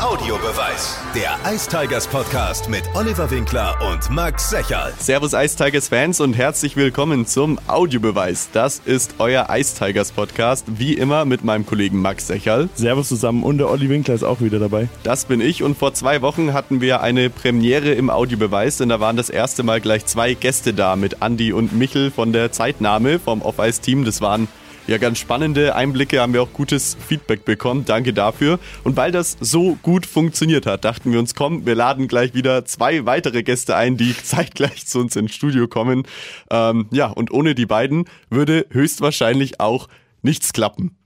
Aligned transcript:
Audiobeweis. 0.00 0.96
Der 1.12 1.36
Ice 1.52 1.68
Tigers 1.68 2.06
Podcast 2.06 2.68
mit 2.68 2.84
Oliver 2.94 3.28
Winkler 3.32 3.76
und 3.90 4.08
Max 4.10 4.48
Secherl. 4.48 4.92
Servus 4.96 5.32
Ice 5.32 5.56
Tigers 5.56 5.88
Fans 5.88 6.20
und 6.20 6.34
herzlich 6.34 6.76
willkommen 6.76 7.26
zum 7.26 7.58
Audiobeweis. 7.66 8.48
Das 8.52 8.80
ist 8.84 9.16
euer 9.18 9.48
Ice 9.50 9.76
Tigers 9.76 10.12
Podcast, 10.12 10.66
wie 10.68 10.94
immer 10.94 11.24
mit 11.24 11.42
meinem 11.42 11.66
Kollegen 11.66 12.00
Max 12.00 12.28
Secherl. 12.28 12.68
Servus 12.76 13.08
zusammen 13.08 13.42
und 13.42 13.58
der 13.58 13.68
Olli 13.68 13.88
Winkler 13.88 14.14
ist 14.14 14.22
auch 14.22 14.40
wieder 14.40 14.60
dabei. 14.60 14.88
Das 15.02 15.24
bin 15.24 15.40
ich 15.40 15.64
und 15.64 15.76
vor 15.76 15.94
zwei 15.94 16.22
Wochen 16.22 16.52
hatten 16.52 16.80
wir 16.80 17.00
eine 17.00 17.28
Premiere 17.28 17.92
im 17.92 18.08
Audiobeweis, 18.08 18.76
denn 18.76 18.90
da 18.90 19.00
waren 19.00 19.16
das 19.16 19.30
erste 19.30 19.64
Mal 19.64 19.80
gleich 19.80 20.06
zwei 20.06 20.34
Gäste 20.34 20.74
da 20.74 20.94
mit 20.94 21.22
Andy 21.22 21.52
und 21.52 21.72
Michel 21.72 22.12
von 22.12 22.32
der 22.32 22.52
Zeitnahme 22.52 23.18
vom 23.18 23.42
Off-Ice-Team. 23.42 24.04
Das 24.04 24.20
waren 24.20 24.46
ja, 24.88 24.96
ganz 24.96 25.18
spannende 25.18 25.74
Einblicke, 25.74 26.20
haben 26.20 26.32
wir 26.32 26.42
auch 26.42 26.52
gutes 26.54 26.96
Feedback 27.06 27.44
bekommen. 27.44 27.84
Danke 27.84 28.14
dafür. 28.14 28.58
Und 28.84 28.96
weil 28.96 29.12
das 29.12 29.36
so 29.38 29.78
gut 29.82 30.06
funktioniert 30.06 30.64
hat, 30.64 30.86
dachten 30.86 31.12
wir 31.12 31.18
uns, 31.18 31.34
komm, 31.34 31.66
wir 31.66 31.74
laden 31.74 32.08
gleich 32.08 32.32
wieder 32.32 32.64
zwei 32.64 33.04
weitere 33.04 33.42
Gäste 33.42 33.76
ein, 33.76 33.98
die 33.98 34.16
zeitgleich 34.22 34.86
zu 34.86 35.00
uns 35.00 35.14
ins 35.14 35.34
Studio 35.34 35.68
kommen. 35.68 36.04
Ähm, 36.50 36.86
ja, 36.90 37.08
und 37.08 37.30
ohne 37.30 37.54
die 37.54 37.66
beiden 37.66 38.06
würde 38.30 38.64
höchstwahrscheinlich 38.70 39.60
auch 39.60 39.88
nichts 40.22 40.54
klappen. 40.54 40.96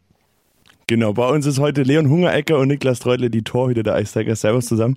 Genau, 0.87 1.13
bei 1.13 1.29
uns 1.29 1.45
ist 1.47 1.59
heute 1.59 1.83
Leon 1.83 2.09
Hungerecker 2.09 2.59
und 2.59 2.69
Niklas 2.69 3.01
Treutle, 3.01 3.31
die 3.31 3.43
Torhüter 3.43 3.83
der 3.83 3.95
Eistiger. 3.95 4.37
Servus 4.37 4.67
zusammen. 4.67 4.97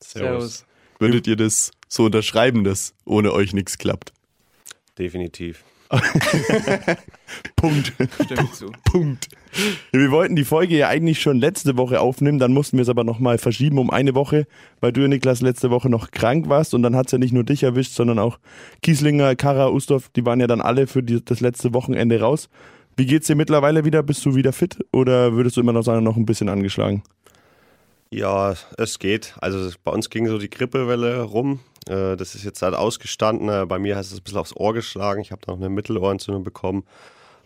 Servus. 0.00 0.66
Würdet 0.98 1.26
ihr 1.26 1.36
das 1.36 1.70
so 1.88 2.04
unterschreiben, 2.04 2.64
dass 2.64 2.92
ohne 3.06 3.32
euch 3.32 3.54
nichts 3.54 3.78
klappt? 3.78 4.12
Definitiv. 4.98 5.64
Punkt. 7.56 7.92
Stimmt 8.24 8.54
zu. 8.54 8.66
Punkt. 8.84 9.28
Wir 9.90 10.10
wollten 10.12 10.36
die 10.36 10.44
Folge 10.44 10.76
ja 10.76 10.88
eigentlich 10.88 11.20
schon 11.20 11.38
letzte 11.38 11.76
Woche 11.76 12.00
aufnehmen, 12.00 12.38
dann 12.38 12.52
mussten 12.52 12.76
wir 12.76 12.82
es 12.82 12.88
aber 12.88 13.02
nochmal 13.02 13.38
verschieben 13.38 13.78
um 13.78 13.90
eine 13.90 14.14
Woche, 14.14 14.46
weil 14.80 14.92
du, 14.92 15.06
Niklas, 15.08 15.40
letzte 15.40 15.70
Woche 15.70 15.90
noch 15.90 16.12
krank 16.12 16.48
warst 16.48 16.74
und 16.74 16.82
dann 16.82 16.94
hat 16.94 17.06
es 17.06 17.12
ja 17.12 17.18
nicht 17.18 17.32
nur 17.32 17.42
dich 17.42 17.64
erwischt, 17.64 17.92
sondern 17.92 18.20
auch 18.20 18.38
Kieslinger, 18.82 19.34
Kara, 19.34 19.68
Ustorf, 19.68 20.08
die 20.10 20.24
waren 20.24 20.38
ja 20.38 20.46
dann 20.46 20.60
alle 20.60 20.86
für 20.86 21.02
die, 21.02 21.24
das 21.24 21.40
letzte 21.40 21.74
Wochenende 21.74 22.20
raus. 22.20 22.48
Wie 22.96 23.06
geht's 23.06 23.26
dir 23.26 23.34
mittlerweile 23.34 23.84
wieder? 23.84 24.02
Bist 24.02 24.24
du 24.24 24.34
wieder 24.34 24.52
fit 24.52 24.78
oder 24.92 25.32
würdest 25.32 25.56
du 25.56 25.60
immer 25.60 25.72
noch 25.72 25.82
sagen, 25.82 26.04
noch 26.04 26.16
ein 26.16 26.26
bisschen 26.26 26.48
angeschlagen? 26.48 27.02
Ja, 28.10 28.54
es 28.76 28.98
geht. 28.98 29.34
Also 29.40 29.70
bei 29.84 29.92
uns 29.92 30.10
ging 30.10 30.26
so 30.28 30.38
die 30.38 30.50
Grippewelle 30.50 31.22
rum. 31.22 31.60
Äh, 31.88 32.16
das 32.16 32.34
ist 32.34 32.44
jetzt 32.44 32.62
halt 32.62 32.74
ausgestanden. 32.74 33.48
Äh, 33.48 33.66
bei 33.66 33.78
mir 33.78 33.96
hat 33.96 34.04
es 34.04 34.12
ein 34.12 34.22
bisschen 34.22 34.38
aufs 34.38 34.56
Ohr 34.56 34.74
geschlagen. 34.74 35.20
Ich 35.20 35.32
habe 35.32 35.42
da 35.44 35.52
noch 35.52 35.58
eine 35.58 35.68
Mittelohrentzündung 35.68 36.44
bekommen. 36.44 36.84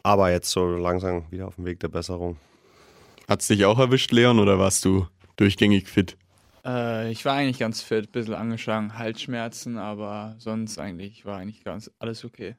Aber 0.03 0.31
jetzt 0.31 0.51
so 0.51 0.67
langsam 0.77 1.25
wieder 1.31 1.47
auf 1.49 1.57
dem 1.57 1.65
Weg 1.65 1.81
der 1.81 1.89
Besserung. 1.89 2.37
Hat 3.29 3.41
es 3.41 3.47
dich 3.47 3.65
auch 3.65 3.79
erwischt, 3.79 4.13
Leon, 4.13 4.39
oder 4.39 4.59
warst 4.59 4.85
du 4.85 5.07
durchgängig 5.37 5.89
fit? 5.89 6.17
Äh, 6.65 7.11
ich 7.11 7.25
war 7.25 7.35
eigentlich 7.35 7.59
ganz 7.59 7.81
fit, 7.81 8.09
ein 8.09 8.13
bisschen 8.13 8.35
angeschlagen, 8.35 8.99
Halsschmerzen, 8.99 9.79
aber 9.79 10.37
sonst 10.39 10.79
eigentlich 10.79 11.25
war 11.25 11.39
eigentlich 11.39 11.65
ganz 11.65 11.91
alles 11.98 12.25
okay. 12.25 12.57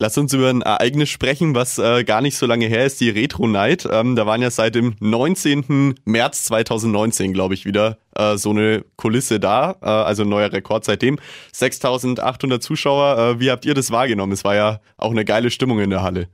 Lass 0.00 0.16
uns 0.16 0.32
über 0.32 0.48
ein 0.48 0.62
Ereignis 0.62 1.08
sprechen, 1.08 1.56
was 1.56 1.76
äh, 1.78 2.04
gar 2.04 2.20
nicht 2.20 2.36
so 2.36 2.46
lange 2.46 2.66
her 2.66 2.86
ist, 2.86 3.00
die 3.00 3.10
Retro 3.10 3.48
Night. 3.48 3.88
Ähm, 3.90 4.14
da 4.14 4.26
waren 4.26 4.40
ja 4.40 4.48
seit 4.48 4.76
dem 4.76 4.94
19. 5.00 5.96
März 6.04 6.44
2019, 6.44 7.32
glaube 7.32 7.54
ich, 7.54 7.64
wieder 7.64 7.98
äh, 8.14 8.36
so 8.36 8.50
eine 8.50 8.84
Kulisse 8.94 9.40
da. 9.40 9.74
Äh, 9.82 9.86
also 9.86 10.22
ein 10.22 10.28
neuer 10.28 10.52
Rekord 10.52 10.84
seitdem. 10.84 11.18
6800 11.52 12.62
Zuschauer. 12.62 13.18
Äh, 13.18 13.40
wie 13.40 13.50
habt 13.50 13.64
ihr 13.64 13.74
das 13.74 13.90
wahrgenommen? 13.90 14.32
Es 14.32 14.44
war 14.44 14.54
ja 14.54 14.80
auch 14.98 15.10
eine 15.10 15.24
geile 15.24 15.50
Stimmung 15.50 15.80
in 15.80 15.90
der 15.90 16.02
Halle. 16.02 16.28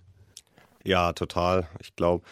Ja, 0.84 1.14
total. 1.14 1.66
Ich 1.80 1.96
glaube, 1.96 2.22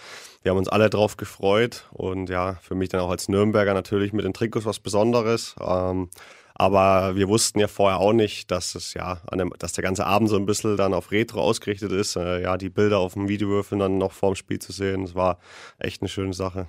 wir 0.42 0.50
haben 0.50 0.58
uns 0.58 0.68
alle 0.68 0.90
drauf 0.90 1.16
gefreut 1.16 1.86
und 1.92 2.28
ja, 2.28 2.56
für 2.60 2.74
mich 2.74 2.90
dann 2.90 3.00
auch 3.00 3.10
als 3.10 3.30
Nürnberger 3.30 3.72
natürlich 3.72 4.12
mit 4.12 4.26
den 4.26 4.34
Trikots 4.34 4.66
was 4.66 4.80
Besonderes. 4.80 5.54
Ähm, 5.58 6.10
aber 6.54 7.16
wir 7.16 7.28
wussten 7.28 7.58
ja 7.58 7.68
vorher 7.68 7.98
auch 7.98 8.12
nicht, 8.12 8.50
dass 8.50 8.74
es 8.74 8.94
ja, 8.94 9.20
dem, 9.34 9.52
dass 9.58 9.72
der 9.72 9.82
ganze 9.82 10.06
Abend 10.06 10.28
so 10.28 10.36
ein 10.36 10.46
bisschen 10.46 10.76
dann 10.76 10.94
auf 10.94 11.10
Retro 11.10 11.40
ausgerichtet 11.40 11.92
ist. 11.92 12.16
Äh, 12.16 12.42
ja, 12.42 12.56
die 12.56 12.70
Bilder 12.70 12.98
auf 12.98 13.14
dem 13.14 13.28
Videowürfel 13.28 13.78
dann 13.78 13.98
noch 13.98 14.12
vorm 14.12 14.34
Spiel 14.34 14.58
zu 14.58 14.72
sehen, 14.72 15.02
das 15.02 15.14
war 15.14 15.38
echt 15.78 16.02
eine 16.02 16.08
schöne 16.08 16.34
Sache. 16.34 16.66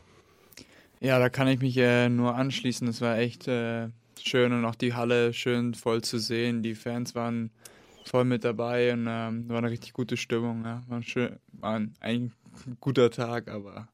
Ja, 1.00 1.20
da 1.20 1.30
kann 1.30 1.48
ich 1.48 1.60
mich 1.60 1.76
äh, 1.78 2.08
nur 2.08 2.36
anschließen. 2.36 2.88
Es 2.88 3.02
war 3.02 3.18
echt 3.18 3.48
äh, 3.50 3.90
schön 4.22 4.54
und 4.54 4.64
auch 4.64 4.76
die 4.76 4.94
Halle 4.94 5.34
schön 5.34 5.74
voll 5.74 6.02
zu 6.02 6.18
sehen. 6.18 6.64
Die 6.64 6.76
Fans 6.76 7.14
waren 7.14 7.52
voll 8.06 8.24
mit 8.24 8.44
dabei 8.44 8.94
und 8.94 9.08
ähm, 9.10 9.50
war 9.50 9.58
eine 9.58 9.70
richtig 9.70 9.94
gute 9.94 10.16
Stimmung. 10.18 10.64
Ja. 10.64 10.82
War, 10.88 11.04
schön, 11.04 11.38
war 11.52 11.76
ein, 11.76 11.94
ein 12.00 12.32
guter 12.80 13.12
Tag, 13.12 13.50
aber 13.50 13.88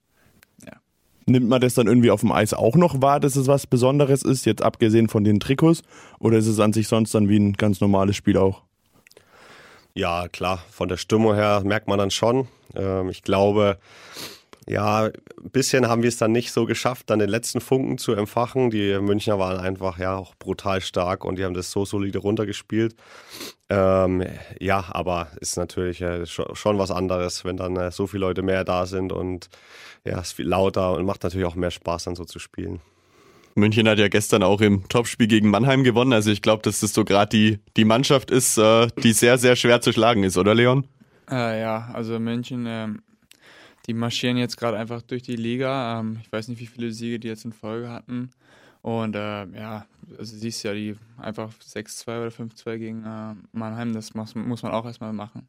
Nimmt 1.29 1.47
man 1.47 1.61
das 1.61 1.75
dann 1.75 1.87
irgendwie 1.87 2.09
auf 2.11 2.21
dem 2.21 2.31
Eis 2.31 2.53
auch 2.53 2.75
noch 2.75 3.01
wahr, 3.01 3.19
dass 3.19 3.35
es 3.35 3.47
was 3.47 3.67
Besonderes 3.67 4.23
ist, 4.23 4.45
jetzt 4.45 4.63
abgesehen 4.63 5.07
von 5.07 5.23
den 5.23 5.39
Trikots? 5.39 5.83
Oder 6.19 6.39
ist 6.39 6.47
es 6.47 6.59
an 6.59 6.73
sich 6.73 6.87
sonst 6.87 7.13
dann 7.13 7.29
wie 7.29 7.37
ein 7.37 7.53
ganz 7.53 7.81
normales 7.81 8.15
Spiel 8.15 8.37
auch? 8.37 8.63
Ja, 9.93 10.27
klar, 10.27 10.63
von 10.71 10.89
der 10.89 10.97
Stimmung 10.97 11.35
her 11.35 11.61
merkt 11.63 11.87
man 11.87 11.99
dann 11.99 12.09
schon. 12.09 12.47
Ähm, 12.75 13.09
ich 13.09 13.21
glaube, 13.21 13.77
ja, 14.67 15.05
ein 15.05 15.51
bisschen 15.51 15.87
haben 15.87 16.03
wir 16.03 16.09
es 16.09 16.17
dann 16.17 16.31
nicht 16.31 16.51
so 16.51 16.65
geschafft, 16.65 17.09
dann 17.09 17.19
den 17.19 17.29
letzten 17.29 17.61
Funken 17.61 17.97
zu 17.97 18.13
empfachen. 18.13 18.69
Die 18.69 18.99
Münchner 18.99 19.39
waren 19.39 19.57
einfach 19.57 19.97
ja 19.97 20.15
auch 20.15 20.35
brutal 20.35 20.81
stark 20.81 21.25
und 21.25 21.37
die 21.37 21.45
haben 21.45 21.53
das 21.53 21.71
so 21.71 21.85
solide 21.85 22.19
runtergespielt. 22.19 22.95
Ähm, 23.69 24.23
ja, 24.59 24.85
aber 24.89 25.29
ist 25.41 25.57
natürlich 25.57 26.01
äh, 26.01 26.25
schon, 26.25 26.77
was 26.77 26.91
anderes, 26.91 27.45
wenn 27.45 27.57
dann 27.57 27.75
äh, 27.77 27.91
so 27.91 28.07
viele 28.07 28.21
Leute 28.21 28.41
mehr 28.41 28.63
da 28.63 28.85
sind 28.85 29.11
und 29.11 29.49
ja, 30.05 30.19
es 30.19 30.29
ist 30.29 30.33
viel 30.33 30.47
lauter 30.47 30.93
und 30.93 31.05
macht 31.05 31.23
natürlich 31.23 31.47
auch 31.47 31.55
mehr 31.55 31.71
Spaß, 31.71 32.05
dann 32.05 32.15
so 32.15 32.25
zu 32.25 32.39
spielen. 32.39 32.79
München 33.55 33.87
hat 33.87 33.99
ja 33.99 34.07
gestern 34.07 34.43
auch 34.43 34.61
im 34.61 34.87
Topspiel 34.87 35.27
gegen 35.27 35.49
Mannheim 35.49 35.83
gewonnen. 35.83 36.13
Also 36.13 36.31
ich 36.31 36.41
glaube, 36.41 36.61
dass 36.63 36.79
das 36.79 36.93
so 36.93 37.03
gerade 37.03 37.29
die, 37.29 37.59
die 37.75 37.85
Mannschaft 37.85 38.31
ist, 38.31 38.57
äh, 38.57 38.87
die 39.03 39.13
sehr, 39.13 39.37
sehr 39.37 39.55
schwer 39.55 39.81
zu 39.81 39.91
schlagen 39.91 40.23
ist, 40.23 40.37
oder 40.37 40.55
Leon? 40.55 40.87
Äh, 41.29 41.61
ja, 41.61 41.89
also 41.93 42.19
München, 42.19 42.65
ähm, 42.67 43.01
die 43.89 43.95
marschieren 43.95 44.37
jetzt 44.37 44.55
gerade 44.55 44.77
einfach 44.77 45.01
durch 45.01 45.23
die 45.23 45.35
Liga. 45.35 45.99
Ähm, 45.99 46.19
ich 46.21 46.31
weiß 46.31 46.47
nicht, 46.47 46.61
wie 46.61 46.67
viele 46.67 46.91
Siege 46.91 47.19
die 47.19 47.27
jetzt 47.27 47.43
in 47.43 47.51
Folge 47.51 47.89
hatten. 47.89 48.29
Und 48.83 49.15
äh, 49.15 49.45
ja, 49.47 49.85
also 50.17 50.37
siehst 50.37 50.63
ja, 50.63 50.73
die 50.73 50.95
einfach 51.17 51.51
6-2 51.51 52.03
oder 52.07 52.27
5-2 52.29 52.77
gegen 52.77 53.03
äh, 53.03 53.33
Mannheim, 53.51 53.93
das 53.93 54.13
muss, 54.13 54.35
muss 54.35 54.61
man 54.61 54.71
auch 54.73 54.85
erstmal 54.85 55.11
machen. 55.11 55.47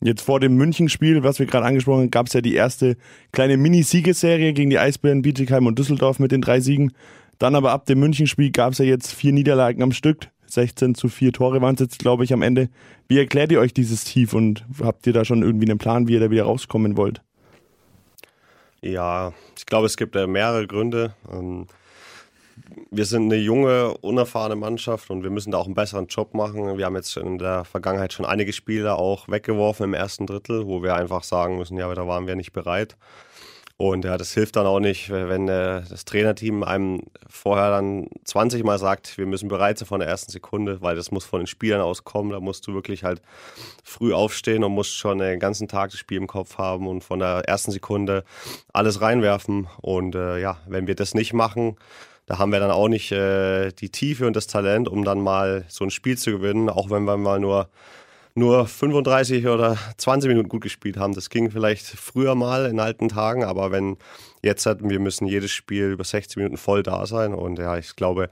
Jetzt 0.00 0.22
vor 0.22 0.40
dem 0.40 0.56
Münchenspiel, 0.56 1.22
was 1.22 1.38
wir 1.38 1.46
gerade 1.46 1.66
angesprochen 1.66 2.00
haben, 2.00 2.10
gab 2.10 2.26
es 2.26 2.32
ja 2.32 2.40
die 2.40 2.54
erste 2.54 2.96
kleine 3.32 3.58
Mini-Siegesserie 3.58 4.54
gegen 4.54 4.70
die 4.70 4.78
Eisbären 4.78 5.20
Bietigheim 5.20 5.66
und 5.66 5.78
Düsseldorf 5.78 6.18
mit 6.18 6.32
den 6.32 6.40
drei 6.40 6.60
Siegen. 6.60 6.92
Dann 7.38 7.54
aber 7.54 7.72
ab 7.72 7.84
dem 7.84 8.00
Münchenspiel 8.00 8.50
gab 8.50 8.72
es 8.72 8.78
ja 8.78 8.86
jetzt 8.86 9.12
vier 9.12 9.32
Niederlagen 9.32 9.82
am 9.82 9.92
Stück. 9.92 10.30
16 10.46 10.94
zu 10.94 11.08
4 11.08 11.32
Tore 11.32 11.60
waren 11.60 11.74
es 11.74 11.80
jetzt, 11.80 11.98
glaube 11.98 12.24
ich, 12.24 12.32
am 12.32 12.42
Ende. 12.42 12.70
Wie 13.08 13.18
erklärt 13.18 13.52
ihr 13.52 13.60
euch 13.60 13.74
dieses 13.74 14.04
Tief 14.04 14.32
und 14.32 14.64
habt 14.80 15.06
ihr 15.06 15.12
da 15.12 15.24
schon 15.24 15.42
irgendwie 15.42 15.68
einen 15.68 15.78
Plan, 15.78 16.08
wie 16.08 16.14
ihr 16.14 16.20
da 16.20 16.30
wieder 16.30 16.44
rauskommen 16.44 16.96
wollt? 16.96 17.22
Ja, 18.92 19.32
ich 19.56 19.66
glaube, 19.66 19.86
es 19.86 19.96
gibt 19.96 20.14
mehrere 20.14 20.66
Gründe. 20.66 21.14
Ähm, 21.32 21.66
wir 22.90 23.04
sind 23.04 23.24
eine 23.24 23.36
junge, 23.36 23.96
unerfahrene 23.98 24.54
Mannschaft 24.54 25.10
und 25.10 25.24
wir 25.24 25.30
müssen 25.30 25.50
da 25.50 25.58
auch 25.58 25.66
einen 25.66 25.74
besseren 25.74 26.06
Job 26.06 26.34
machen. 26.34 26.78
Wir 26.78 26.86
haben 26.86 26.94
jetzt 26.94 27.16
in 27.16 27.38
der 27.38 27.64
Vergangenheit 27.64 28.12
schon 28.12 28.24
einige 28.24 28.52
Spiele 28.52 28.94
auch 28.94 29.28
weggeworfen 29.28 29.84
im 29.84 29.94
ersten 29.94 30.26
Drittel, 30.26 30.66
wo 30.66 30.82
wir 30.84 30.94
einfach 30.94 31.24
sagen 31.24 31.58
müssen, 31.58 31.76
ja, 31.76 31.92
da 31.94 32.06
waren 32.06 32.28
wir 32.28 32.36
nicht 32.36 32.52
bereit. 32.52 32.96
Und 33.78 34.06
ja, 34.06 34.16
das 34.16 34.32
hilft 34.32 34.56
dann 34.56 34.66
auch 34.66 34.80
nicht, 34.80 35.10
wenn 35.10 35.48
äh, 35.48 35.82
das 35.88 36.06
Trainerteam 36.06 36.62
einem 36.62 37.02
vorher 37.28 37.70
dann 37.70 38.08
20 38.24 38.64
Mal 38.64 38.78
sagt, 38.78 39.18
wir 39.18 39.26
müssen 39.26 39.48
bereit 39.48 39.78
sein 39.78 39.86
von 39.86 40.00
der 40.00 40.08
ersten 40.08 40.32
Sekunde, 40.32 40.80
weil 40.80 40.96
das 40.96 41.10
muss 41.10 41.26
von 41.26 41.40
den 41.40 41.46
Spielern 41.46 41.82
auskommen. 41.82 42.32
Da 42.32 42.40
musst 42.40 42.66
du 42.66 42.72
wirklich 42.72 43.04
halt 43.04 43.20
früh 43.84 44.14
aufstehen 44.14 44.64
und 44.64 44.72
musst 44.72 44.94
schon 44.94 45.18
den 45.18 45.38
ganzen 45.38 45.68
Tag 45.68 45.90
das 45.90 46.00
Spiel 46.00 46.16
im 46.16 46.26
Kopf 46.26 46.56
haben 46.56 46.88
und 46.88 47.04
von 47.04 47.18
der 47.18 47.42
ersten 47.46 47.70
Sekunde 47.70 48.24
alles 48.72 49.02
reinwerfen. 49.02 49.68
Und 49.82 50.14
äh, 50.14 50.40
ja, 50.40 50.58
wenn 50.66 50.86
wir 50.86 50.94
das 50.94 51.12
nicht 51.12 51.34
machen, 51.34 51.76
da 52.24 52.38
haben 52.38 52.52
wir 52.52 52.60
dann 52.60 52.70
auch 52.70 52.88
nicht 52.88 53.12
äh, 53.12 53.72
die 53.72 53.90
Tiefe 53.90 54.26
und 54.26 54.36
das 54.36 54.46
Talent, 54.46 54.88
um 54.88 55.04
dann 55.04 55.20
mal 55.20 55.66
so 55.68 55.84
ein 55.84 55.90
Spiel 55.90 56.16
zu 56.16 56.30
gewinnen, 56.30 56.70
auch 56.70 56.88
wenn 56.88 57.04
wir 57.04 57.18
mal 57.18 57.38
nur 57.38 57.68
nur 58.36 58.66
35 58.66 59.46
oder 59.46 59.78
20 59.96 60.28
Minuten 60.28 60.48
gut 60.48 60.62
gespielt 60.62 60.98
haben. 60.98 61.14
Das 61.14 61.30
ging 61.30 61.50
vielleicht 61.50 61.86
früher 61.86 62.34
mal 62.34 62.66
in 62.66 62.78
alten 62.78 63.08
Tagen, 63.08 63.44
aber 63.44 63.72
wenn 63.72 63.96
jetzt 64.42 64.66
hatten 64.66 64.90
wir 64.90 65.00
müssen 65.00 65.26
jedes 65.26 65.50
Spiel 65.50 65.90
über 65.90 66.04
60 66.04 66.36
Minuten 66.36 66.58
voll 66.58 66.82
da 66.82 67.06
sein 67.06 67.34
und 67.34 67.58
ja, 67.58 67.78
ich 67.78 67.96
glaube, 67.96 68.28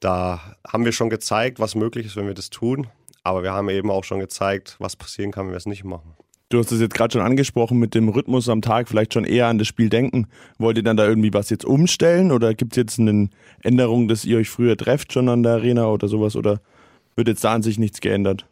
da 0.00 0.40
haben 0.66 0.84
wir 0.84 0.92
schon 0.92 1.10
gezeigt, 1.10 1.60
was 1.60 1.74
möglich 1.74 2.06
ist, 2.06 2.16
wenn 2.16 2.26
wir 2.26 2.34
das 2.34 2.50
tun, 2.50 2.88
aber 3.22 3.42
wir 3.42 3.52
haben 3.52 3.68
eben 3.68 3.90
auch 3.90 4.04
schon 4.04 4.18
gezeigt, 4.18 4.76
was 4.78 4.96
passieren 4.96 5.30
kann, 5.30 5.46
wenn 5.46 5.52
wir 5.52 5.58
es 5.58 5.66
nicht 5.66 5.84
machen. 5.84 6.14
Du 6.48 6.58
hast 6.58 6.72
es 6.72 6.80
jetzt 6.80 6.94
gerade 6.94 7.12
schon 7.12 7.22
angesprochen 7.22 7.78
mit 7.78 7.94
dem 7.94 8.08
Rhythmus 8.08 8.48
am 8.48 8.62
Tag, 8.62 8.88
vielleicht 8.88 9.12
schon 9.12 9.24
eher 9.24 9.48
an 9.48 9.58
das 9.58 9.66
Spiel 9.66 9.88
denken. 9.88 10.26
Wollt 10.58 10.76
ihr 10.76 10.82
dann 10.82 10.96
da 10.96 11.06
irgendwie 11.06 11.32
was 11.34 11.50
jetzt 11.50 11.64
umstellen 11.64 12.32
oder 12.32 12.54
gibt 12.54 12.72
es 12.72 12.76
jetzt 12.76 12.98
eine 12.98 13.28
Änderung, 13.62 14.08
dass 14.08 14.24
ihr 14.24 14.38
euch 14.38 14.48
früher 14.48 14.76
trefft 14.76 15.12
schon 15.12 15.28
an 15.28 15.42
der 15.42 15.52
Arena 15.52 15.86
oder 15.88 16.08
sowas 16.08 16.36
oder 16.36 16.60
wird 17.16 17.28
jetzt 17.28 17.44
da 17.44 17.54
an 17.54 17.62
sich 17.62 17.78
nichts 17.78 18.00
geändert? 18.00 18.46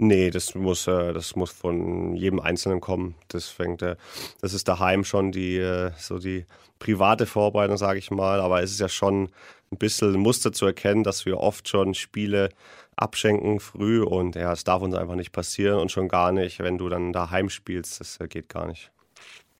Nee, 0.00 0.30
das 0.30 0.54
muss, 0.54 0.86
äh, 0.86 1.12
das 1.12 1.34
muss 1.34 1.50
von 1.50 2.14
jedem 2.14 2.38
Einzelnen 2.38 2.80
kommen. 2.80 3.16
Das 3.26 3.48
fängt, 3.48 3.82
äh, 3.82 3.96
das 4.40 4.54
ist 4.54 4.68
daheim 4.68 5.02
schon 5.02 5.32
die, 5.32 5.58
äh, 5.58 5.90
so 5.98 6.20
die 6.20 6.46
private 6.78 7.26
Vorbereitung, 7.26 7.76
sage 7.76 7.98
ich 7.98 8.12
mal. 8.12 8.40
Aber 8.40 8.62
es 8.62 8.70
ist 8.70 8.78
ja 8.78 8.88
schon 8.88 9.30
ein 9.72 9.78
bisschen 9.78 10.14
ein 10.14 10.20
Muster 10.20 10.52
zu 10.52 10.66
erkennen, 10.66 11.02
dass 11.02 11.26
wir 11.26 11.38
oft 11.38 11.68
schon 11.68 11.94
Spiele 11.94 12.50
abschenken 12.94 13.58
früh 13.58 14.02
und 14.02 14.36
ja, 14.36 14.52
es 14.52 14.64
darf 14.64 14.82
uns 14.82 14.94
einfach 14.94 15.16
nicht 15.16 15.32
passieren 15.32 15.80
und 15.80 15.90
schon 15.90 16.08
gar 16.08 16.30
nicht, 16.32 16.60
wenn 16.60 16.78
du 16.78 16.88
dann 16.88 17.12
daheim 17.12 17.50
spielst. 17.50 18.00
Das 18.00 18.18
geht 18.28 18.48
gar 18.48 18.66
nicht. 18.68 18.92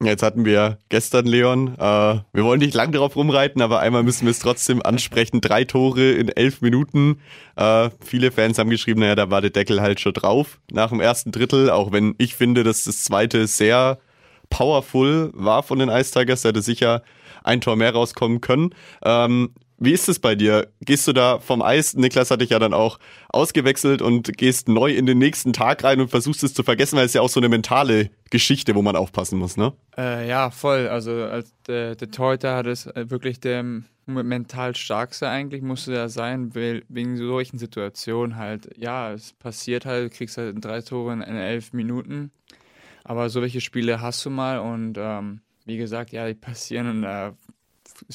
Jetzt 0.00 0.22
hatten 0.22 0.44
wir 0.44 0.78
gestern 0.90 1.26
Leon. 1.26 1.74
Äh, 1.74 1.78
wir 1.80 2.44
wollen 2.44 2.60
nicht 2.60 2.74
lang 2.74 2.92
darauf 2.92 3.16
rumreiten, 3.16 3.60
aber 3.60 3.80
einmal 3.80 4.04
müssen 4.04 4.26
wir 4.26 4.30
es 4.30 4.38
trotzdem 4.38 4.80
ansprechen. 4.80 5.40
Drei 5.40 5.64
Tore 5.64 6.12
in 6.12 6.28
elf 6.28 6.60
Minuten. 6.60 7.20
Äh, 7.56 7.90
viele 8.04 8.30
Fans 8.30 8.58
haben 8.58 8.70
geschrieben, 8.70 9.00
naja, 9.00 9.16
da 9.16 9.30
war 9.30 9.40
der 9.40 9.50
Deckel 9.50 9.80
halt 9.80 9.98
schon 9.98 10.12
drauf 10.12 10.60
nach 10.70 10.90
dem 10.90 11.00
ersten 11.00 11.32
Drittel. 11.32 11.70
Auch 11.70 11.90
wenn 11.90 12.14
ich 12.18 12.36
finde, 12.36 12.62
dass 12.62 12.84
das 12.84 13.02
zweite 13.02 13.48
sehr 13.48 13.98
powerful 14.50 15.32
war 15.34 15.64
von 15.64 15.80
den 15.80 15.88
Ice 15.88 16.12
Tigers. 16.12 16.42
Da 16.42 16.50
hätte 16.50 16.62
sicher 16.62 17.02
ein 17.42 17.60
Tor 17.60 17.74
mehr 17.74 17.92
rauskommen 17.92 18.40
können. 18.40 18.70
Ähm, 19.02 19.50
wie 19.78 19.92
ist 19.92 20.08
es 20.08 20.18
bei 20.18 20.34
dir? 20.34 20.68
Gehst 20.80 21.06
du 21.06 21.12
da 21.12 21.38
vom 21.38 21.62
Eis? 21.62 21.94
Niklas 21.94 22.30
hat 22.30 22.40
dich 22.40 22.50
ja 22.50 22.58
dann 22.58 22.74
auch 22.74 22.98
ausgewechselt 23.28 24.02
und 24.02 24.36
gehst 24.36 24.68
neu 24.68 24.92
in 24.92 25.06
den 25.06 25.18
nächsten 25.18 25.52
Tag 25.52 25.84
rein 25.84 26.00
und 26.00 26.08
versuchst 26.08 26.42
es 26.42 26.54
zu 26.54 26.62
vergessen, 26.62 26.96
weil 26.96 27.06
es 27.06 27.14
ja 27.14 27.20
auch 27.20 27.28
so 27.28 27.40
eine 27.40 27.48
mentale 27.48 28.10
Geschichte, 28.30 28.74
wo 28.74 28.82
man 28.82 28.96
aufpassen 28.96 29.38
muss, 29.38 29.56
ne? 29.56 29.72
Äh, 29.96 30.28
ja, 30.28 30.50
voll. 30.50 30.88
Also 30.88 31.12
als 31.12 31.52
der, 31.66 31.94
der 31.94 32.10
Torhüter 32.10 32.56
hat 32.56 32.66
es 32.66 32.86
äh, 32.86 33.10
wirklich 33.10 33.40
der 33.40 33.64
mental 34.08 34.74
starkste 34.74 35.28
eigentlich 35.28 35.62
musste 35.62 35.94
er 35.94 36.08
sein, 36.08 36.54
wegen 36.54 37.16
solchen 37.16 37.58
Situationen 37.58 38.36
halt. 38.36 38.70
Ja, 38.76 39.12
es 39.12 39.34
passiert 39.34 39.84
halt, 39.84 40.12
du 40.12 40.16
kriegst 40.16 40.38
halt 40.38 40.64
drei 40.64 40.80
Tore 40.80 41.12
in, 41.12 41.22
elf 41.22 41.72
Minuten. 41.72 42.32
Aber 43.04 43.28
solche 43.28 43.60
Spiele 43.60 44.00
hast 44.00 44.24
du 44.24 44.30
mal 44.30 44.58
und 44.58 44.96
ähm, 44.98 45.40
wie 45.66 45.76
gesagt, 45.76 46.10
ja, 46.12 46.26
die 46.26 46.34
passieren 46.34 46.88
und 46.88 47.04
äh, 47.04 47.32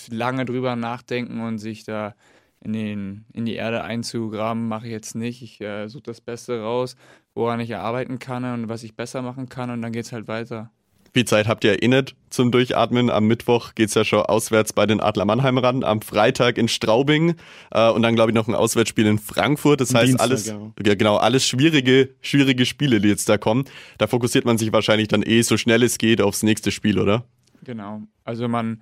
lange 0.10 0.46
drüber 0.46 0.76
nachdenken 0.76 1.42
und 1.42 1.60
sich 1.60 1.84
da 1.84 2.16
in, 2.64 2.74
den, 2.74 3.26
in 3.34 3.46
die 3.46 3.56
Erde 3.56 3.84
einzugraben, 3.84 4.68
mache 4.68 4.88
ich 4.88 4.92
jetzt 4.92 5.16
nicht. 5.16 5.42
Ich 5.42 5.62
äh, 5.62 5.88
suche 5.88 6.04
das 6.04 6.22
Beste 6.22 6.62
raus, 6.62 6.96
woran 7.34 7.60
ich 7.60 7.76
arbeiten 7.76 8.20
kann 8.20 8.46
und 8.46 8.70
was 8.70 8.84
ich 8.84 8.96
besser 8.96 9.22
machen 9.22 9.50
kann 9.50 9.70
und 9.70 9.82
dann 9.82 9.92
geht 9.92 10.06
es 10.06 10.12
halt 10.12 10.28
weiter. 10.28 10.72
Viel 11.16 11.26
Zeit 11.26 11.48
habt 11.48 11.64
ihr 11.64 11.78
nicht 11.88 12.16
zum 12.32 12.52
Durchatmen. 12.52 13.12
Am 13.12 13.28
Mittwoch 13.28 13.76
geht 13.76 13.90
es 13.90 13.94
ja 13.94 14.04
schon 14.04 14.22
auswärts 14.22 14.74
bei 14.74 14.88
den 14.88 15.00
Adler 15.00 15.26
Mannheim 15.26 15.60
ran, 15.60 15.84
am 15.84 16.02
Freitag 16.02 16.58
in 16.58 16.68
Straubing 16.68 17.36
äh, 17.70 17.90
und 17.92 18.02
dann 18.02 18.16
glaube 18.16 18.32
ich 18.32 18.36
noch 18.36 18.48
ein 18.48 18.56
Auswärtsspiel 18.56 19.06
in 19.06 19.20
Frankfurt. 19.20 19.80
Das 19.80 19.94
heißt 19.94 20.08
Dienstag, 20.08 20.26
alles, 20.26 20.48
ja. 20.48 20.96
genau, 20.96 21.18
alles 21.18 21.46
schwierige, 21.46 22.10
schwierige 22.22 22.66
Spiele, 22.66 23.00
die 23.00 23.10
jetzt 23.10 23.30
da 23.30 23.38
kommen. 23.38 23.66
Da 24.00 24.08
fokussiert 24.08 24.46
man 24.46 24.58
sich 24.58 24.74
wahrscheinlich 24.74 25.08
dann 25.08 25.22
eh 25.22 25.44
so 25.44 25.56
schnell 25.56 25.84
es 25.84 26.00
geht 26.00 26.20
aufs 26.20 26.42
nächste 26.42 26.72
Spiel, 26.72 26.98
oder? 26.98 27.26
Genau. 27.64 28.02
Also 28.24 28.48
man 28.48 28.82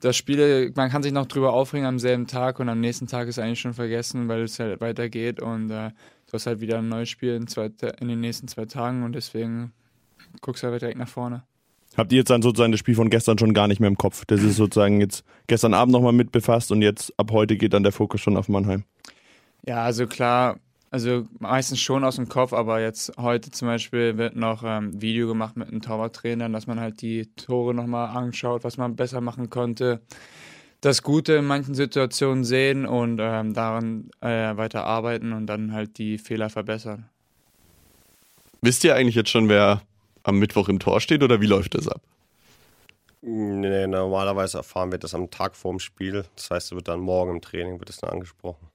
das 0.00 0.16
Spiel, 0.16 0.72
man 0.74 0.90
kann 0.90 1.02
sich 1.02 1.12
noch 1.12 1.26
drüber 1.26 1.52
aufregen 1.52 1.86
am 1.86 1.98
selben 1.98 2.26
Tag 2.26 2.58
und 2.58 2.68
am 2.68 2.80
nächsten 2.80 3.06
Tag 3.06 3.28
ist 3.28 3.38
eigentlich 3.38 3.60
schon 3.60 3.74
vergessen, 3.74 4.28
weil 4.28 4.42
es 4.42 4.58
halt 4.58 4.80
weitergeht 4.80 5.40
und 5.40 5.70
äh, 5.70 5.90
du 6.26 6.32
hast 6.32 6.46
halt 6.46 6.60
wieder 6.60 6.78
ein 6.78 6.88
neues 6.88 7.08
Spiel 7.08 7.34
in, 7.34 7.46
zwei, 7.46 7.70
in 8.00 8.08
den 8.08 8.20
nächsten 8.20 8.48
zwei 8.48 8.64
Tagen 8.64 9.02
und 9.02 9.12
deswegen 9.12 9.72
guckst 10.40 10.62
du 10.62 10.68
halt 10.68 10.80
direkt 10.80 10.98
nach 10.98 11.08
vorne. 11.08 11.42
Habt 11.96 12.12
ihr 12.12 12.18
jetzt 12.18 12.30
dann 12.30 12.40
sozusagen 12.40 12.72
das 12.72 12.78
Spiel 12.78 12.94
von 12.94 13.10
gestern 13.10 13.38
schon 13.38 13.52
gar 13.52 13.66
nicht 13.68 13.80
mehr 13.80 13.88
im 13.88 13.98
Kopf? 13.98 14.24
Das 14.26 14.42
ist 14.42 14.56
sozusagen 14.56 15.00
jetzt 15.00 15.24
gestern 15.48 15.74
Abend 15.74 15.92
nochmal 15.92 16.12
mit 16.12 16.32
befasst 16.32 16.70
und 16.72 16.82
jetzt 16.82 17.12
ab 17.18 17.30
heute 17.32 17.56
geht 17.56 17.74
dann 17.74 17.82
der 17.82 17.92
Fokus 17.92 18.20
schon 18.20 18.36
auf 18.36 18.48
Mannheim. 18.48 18.84
Ja, 19.66 19.84
also 19.84 20.06
klar, 20.06 20.58
also 20.90 21.26
meistens 21.38 21.80
schon 21.80 22.04
aus 22.04 22.16
dem 22.16 22.28
Kopf, 22.28 22.52
aber 22.52 22.80
jetzt 22.80 23.12
heute 23.16 23.50
zum 23.50 23.68
Beispiel 23.68 24.18
wird 24.18 24.34
noch 24.34 24.62
ähm, 24.64 25.00
Video 25.00 25.28
gemacht 25.28 25.56
mit 25.56 25.68
einem 25.68 25.82
Torwarttrainer, 25.82 26.48
dass 26.48 26.66
man 26.66 26.80
halt 26.80 27.00
die 27.00 27.26
Tore 27.36 27.74
nochmal 27.74 28.16
anschaut, 28.16 28.64
was 28.64 28.76
man 28.76 28.96
besser 28.96 29.20
machen 29.20 29.50
konnte. 29.50 30.00
Das 30.80 31.02
Gute 31.02 31.34
in 31.34 31.44
manchen 31.44 31.74
Situationen 31.74 32.42
sehen 32.42 32.86
und 32.86 33.18
ähm, 33.20 33.54
daran 33.54 34.10
äh, 34.20 34.56
weiter 34.56 34.84
arbeiten 34.84 35.32
und 35.32 35.46
dann 35.46 35.72
halt 35.72 35.98
die 35.98 36.18
Fehler 36.18 36.50
verbessern. 36.50 37.08
Wisst 38.62 38.82
ihr 38.84 38.96
eigentlich 38.96 39.14
jetzt 39.14 39.30
schon, 39.30 39.48
wer 39.48 39.82
am 40.22 40.38
Mittwoch 40.38 40.68
im 40.68 40.80
Tor 40.80 41.00
steht 41.00 41.22
oder 41.22 41.40
wie 41.40 41.46
läuft 41.46 41.74
das 41.74 41.86
ab? 41.86 42.00
Nee, 43.22 43.86
normalerweise 43.86 44.58
erfahren 44.58 44.90
wir 44.90 44.98
das 44.98 45.14
am 45.14 45.30
Tag 45.30 45.54
vorm 45.54 45.78
Spiel. 45.78 46.24
Das 46.34 46.50
heißt, 46.50 46.66
es 46.68 46.72
wird 46.72 46.88
dann 46.88 47.00
morgen 47.00 47.32
im 47.36 47.40
Training 47.42 47.78
wird 47.78 47.90
das 47.90 47.98
dann 47.98 48.10
angesprochen. 48.10 48.69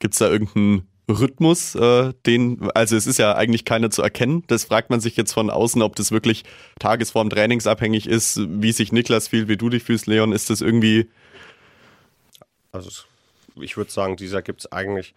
Gibt 0.00 0.14
es 0.14 0.18
da 0.18 0.28
irgendeinen 0.28 0.88
Rhythmus, 1.08 1.74
äh, 1.74 2.12
den, 2.26 2.70
also 2.74 2.96
es 2.96 3.06
ist 3.06 3.18
ja 3.18 3.34
eigentlich 3.34 3.64
keiner 3.64 3.90
zu 3.90 4.02
erkennen. 4.02 4.44
Das 4.46 4.64
fragt 4.64 4.90
man 4.90 5.00
sich 5.00 5.16
jetzt 5.16 5.32
von 5.32 5.50
außen, 5.50 5.82
ob 5.82 5.96
das 5.96 6.12
wirklich 6.12 6.44
tagesform 6.78 7.30
trainingsabhängig 7.30 8.06
ist, 8.08 8.40
wie 8.48 8.72
sich 8.72 8.92
Niklas 8.92 9.28
fühlt, 9.28 9.48
wie 9.48 9.56
du 9.56 9.68
dich 9.68 9.82
fühlst, 9.82 10.06
Leon. 10.06 10.32
Ist 10.32 10.50
das 10.50 10.60
irgendwie. 10.60 11.08
Also 12.72 12.90
ich 13.60 13.76
würde 13.76 13.90
sagen, 13.90 14.16
dieser 14.16 14.42
gibt 14.42 14.60
es 14.60 14.72
eigentlich 14.72 15.14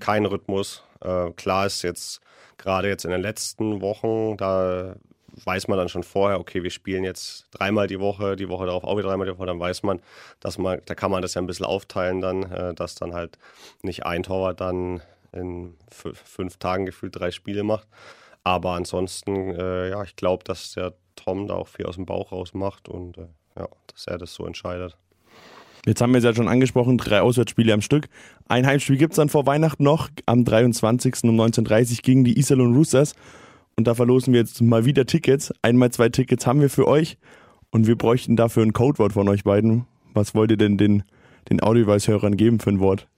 keinen 0.00 0.26
Rhythmus. 0.26 0.82
Äh, 1.00 1.30
klar 1.32 1.66
ist 1.66 1.82
jetzt 1.82 2.20
gerade 2.56 2.88
jetzt 2.88 3.04
in 3.04 3.10
den 3.10 3.20
letzten 3.20 3.80
Wochen, 3.80 4.36
da 4.36 4.96
weiß 5.44 5.68
man 5.68 5.78
dann 5.78 5.88
schon 5.88 6.02
vorher, 6.02 6.38
okay, 6.38 6.62
wir 6.62 6.70
spielen 6.70 7.04
jetzt 7.04 7.46
dreimal 7.50 7.86
die 7.86 8.00
Woche, 8.00 8.36
die 8.36 8.48
Woche 8.48 8.66
darauf 8.66 8.84
auch 8.84 8.96
wieder 8.96 9.08
dreimal 9.08 9.26
die 9.26 9.36
Woche, 9.36 9.46
dann 9.46 9.60
weiß 9.60 9.82
man, 9.82 10.00
dass 10.40 10.58
man, 10.58 10.80
da 10.86 10.94
kann 10.94 11.10
man 11.10 11.22
das 11.22 11.34
ja 11.34 11.42
ein 11.42 11.46
bisschen 11.46 11.66
aufteilen 11.66 12.20
dann, 12.20 12.44
äh, 12.50 12.74
dass 12.74 12.94
dann 12.94 13.14
halt 13.14 13.38
nicht 13.82 14.06
ein 14.06 14.22
Torwart 14.22 14.60
dann 14.60 15.02
in 15.32 15.74
fünf 15.90 16.58
Tagen 16.58 16.86
gefühlt 16.86 17.18
drei 17.18 17.30
Spiele 17.30 17.64
macht. 17.64 17.88
Aber 18.44 18.72
ansonsten, 18.72 19.50
äh, 19.50 19.90
ja, 19.90 20.02
ich 20.02 20.16
glaube, 20.16 20.44
dass 20.44 20.72
der 20.72 20.94
Tom 21.16 21.46
da 21.46 21.54
auch 21.54 21.68
viel 21.68 21.86
aus 21.86 21.96
dem 21.96 22.06
Bauch 22.06 22.32
raus 22.32 22.54
macht 22.54 22.88
und 22.88 23.18
äh, 23.18 23.26
ja, 23.56 23.68
dass 23.86 24.06
er 24.06 24.18
das 24.18 24.34
so 24.34 24.46
entscheidet. 24.46 24.96
Jetzt 25.86 26.00
haben 26.00 26.12
wir 26.12 26.18
es 26.18 26.24
ja 26.24 26.34
schon 26.34 26.48
angesprochen, 26.48 26.96
drei 26.96 27.20
Auswärtsspiele 27.20 27.72
am 27.72 27.82
Stück. 27.82 28.08
Ein 28.48 28.66
Heimspiel 28.66 28.96
gibt 28.96 29.12
es 29.12 29.16
dann 29.16 29.28
vor 29.28 29.46
Weihnachten 29.46 29.84
noch, 29.84 30.08
am 30.24 30.44
23. 30.44 31.24
um 31.24 31.38
19.30 31.38 31.90
Uhr 31.90 31.96
gegen 32.02 32.24
die 32.24 32.38
Iserlohn 32.38 32.74
Roosters. 32.74 33.14
Und 33.76 33.86
da 33.86 33.94
verlosen 33.94 34.32
wir 34.32 34.40
jetzt 34.40 34.60
mal 34.62 34.84
wieder 34.84 35.06
Tickets. 35.06 35.52
Einmal 35.62 35.90
zwei 35.90 36.08
Tickets 36.08 36.46
haben 36.46 36.60
wir 36.60 36.70
für 36.70 36.86
euch 36.86 37.18
und 37.70 37.86
wir 37.86 37.96
bräuchten 37.96 38.36
dafür 38.36 38.62
ein 38.62 38.72
Codewort 38.72 39.12
von 39.12 39.28
euch 39.28 39.44
beiden. 39.44 39.86
Was 40.12 40.34
wollt 40.34 40.52
ihr 40.52 40.56
denn 40.56 40.78
den, 40.78 41.02
den 41.50 41.60
Audioweis-Hörern 41.62 42.36
geben 42.36 42.60
für 42.60 42.70
ein 42.70 42.80
Wort? 42.80 43.08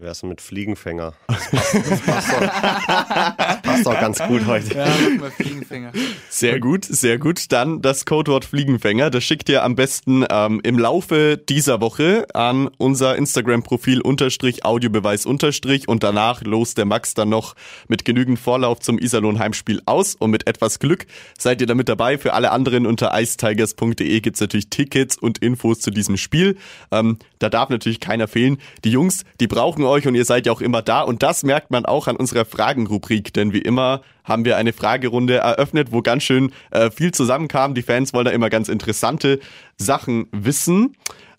Wie 0.00 0.04
wär's 0.04 0.20
denn 0.20 0.30
mit 0.30 0.40
Fliegenfänger? 0.40 1.12
Das 1.28 1.50
passt, 1.50 1.74
das 1.74 2.00
passt, 2.00 2.32
doch, 2.32 2.40
das 2.40 3.62
passt 3.62 3.86
doch 3.86 4.00
ganz 4.00 4.18
gut 4.18 4.46
heute. 4.46 4.74
Ja, 4.74 4.86
mal 5.18 5.30
Fliegenfänger. 5.30 5.92
Sehr 6.30 6.58
gut, 6.58 6.86
sehr 6.86 7.18
gut. 7.18 7.52
Dann 7.52 7.82
das 7.82 8.06
Codewort 8.06 8.46
Fliegenfänger. 8.46 9.10
Das 9.10 9.22
schickt 9.24 9.50
ihr 9.50 9.62
am 9.62 9.74
besten 9.74 10.24
ähm, 10.30 10.60
im 10.62 10.78
Laufe 10.78 11.36
dieser 11.36 11.82
Woche 11.82 12.26
an 12.32 12.70
unser 12.78 13.16
Instagram-Profil 13.16 14.00
unterstrich 14.00 14.64
Audiobeweis 14.64 15.26
unterstrich 15.26 15.86
und 15.86 16.02
danach 16.02 16.40
lost 16.44 16.78
der 16.78 16.86
Max 16.86 17.12
dann 17.12 17.28
noch 17.28 17.54
mit 17.86 18.06
genügend 18.06 18.38
Vorlauf 18.38 18.80
zum 18.80 18.98
Iserlohn 18.98 19.38
Heimspiel 19.38 19.82
aus 19.84 20.14
und 20.14 20.30
mit 20.30 20.46
etwas 20.46 20.78
Glück 20.78 21.04
seid 21.38 21.60
ihr 21.60 21.66
damit 21.66 21.90
dabei. 21.90 22.16
Für 22.16 22.32
alle 22.32 22.52
anderen 22.52 22.86
unter 22.86 23.10
icetigers.de 23.12 24.20
gibt's 24.20 24.40
natürlich 24.40 24.70
Tickets 24.70 25.18
und 25.18 25.36
Infos 25.38 25.80
zu 25.80 25.90
diesem 25.90 26.16
Spiel. 26.16 26.56
Ähm, 26.90 27.18
da 27.40 27.48
darf 27.48 27.70
natürlich 27.70 27.98
keiner 27.98 28.28
fehlen. 28.28 28.58
Die 28.84 28.90
Jungs, 28.90 29.24
die 29.40 29.48
brauchen 29.48 29.84
euch 29.84 30.06
und 30.06 30.14
ihr 30.14 30.24
seid 30.24 30.46
ja 30.46 30.52
auch 30.52 30.60
immer 30.60 30.82
da. 30.82 31.00
Und 31.00 31.24
das 31.24 31.42
merkt 31.42 31.70
man 31.72 31.84
auch 31.84 32.06
an 32.06 32.16
unserer 32.16 32.44
Fragenrubrik, 32.44 33.32
denn 33.32 33.52
wie 33.52 33.62
immer 33.62 34.02
haben 34.24 34.44
wir 34.44 34.56
eine 34.56 34.72
Fragerunde 34.72 35.38
eröffnet, 35.38 35.90
wo 35.90 36.02
ganz 36.02 36.22
schön 36.22 36.52
äh, 36.70 36.90
viel 36.90 37.12
zusammenkam. 37.12 37.74
Die 37.74 37.82
Fans 37.82 38.12
wollen 38.12 38.26
da 38.26 38.30
immer 38.30 38.50
ganz 38.50 38.68
interessante 38.68 39.40
Sachen 39.76 40.28
wissen. 40.30 40.96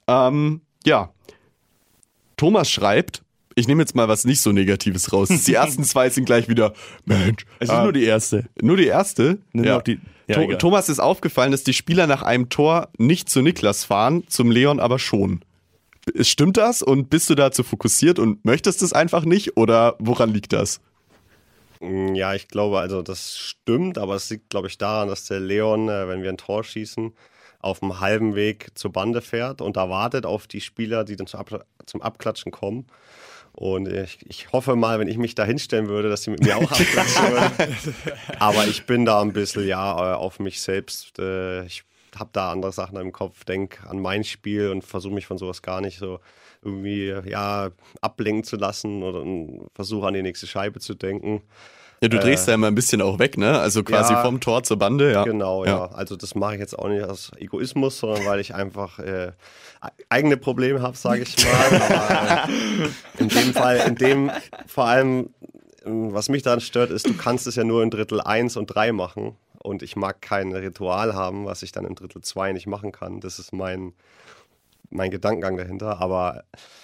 Ähm, 0.07 0.61
ja, 0.85 1.11
Thomas 2.35 2.69
schreibt, 2.69 3.21
ich 3.55 3.67
nehme 3.67 3.83
jetzt 3.83 3.95
mal 3.95 4.07
was 4.07 4.25
nicht 4.25 4.41
so 4.41 4.51
Negatives 4.51 5.13
raus. 5.13 5.29
Die 5.45 5.53
ersten 5.53 5.83
zwei 5.83 6.09
sind 6.09 6.25
gleich 6.25 6.49
wieder, 6.49 6.73
Mensch. 7.05 7.45
Es 7.59 7.69
ist 7.69 7.75
äh, 7.75 7.83
nur 7.83 7.93
die 7.93 8.03
erste. 8.03 8.45
Nur 8.61 8.77
die 8.77 8.87
erste? 8.87 9.37
Ja. 9.53 9.81
Die, 9.81 9.99
ja, 10.27 10.37
Th 10.37 10.59
Thomas 10.59 10.89
ist 10.89 10.99
aufgefallen, 10.99 11.51
dass 11.51 11.63
die 11.63 11.73
Spieler 11.73 12.07
nach 12.07 12.23
einem 12.23 12.49
Tor 12.49 12.89
nicht 12.97 13.29
zu 13.29 13.41
Niklas 13.41 13.83
fahren, 13.83 14.23
zum 14.27 14.49
Leon 14.49 14.79
aber 14.79 14.97
schon. 14.97 15.41
Stimmt 16.19 16.57
das 16.57 16.81
und 16.81 17.09
bist 17.09 17.29
du 17.29 17.35
dazu 17.35 17.63
fokussiert 17.63 18.19
und 18.19 18.43
möchtest 18.45 18.81
es 18.81 18.93
einfach 18.93 19.23
nicht 19.25 19.57
oder 19.57 19.95
woran 19.99 20.33
liegt 20.33 20.53
das? 20.53 20.81
Mm, 21.79 22.13
ja, 22.15 22.33
ich 22.33 22.47
glaube, 22.47 22.79
also 22.79 23.01
das 23.01 23.37
stimmt, 23.37 23.97
aber 23.97 24.15
es 24.15 24.29
liegt, 24.29 24.49
glaube 24.49 24.67
ich, 24.67 24.77
daran, 24.77 25.07
dass 25.07 25.25
der 25.25 25.39
Leon, 25.39 25.89
äh, 25.89 26.07
wenn 26.07 26.21
wir 26.21 26.29
ein 26.29 26.37
Tor 26.37 26.63
schießen, 26.63 27.13
auf 27.59 27.79
dem 27.79 27.99
halben 27.99 28.35
Weg 28.35 28.69
zur 28.75 28.91
Bande 28.91 29.21
fährt 29.21 29.61
und 29.61 29.77
da 29.77 29.89
wartet 29.89 30.25
auf 30.25 30.47
die 30.47 30.61
Spieler, 30.61 31.03
die 31.03 31.15
dann 31.15 31.27
zum, 31.27 32.01
Abklatschen 32.01 32.51
kommen. 32.51 32.87
Und 33.53 33.87
ich, 33.87 34.19
ich, 34.27 34.51
hoffe 34.53 34.75
mal, 34.75 34.99
wenn 34.99 35.09
ich 35.09 35.17
mich 35.17 35.35
da 35.35 35.43
hinstellen 35.43 35.89
würde, 35.89 36.09
dass 36.09 36.23
sie 36.23 36.31
mit 36.31 36.41
mir 36.41 36.57
auch 36.57 36.71
abklatschen 36.71 37.31
würden. 37.31 37.95
Aber 38.39 38.65
ich 38.65 38.85
bin 38.85 39.05
da 39.05 39.21
ein 39.21 39.33
bisschen, 39.33 39.67
ja, 39.67 40.13
äh, 40.13 40.15
auf 40.15 40.39
mich 40.39 40.61
selbst. 40.61 41.19
Äh, 41.19 41.65
ich 41.65 41.83
habe 42.17 42.29
da 42.33 42.51
andere 42.51 42.71
Sachen 42.71 42.97
im 42.97 43.11
Kopf, 43.11 43.43
denke 43.45 43.87
an 43.89 43.99
mein 43.99 44.23
Spiel 44.23 44.69
und 44.69 44.83
versuche 44.83 45.13
mich 45.13 45.25
von 45.25 45.37
sowas 45.37 45.61
gar 45.61 45.81
nicht 45.81 45.99
so 45.99 46.19
irgendwie 46.63 47.13
ja, 47.25 47.69
ablenken 48.01 48.43
zu 48.43 48.55
lassen 48.55 49.03
oder 49.03 49.23
versuche 49.73 50.07
an 50.07 50.13
die 50.13 50.21
nächste 50.21 50.47
Scheibe 50.47 50.79
zu 50.79 50.93
denken. 50.93 51.41
Ja, 52.03 52.09
du 52.09 52.17
drehst 52.17 52.47
äh, 52.47 52.51
ja 52.51 52.55
immer 52.55 52.67
ein 52.67 52.73
bisschen 52.73 52.99
auch 53.01 53.19
weg, 53.19 53.37
ne? 53.37 53.59
Also 53.59 53.83
quasi 53.83 54.13
ja, 54.13 54.23
vom 54.23 54.39
Tor 54.39 54.63
zur 54.63 54.77
Bande, 54.77 55.11
ja. 55.11 55.23
Genau, 55.23 55.65
ja. 55.65 55.71
ja. 55.71 55.85
Also 55.91 56.15
das 56.15 56.33
mache 56.33 56.55
ich 56.55 56.59
jetzt 56.59 56.77
auch 56.77 56.87
nicht 56.87 57.03
aus 57.03 57.31
Egoismus, 57.37 57.99
sondern 57.99 58.25
weil 58.25 58.39
ich 58.39 58.55
einfach 58.55 58.97
äh, 58.97 59.33
eigene 60.09 60.37
Probleme 60.37 60.81
habe, 60.81 60.97
sage 60.97 61.21
ich 61.21 61.45
mal. 61.45 61.79
Aber, 61.79 62.49
äh, 63.19 63.21
in 63.21 63.29
dem 63.29 63.53
Fall, 63.53 63.77
in 63.87 63.95
dem 63.95 64.31
vor 64.65 64.85
allem, 64.85 65.29
was 65.83 66.29
mich 66.29 66.41
daran 66.41 66.59
stört, 66.59 66.89
ist, 66.89 67.07
du 67.07 67.13
kannst 67.15 67.45
es 67.45 67.55
ja 67.55 67.63
nur 67.63 67.83
in 67.83 67.91
Drittel 67.91 68.19
1 68.19 68.57
und 68.57 68.67
3 68.67 68.93
machen. 68.93 69.35
Und 69.63 69.83
ich 69.83 69.95
mag 69.95 70.21
kein 70.21 70.51
Ritual 70.53 71.13
haben, 71.13 71.45
was 71.45 71.63
ich 71.63 71.71
dann 71.71 71.85
in 71.85 71.95
Drittel 71.95 72.21
2 72.21 72.53
nicht 72.53 72.67
machen 72.67 72.91
kann. 72.91 73.19
Das 73.19 73.39
ist 73.39 73.53
mein, 73.53 73.93
mein 74.89 75.11
Gedankengang 75.11 75.57
dahinter. 75.57 76.01
Aber 76.01 76.43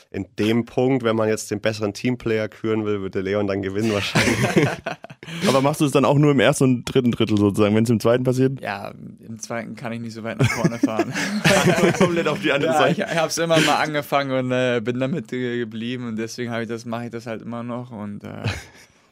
in 0.10 0.25
dem 0.39 0.65
Punkt, 0.65 1.03
wenn 1.03 1.15
man 1.15 1.27
jetzt 1.27 1.51
den 1.51 1.60
besseren 1.60 1.93
Teamplayer 1.93 2.48
küren 2.48 2.86
will, 2.86 3.01
würde 3.01 3.19
Leon 3.19 3.48
dann 3.48 3.62
gewinnen 3.62 3.91
wahrscheinlich. 3.93 4.67
Aber 5.48 5.62
machst 5.62 5.81
du 5.81 5.86
es 5.86 5.91
dann 5.91 6.05
auch 6.05 6.17
nur 6.17 6.31
im 6.31 6.39
ersten 6.39 6.63
und 6.63 6.86
dritten 6.86 7.12
Drittel 7.12 7.38
sozusagen, 7.38 7.75
wenn 7.75 7.84
es 7.84 7.89
im 7.89 8.00
zweiten 8.00 8.24
passiert? 8.24 8.62
Ja, 8.62 8.93
im 9.27 9.39
zweiten 9.39 9.75
kann 9.75 9.91
ich 9.91 10.00
nicht 10.00 10.13
so 10.13 10.24
weit 10.24 10.39
nach 10.39 10.50
vorne 10.50 10.79
fahren. 10.79 11.13
Komplett 11.98 12.27
auf 12.27 12.39
die 12.41 12.51
andere 12.51 12.72
ja, 12.72 12.77
Seite. 12.77 13.01
Ich, 13.01 13.12
ich 13.12 13.17
habe 13.17 13.27
es 13.27 13.38
immer 13.38 13.60
mal 13.60 13.75
angefangen 13.75 14.31
und 14.31 14.51
äh, 14.51 14.81
bin 14.81 15.00
damit 15.00 15.27
geblieben 15.27 16.07
und 16.07 16.15
deswegen 16.15 16.53
ich 16.53 16.69
das, 16.69 16.86
mache 16.86 17.05
ich 17.05 17.12
das 17.12 17.27
halt 17.27 17.41
immer 17.41 17.63
noch 17.63 17.91
und 17.91 18.24
äh, 18.24 18.43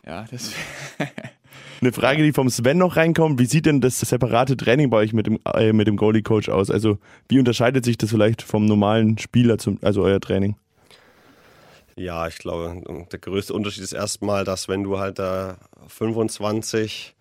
ja, 0.06 0.26
das. 0.32 0.52
Eine 1.82 1.92
Frage, 1.92 2.24
die 2.24 2.34
vom 2.34 2.50
Sven 2.50 2.78
noch 2.78 2.96
reinkommt, 2.96 3.40
wie 3.40 3.46
sieht 3.46 3.66
denn 3.66 3.82
das 3.82 4.00
separate 4.00 4.56
Training 4.56 4.90
bei 4.90 4.98
euch 4.98 5.14
mit 5.14 5.28
dem, 5.28 5.40
äh, 5.54 5.74
mit 5.74 5.88
dem 5.88 5.98
Goalie-Coach 5.98 6.50
aus? 6.50 6.72
Also 6.72 6.98
wie 7.28 7.40
unterscheidet 7.40 7.86
sich 7.86 7.98
das 7.98 8.10
vielleicht 8.10 8.42
vom 8.42 8.66
normalen 8.66 9.18
Spieler, 9.18 9.58
zum, 9.58 9.80
also 9.82 10.04
euer 10.04 10.20
Training? 10.20 10.56
Ja, 11.96 12.28
ich 12.28 12.38
glaube, 12.40 12.82
der 13.12 13.20
größte 13.20 13.54
Unterschied 13.54 13.84
ist 13.84 13.94
erstmal, 13.94 14.44
dass 14.44 14.68
wenn 14.68 14.84
du 14.84 15.00
halt 15.00 15.18
da 15.18 15.58
25 15.88 17.16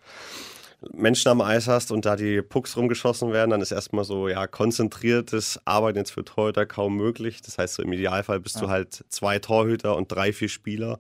Menschen 0.92 1.28
am 1.28 1.40
Eis 1.40 1.68
hast 1.68 1.92
und 1.92 2.04
da 2.04 2.16
die 2.16 2.42
Pucks 2.42 2.76
rumgeschossen 2.76 3.32
werden, 3.32 3.50
dann 3.50 3.60
ist 3.60 3.72
erstmal 3.72 4.04
so, 4.04 4.28
ja, 4.28 4.46
konzentriertes 4.46 5.60
Arbeiten 5.64 5.98
jetzt 5.98 6.10
für 6.10 6.24
Torhüter 6.24 6.66
kaum 6.66 6.96
möglich. 6.96 7.40
Das 7.42 7.58
heißt, 7.58 7.74
so 7.74 7.82
im 7.82 7.92
Idealfall 7.92 8.40
bist 8.40 8.56
ja. 8.56 8.62
du 8.62 8.68
halt 8.68 9.04
zwei 9.08 9.38
Torhüter 9.38 9.96
und 9.96 10.10
drei, 10.10 10.32
vier 10.32 10.48
Spieler. 10.48 10.98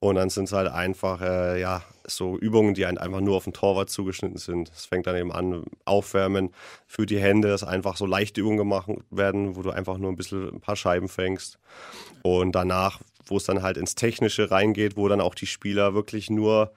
Und 0.00 0.16
dann 0.16 0.30
sind 0.30 0.44
es 0.44 0.52
halt 0.52 0.68
einfach, 0.68 1.20
äh, 1.20 1.60
ja, 1.60 1.82
so 2.06 2.38
Übungen, 2.38 2.74
die 2.74 2.86
einfach 2.86 3.20
nur 3.20 3.36
auf 3.36 3.44
den 3.44 3.52
Torwart 3.52 3.90
zugeschnitten 3.90 4.38
sind. 4.38 4.70
Es 4.74 4.86
fängt 4.86 5.06
dann 5.06 5.16
eben 5.16 5.32
an, 5.32 5.64
Aufwärmen 5.84 6.50
für 6.86 7.06
die 7.06 7.20
Hände, 7.20 7.48
dass 7.48 7.64
einfach 7.64 7.96
so 7.96 8.06
leichte 8.06 8.40
Übungen 8.40 8.58
gemacht 8.58 8.90
werden, 9.10 9.56
wo 9.56 9.62
du 9.62 9.70
einfach 9.70 9.98
nur 9.98 10.10
ein 10.10 10.16
bisschen 10.16 10.48
ein 10.48 10.60
paar 10.60 10.76
Scheiben 10.76 11.08
fängst. 11.08 11.58
Und 12.22 12.52
danach, 12.52 13.00
wo 13.26 13.36
es 13.36 13.44
dann 13.44 13.62
halt 13.62 13.76
ins 13.76 13.94
Technische 13.94 14.50
reingeht, 14.50 14.96
wo 14.96 15.08
dann 15.08 15.20
auch 15.20 15.34
die 15.34 15.46
Spieler 15.46 15.94
wirklich 15.94 16.30
nur 16.30 16.72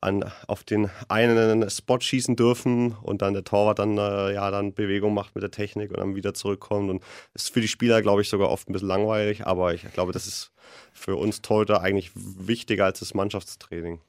an, 0.00 0.24
auf 0.46 0.64
den 0.64 0.90
einen 1.08 1.68
Spot 1.70 2.00
schießen 2.00 2.36
dürfen 2.36 2.92
und 3.02 3.22
dann 3.22 3.34
der 3.34 3.44
Torwart 3.44 3.78
dann 3.78 3.98
äh, 3.98 4.32
ja 4.32 4.50
dann 4.50 4.74
Bewegung 4.74 5.14
macht 5.14 5.34
mit 5.34 5.42
der 5.42 5.50
Technik 5.50 5.90
und 5.90 5.98
dann 5.98 6.14
wieder 6.14 6.34
zurückkommt. 6.34 6.90
Und 6.90 7.02
das 7.32 7.44
ist 7.44 7.54
für 7.54 7.60
die 7.60 7.68
Spieler, 7.68 8.02
glaube 8.02 8.22
ich, 8.22 8.28
sogar 8.28 8.50
oft 8.50 8.68
ein 8.68 8.72
bisschen 8.72 8.88
langweilig, 8.88 9.46
aber 9.46 9.74
ich 9.74 9.90
glaube, 9.92 10.12
das 10.12 10.26
ist 10.26 10.52
für 10.92 11.16
uns 11.16 11.42
Torhüter 11.42 11.80
eigentlich 11.82 12.10
wichtiger 12.14 12.84
als 12.84 13.00
das 13.00 13.14
Mannschaftstraining. 13.14 14.00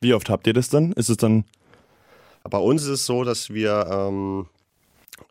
Wie 0.00 0.14
oft 0.14 0.28
habt 0.30 0.46
ihr 0.46 0.52
das 0.52 0.68
dann? 0.68 0.92
Ist 0.92 1.08
es 1.08 1.16
dann? 1.16 1.44
Bei 2.44 2.58
uns 2.58 2.82
ist 2.82 2.88
es 2.88 3.06
so, 3.06 3.24
dass 3.24 3.50
wir 3.50 3.86
ähm, 3.90 4.46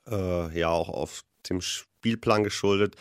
äh, 0.10 0.58
ja 0.58 0.70
auch 0.70 0.90
auf 0.90 1.24
dem 1.50 1.62
Spielplan 1.62 2.44
geschuldet 2.44 2.96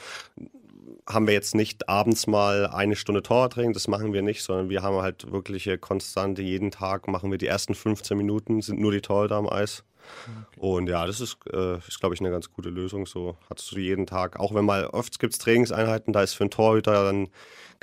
haben 1.09 1.27
wir 1.27 1.35
jetzt 1.35 1.55
nicht 1.55 1.89
abends 1.89 2.27
mal 2.27 2.67
eine 2.67 2.97
Stunde 2.97 3.23
Torwarttraining, 3.23 3.73
das 3.73 3.89
machen 3.89 4.13
wir 4.13 4.23
nicht, 4.23 4.43
sondern 4.43 4.71
wir 4.71 4.83
haben 4.83 4.97
halt 5.03 5.31
wirkliche 5.31 5.79
konstante, 5.79 6.43
jeden 6.43 6.71
Tag 6.71 7.09
machen 7.09 7.31
wir 7.31 7.39
die 7.39 7.47
ersten 7.47 7.75
15 7.75 8.17
Minuten, 8.17 8.63
sind 8.63 8.81
nur 8.81 8.93
die 8.93 9.03
Torhüter 9.03 9.37
am 9.37 9.49
Eis. 9.49 9.85
Okay. 10.23 10.61
Und 10.61 10.89
ja, 10.89 11.07
das 11.07 11.21
ist, 11.21 11.39
äh, 11.53 11.79
ist 11.79 12.01
glaube 12.01 12.15
ich, 12.15 12.21
eine 12.21 12.31
ganz 12.31 12.51
gute 12.51 12.69
Lösung. 12.69 13.07
So 13.07 13.37
hast 13.49 13.71
du 13.73 13.79
jeden 13.79 14.07
Tag, 14.07 14.39
auch 14.39 14.55
wenn 14.55 14.65
mal 14.65 14.87
oft 14.87 15.19
gibt 15.19 15.33
es 15.33 15.39
Trainingseinheiten, 15.39 16.13
da 16.13 16.23
ist 16.23 16.35
für 16.35 16.45
einen 16.45 16.51
Torhüter 16.51 17.05
dann 17.05 17.29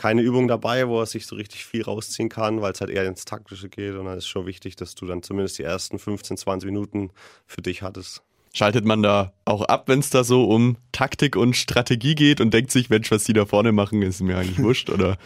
keine 0.02 0.24
Übung 0.24 0.48
dabei, 0.48 0.88
wo 0.88 1.00
er 1.00 1.06
sich 1.06 1.28
so 1.28 1.36
richtig 1.36 1.64
viel 1.64 1.84
rausziehen 1.84 2.28
kann, 2.28 2.60
weil 2.60 2.72
es 2.72 2.82
halt 2.82 2.90
eher 2.90 3.06
ins 3.06 3.24
Taktische 3.24 3.70
geht. 3.70 3.94
Und 3.94 4.06
dann 4.06 4.18
ist 4.18 4.26
schon 4.26 4.48
wichtig, 4.48 4.76
dass 4.76 4.96
du 4.96 5.06
dann 5.06 5.22
zumindest 5.22 5.60
die 5.60 5.64
ersten 5.64 6.00
15, 6.00 6.38
20 6.38 6.66
Minuten 6.66 7.12
für 7.46 7.62
dich 7.62 7.84
hattest. 7.84 8.24
Schaltet 8.52 8.84
man 8.84 9.04
da 9.04 9.32
auch 9.46 9.62
ab, 9.62 9.88
wenn 9.90 10.00
es 10.00 10.10
da 10.10 10.24
so 10.24 10.46
um 10.46 10.78
Taktik 10.92 11.36
und 11.36 11.56
Strategie 11.56 12.16
geht 12.16 12.42
und 12.42 12.52
denkt 12.52 12.72
sich, 12.72 12.90
Mensch, 12.90 13.12
was 13.12 13.26
die 13.26 13.34
da 13.34 13.46
vorne 13.46 13.74
machen, 13.74 14.02
ist 14.02 14.22
mir 14.22 14.40
eigentlich 14.40 14.58
wurscht, 14.64 14.90
oder? 14.90 15.20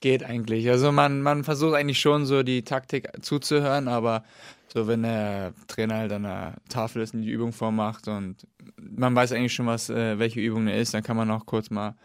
Geht 0.00 0.22
eigentlich. 0.22 0.70
Also 0.70 0.92
man, 0.92 1.22
man 1.22 1.42
versucht 1.42 1.74
eigentlich 1.74 1.98
schon 1.98 2.26
so 2.26 2.44
die 2.44 2.62
Taktik 2.62 3.08
zuzuhören, 3.22 3.88
aber 3.88 4.22
so 4.72 4.86
wenn 4.86 5.02
der 5.02 5.52
Trainer 5.66 5.96
halt 5.96 6.12
an 6.12 6.22
der 6.22 6.54
Tafel 6.68 7.02
ist 7.02 7.12
und 7.12 7.22
die 7.22 7.30
Übung 7.30 7.52
vormacht 7.52 8.06
und 8.06 8.36
man 8.80 9.16
weiß 9.16 9.32
eigentlich 9.32 9.52
schon, 9.54 9.66
was, 9.66 9.90
äh, 9.90 10.20
welche 10.20 10.38
Übung 10.38 10.68
er 10.68 10.78
ist, 10.78 10.94
dann 10.94 11.02
kann 11.02 11.16
man 11.16 11.28
auch 11.32 11.44
kurz 11.44 11.70
mal 11.70 11.96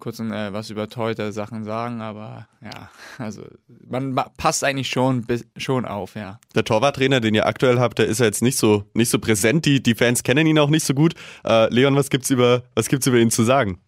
kurz 0.00 0.18
äh, 0.18 0.52
was 0.52 0.70
über 0.70 0.88
Torhüter-Sachen 0.88 1.64
sagen, 1.64 2.00
aber 2.00 2.48
ja, 2.62 2.90
also 3.18 3.44
man 3.88 4.14
passt 4.36 4.64
eigentlich 4.64 4.88
schon, 4.88 5.26
schon 5.56 5.84
auf, 5.84 6.14
ja. 6.16 6.40
Der 6.54 6.64
Torwarttrainer, 6.64 7.20
den 7.20 7.34
ihr 7.34 7.46
aktuell 7.46 7.78
habt, 7.78 7.98
der 7.98 8.06
ist 8.06 8.20
ja 8.20 8.26
jetzt 8.26 8.42
nicht 8.42 8.58
so, 8.58 8.84
nicht 8.94 9.10
so 9.10 9.18
präsent, 9.18 9.64
die, 9.66 9.82
die 9.82 9.94
Fans 9.94 10.22
kennen 10.22 10.46
ihn 10.46 10.58
auch 10.58 10.70
nicht 10.70 10.84
so 10.84 10.94
gut. 10.94 11.14
Äh, 11.44 11.72
Leon, 11.72 11.94
was 11.94 12.10
gibt's 12.10 12.30
über, 12.30 12.64
was 12.74 12.88
gibt's 12.88 13.06
über 13.06 13.18
ihn 13.18 13.30
zu 13.30 13.44
sagen? 13.44 13.78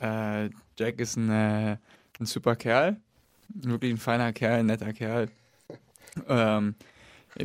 Äh, 0.00 0.50
Jack 0.78 1.00
ist 1.00 1.16
ein, 1.16 1.30
äh, 1.30 1.76
ein 2.20 2.26
super 2.26 2.56
Kerl, 2.56 2.96
wirklich 3.48 3.92
ein 3.92 3.98
feiner 3.98 4.32
Kerl, 4.32 4.60
ein 4.60 4.66
netter 4.66 4.92
Kerl. 4.92 5.28
Ähm, 6.28 6.74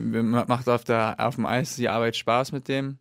macht 0.01 0.67
auf, 0.67 0.83
der, 0.83 1.15
auf 1.19 1.35
dem 1.35 1.45
Eis 1.45 1.75
die 1.75 1.89
Arbeit 1.89 2.15
Spaß 2.15 2.51
mit 2.51 2.67
dem. 2.67 2.97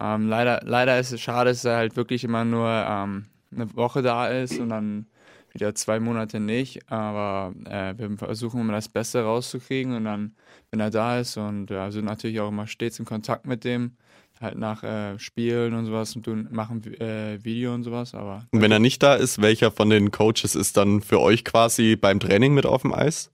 Ähm, 0.00 0.28
leider, 0.28 0.60
leider 0.64 0.98
ist 0.98 1.12
es 1.12 1.20
schade, 1.20 1.50
dass 1.50 1.64
er 1.64 1.76
halt 1.76 1.96
wirklich 1.96 2.24
immer 2.24 2.44
nur 2.44 2.68
ähm, 2.68 3.26
eine 3.54 3.74
Woche 3.76 4.02
da 4.02 4.28
ist 4.28 4.58
und 4.58 4.70
dann 4.70 5.06
wieder 5.54 5.74
zwei 5.74 6.00
Monate 6.00 6.40
nicht. 6.40 6.90
Aber 6.90 7.54
äh, 7.64 7.94
wir 7.96 8.16
versuchen 8.18 8.60
immer 8.60 8.72
das 8.72 8.88
Beste 8.88 9.22
rauszukriegen 9.22 9.94
und 9.94 10.04
dann, 10.04 10.34
wenn 10.70 10.80
er 10.80 10.90
da 10.90 11.20
ist 11.20 11.36
und 11.36 11.70
ja, 11.70 11.90
sind 11.90 12.04
natürlich 12.04 12.40
auch 12.40 12.48
immer 12.48 12.66
stets 12.66 12.98
in 12.98 13.04
Kontakt 13.04 13.46
mit 13.46 13.64
dem. 13.64 13.96
Halt 14.40 14.58
nach 14.58 14.82
äh, 14.82 15.16
Spielen 15.20 15.74
und 15.74 15.86
sowas 15.86 16.16
und 16.16 16.24
tun, 16.24 16.48
machen 16.50 16.82
äh, 17.00 17.42
Video 17.44 17.72
und 17.72 17.84
sowas, 17.84 18.14
aber. 18.14 18.46
Und 18.50 18.60
wenn 18.60 18.72
er 18.72 18.80
nicht 18.80 19.00
da 19.00 19.14
ist, 19.14 19.40
welcher 19.40 19.70
von 19.70 19.90
den 19.90 20.10
Coaches 20.10 20.56
ist 20.56 20.76
dann 20.76 21.00
für 21.02 21.20
euch 21.20 21.44
quasi 21.44 21.94
beim 21.94 22.18
Training 22.18 22.52
mit 22.52 22.66
auf 22.66 22.82
dem 22.82 22.92
Eis? 22.92 23.30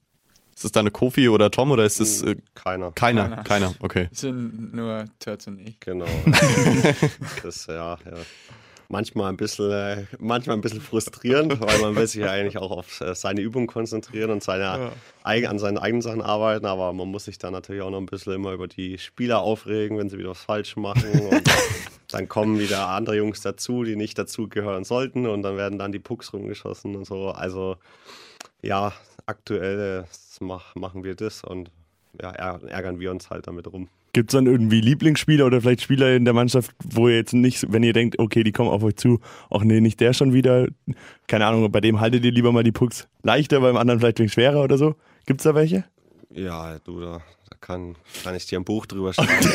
Ist 0.55 0.67
es 0.67 0.73
dann 0.73 0.83
eine 0.83 0.91
Kofi 0.91 1.31
oder 1.31 1.51
Tom 1.51 1.71
oder 1.71 1.87
ist 1.87 2.01
es 2.01 2.21
äh, 2.21 2.37
keiner? 2.55 2.93
Keiner, 2.93 3.31
keiner, 3.31 3.45
keiner 3.45 3.75
okay. 3.81 4.09
Es 4.13 4.21
sind 4.21 4.75
nur 4.75 5.07
Turts 5.19 5.47
und 5.47 5.59
ich. 5.59 5.81
Genau. 5.81 6.05
das, 7.43 7.67
ja, 7.67 7.97
ja 8.05 8.17
manchmal 8.91 9.31
ein 9.31 9.37
bisschen, 9.37 9.71
äh, 9.71 10.05
manchmal 10.19 10.57
ein 10.57 10.61
bisschen 10.61 10.81
frustrierend, 10.81 11.61
weil 11.61 11.79
man 11.81 11.95
will 11.97 12.07
sich 12.07 12.21
ja 12.21 12.31
eigentlich 12.31 12.59
auch 12.59 12.73
auf 12.73 13.01
äh, 13.01 13.15
seine 13.15 13.41
Übungen 13.41 13.67
konzentrieren 13.67 14.31
und 14.31 14.43
seine, 14.43 14.91
ja. 15.25 15.49
an 15.49 15.59
seinen 15.59 15.79
eigenen 15.79 16.03
Sachen 16.03 16.21
arbeiten, 16.21 16.67
aber 16.67 16.93
man 16.93 17.09
muss 17.09 17.25
sich 17.25 17.39
dann 17.39 17.53
natürlich 17.53 17.83
auch 17.83 17.91
noch 17.91 17.99
ein 17.99 18.07
bisschen 18.07 18.35
immer 18.35 18.53
über 18.53 18.67
die 18.67 18.99
Spieler 18.99 19.41
aufregen, 19.41 19.97
wenn 19.97 20.09
sie 20.09 20.19
wieder 20.19 20.31
was 20.31 20.43
falsch 20.43 20.77
machen. 20.77 21.29
Und 21.31 21.43
dann 22.09 22.29
kommen 22.29 22.59
wieder 22.59 22.89
andere 22.89 23.17
Jungs 23.17 23.41
dazu, 23.41 23.85
die 23.85 23.95
nicht 23.95 24.19
dazugehören 24.19 24.85
sollten 24.85 25.27
und 25.27 25.43
dann 25.43 25.57
werden 25.57 25.79
dann 25.79 25.93
die 25.93 26.01
Pucks 26.01 26.33
rumgeschossen 26.33 26.97
und 26.97 27.07
so. 27.07 27.31
Also 27.31 27.77
ja, 28.61 28.93
aktuell 29.27 30.05
äh, 30.05 30.45
machen 30.75 31.05
wir 31.05 31.15
das 31.15 31.45
und 31.45 31.71
ja, 32.21 32.31
ärgern 32.33 32.99
wir 32.99 33.13
uns 33.13 33.31
halt 33.31 33.47
damit 33.47 33.73
rum. 33.73 33.89
Gibt 34.13 34.31
es 34.31 34.33
dann 34.33 34.47
irgendwie 34.47 34.81
Lieblingsspieler 34.81 35.47
oder 35.47 35.61
vielleicht 35.61 35.83
Spieler 35.83 36.15
in 36.15 36.25
der 36.25 36.35
Mannschaft, 36.35 36.73
wo 36.83 37.09
ihr 37.09 37.17
jetzt 37.17 37.33
nicht, 37.33 37.73
wenn 37.73 37.83
ihr 37.83 37.93
denkt, 37.93 38.19
okay, 38.19 38.43
die 38.43 38.53
kommen 38.53 38.71
auf 38.71 38.83
euch 38.83 38.97
zu, 38.97 39.21
ach 39.51 39.63
nee, 39.63 39.81
nicht 39.81 40.01
der 40.01 40.13
schon 40.13 40.33
wieder. 40.33 40.67
Keine 41.29 41.47
Ahnung, 41.47 41.71
bei 41.71 41.81
dem 41.81 42.01
haltet 42.01 42.25
ihr 42.25 42.33
lieber 42.33 42.51
mal 42.51 42.65
die 42.65 42.73
Pucks 42.73 43.09
leichter, 43.23 43.61
beim 43.61 43.77
anderen 43.77 44.01
vielleicht 44.01 44.19
wegen 44.19 44.29
schwerer 44.29 44.65
oder 44.65 44.79
so. 44.79 44.97
Gibt 45.27 45.41
es 45.41 45.45
da 45.45 45.55
welche? 45.55 45.85
Ja, 46.31 46.79
du, 46.81 47.01
da, 47.01 47.21
da 47.49 47.57
kann, 47.61 47.95
kann 48.25 48.35
ich 48.35 48.47
dir 48.47 48.59
ein 48.59 48.65
Buch 48.65 48.87
drüber 48.87 49.13
schreiben. 49.13 49.49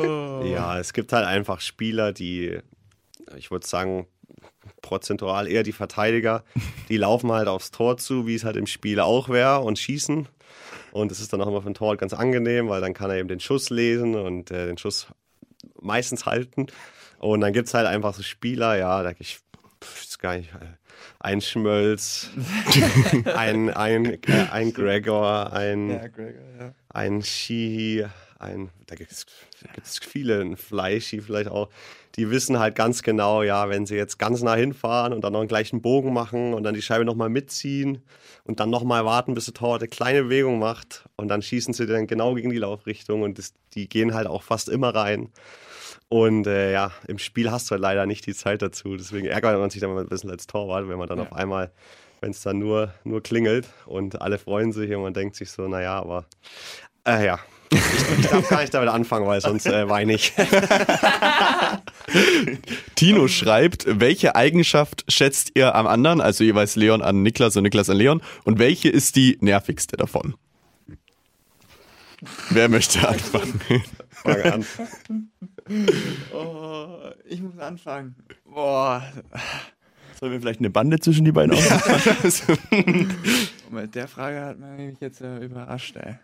oh. 0.00 0.42
Ja, 0.44 0.78
es 0.78 0.92
gibt 0.92 1.12
halt 1.12 1.26
einfach 1.26 1.60
Spieler, 1.60 2.12
die, 2.12 2.58
ich 3.36 3.50
würde 3.50 3.66
sagen, 3.66 4.06
prozentual 4.82 5.48
eher 5.48 5.62
die 5.62 5.72
Verteidiger, 5.72 6.44
die 6.88 6.96
laufen 6.96 7.32
halt 7.32 7.48
aufs 7.48 7.70
Tor 7.70 7.96
zu, 7.96 8.26
wie 8.26 8.34
es 8.34 8.44
halt 8.44 8.56
im 8.56 8.66
Spiel 8.66 9.00
auch 9.00 9.28
wäre 9.28 9.60
und 9.60 9.78
schießen. 9.78 10.28
Und 10.98 11.12
es 11.12 11.20
ist 11.20 11.32
dann 11.32 11.40
auch 11.40 11.46
immer 11.46 11.62
für 11.62 11.70
den 11.70 11.74
Torwart 11.74 12.00
ganz 12.00 12.12
angenehm, 12.12 12.68
weil 12.68 12.80
dann 12.80 12.92
kann 12.92 13.10
er 13.10 13.16
eben 13.16 13.28
den 13.28 13.40
Schuss 13.40 13.70
lesen 13.70 14.14
und 14.16 14.50
äh, 14.50 14.66
den 14.66 14.78
Schuss 14.78 15.06
meistens 15.80 16.26
halten. 16.26 16.66
Und 17.18 17.40
dann 17.40 17.52
gibt 17.52 17.68
es 17.68 17.74
halt 17.74 17.86
einfach 17.86 18.14
so 18.14 18.22
Spieler, 18.22 18.76
ja, 18.76 19.02
da 19.02 19.12
ich, 19.18 19.38
weiß 19.80 20.18
gar 20.18 20.36
nicht, 20.36 20.50
ein 21.20 21.40
Schmölz, 21.40 22.30
ein, 23.24 23.70
ein, 23.70 24.22
äh, 24.24 24.46
ein 24.50 24.72
Gregor, 24.72 25.52
ein, 25.52 25.90
Ja, 25.90 26.08
Gregor, 26.08 26.42
ja. 26.58 26.74
ein 26.88 27.22
Shihi, 27.22 28.06
ein, 28.38 28.70
da 28.86 28.94
gibt 28.94 29.10
es 29.12 29.26
viele, 29.98 30.56
Fleischi 30.56 31.20
vielleicht 31.20 31.50
auch, 31.50 31.68
die 32.16 32.30
wissen 32.30 32.58
halt 32.58 32.74
ganz 32.74 33.02
genau, 33.02 33.42
ja, 33.42 33.68
wenn 33.68 33.86
sie 33.86 33.96
jetzt 33.96 34.18
ganz 34.18 34.42
nah 34.42 34.54
hinfahren 34.54 35.12
und 35.12 35.22
dann 35.22 35.32
noch 35.32 35.40
einen 35.40 35.48
gleichen 35.48 35.82
Bogen 35.82 36.12
machen 36.12 36.54
und 36.54 36.62
dann 36.62 36.74
die 36.74 36.82
Scheibe 36.82 37.04
nochmal 37.04 37.28
mitziehen 37.28 38.02
und 38.44 38.60
dann 38.60 38.70
nochmal 38.70 39.04
warten, 39.04 39.34
bis 39.34 39.46
der 39.46 39.54
Torwart 39.54 39.82
eine 39.82 39.88
kleine 39.88 40.22
Bewegung 40.24 40.58
macht 40.58 41.08
und 41.16 41.28
dann 41.28 41.42
schießen 41.42 41.74
sie 41.74 41.86
dann 41.86 42.06
genau 42.06 42.34
gegen 42.34 42.50
die 42.50 42.58
Laufrichtung 42.58 43.22
und 43.22 43.38
das, 43.38 43.54
die 43.74 43.88
gehen 43.88 44.14
halt 44.14 44.26
auch 44.26 44.42
fast 44.42 44.68
immer 44.68 44.94
rein. 44.94 45.30
Und 46.08 46.46
äh, 46.46 46.72
ja, 46.72 46.90
im 47.06 47.18
Spiel 47.18 47.50
hast 47.50 47.68
du 47.68 47.72
halt 47.72 47.82
leider 47.82 48.06
nicht 48.06 48.24
die 48.26 48.34
Zeit 48.34 48.62
dazu. 48.62 48.96
Deswegen 48.96 49.26
ärgert 49.26 49.58
man 49.58 49.68
sich 49.68 49.80
dann 49.80 49.92
mal 49.92 50.00
ein 50.00 50.08
bisschen 50.08 50.30
als 50.30 50.46
Torwart, 50.46 50.88
wenn 50.88 50.96
man 50.98 51.06
dann 51.06 51.18
Ja. 51.18 51.24
auf 51.24 51.32
einmal, 51.34 51.70
wenn 52.20 52.30
es 52.30 52.40
dann 52.40 52.58
nur, 52.58 52.94
nur 53.04 53.22
klingelt 53.22 53.68
und 53.84 54.20
alle 54.22 54.38
freuen 54.38 54.72
sich 54.72 54.90
und 54.94 55.02
man 55.02 55.12
denkt 55.12 55.36
sich 55.36 55.50
so, 55.50 55.68
naja, 55.68 55.98
aber 56.00 56.24
äh, 57.06 57.26
ja. 57.26 57.38
Ich, 57.70 57.80
ich 58.18 58.26
darf 58.26 58.48
gar 58.48 58.60
nicht 58.60 58.72
damit 58.72 58.88
anfangen, 58.88 59.26
weil 59.26 59.40
sonst 59.40 59.66
äh, 59.66 59.88
weine 59.88 60.14
ich. 60.14 60.32
Tino 62.94 63.28
schreibt, 63.28 63.84
welche 63.86 64.34
Eigenschaft 64.34 65.04
schätzt 65.08 65.52
ihr 65.54 65.74
am 65.74 65.86
anderen, 65.86 66.20
also 66.20 66.44
jeweils 66.44 66.76
Leon 66.76 67.02
an 67.02 67.22
Niklas 67.22 67.56
und 67.56 67.64
Niklas 67.64 67.90
an 67.90 67.96
Leon, 67.96 68.22
und 68.44 68.58
welche 68.58 68.88
ist 68.88 69.16
die 69.16 69.36
nervigste 69.40 69.96
davon? 69.96 70.34
Wer 72.50 72.68
möchte 72.68 73.06
anfangen? 73.06 73.60
Fang 74.10 74.42
an. 74.42 74.64
Oh, 76.32 77.10
ich 77.28 77.40
muss 77.40 77.58
anfangen. 77.58 78.16
Boah, 78.44 79.02
Sollen 80.18 80.32
wir 80.32 80.40
vielleicht 80.40 80.58
eine 80.58 80.70
Bande 80.70 80.98
zwischen 80.98 81.24
die 81.24 81.32
beiden 81.32 81.52
aufmachen? 81.54 83.14
mit 83.70 83.94
der 83.94 84.08
Frage 84.08 84.40
hat 84.40 84.58
man 84.58 84.76
mich 84.76 85.00
jetzt 85.00 85.20
äh, 85.20 85.38
überrascht, 85.38 85.96
ey. 85.96 86.14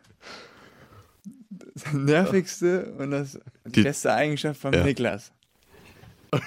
Das 1.74 1.92
nervigste 1.92 2.92
und 2.98 3.10
das 3.10 3.38
die, 3.66 3.72
Die- 3.72 3.82
beste 3.82 4.12
Eigenschaft 4.12 4.60
von 4.60 4.72
Ja. 4.72 4.82
Niklas. 4.84 5.32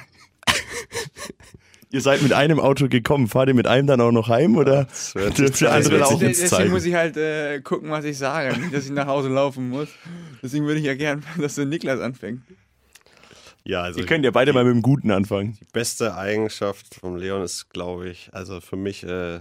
Ihr 1.90 2.02
seid 2.02 2.22
mit 2.22 2.34
einem 2.34 2.60
Auto 2.60 2.90
gekommen. 2.90 3.30
Fahrt 3.30 3.48
ihr 3.48 3.54
mit 3.56 3.66
einem 3.66 3.88
dann 3.88 4.02
auch 4.02 4.12
noch 4.12 4.28
heim 4.28 4.58
oder 4.58 4.84
Das 4.86 5.16
wird 5.16 5.38
dürft 5.38 5.62
ihr 5.62 5.72
andere 5.72 5.94
wird 5.94 6.04
auch 6.04 6.12
uns 6.12 6.20
Deswegen 6.22 6.50
zeigen? 6.50 6.72
muss 6.72 6.84
ich 6.86 6.94
halt 6.96 7.16
äh, 7.16 7.62
gucken, 7.62 7.90
was 7.90 8.04
ich 8.04 8.18
sage, 8.18 8.58
nicht, 8.60 8.74
dass 8.74 8.84
ich 8.86 8.92
nach 8.92 9.08
Hause 9.08 9.30
laufen 9.30 9.70
muss. 9.70 9.88
Deswegen 10.44 10.66
würde 10.66 10.80
ich 10.82 10.86
ja 10.86 10.96
gern, 10.96 11.24
dass 11.38 11.56
der 11.56 11.66
Niklas 11.66 12.02
anfängt. 12.02 12.42
Ja, 13.64 13.84
also 13.84 14.00
Ihr 14.02 14.06
könnt 14.06 14.26
ja 14.26 14.32
beide 14.32 14.52
mal 14.52 14.66
mit 14.66 14.74
dem 14.74 14.82
Guten 14.82 15.12
anfangen. 15.12 15.58
die 15.62 15.66
beste 15.72 16.16
Eigenschaft 16.16 16.96
von 16.96 17.18
Leon 17.18 17.42
ist, 17.42 17.70
glaube 17.70 18.10
ich, 18.10 18.30
also 18.34 18.60
für 18.60 18.76
mich 18.76 19.04
äh, 19.04 19.40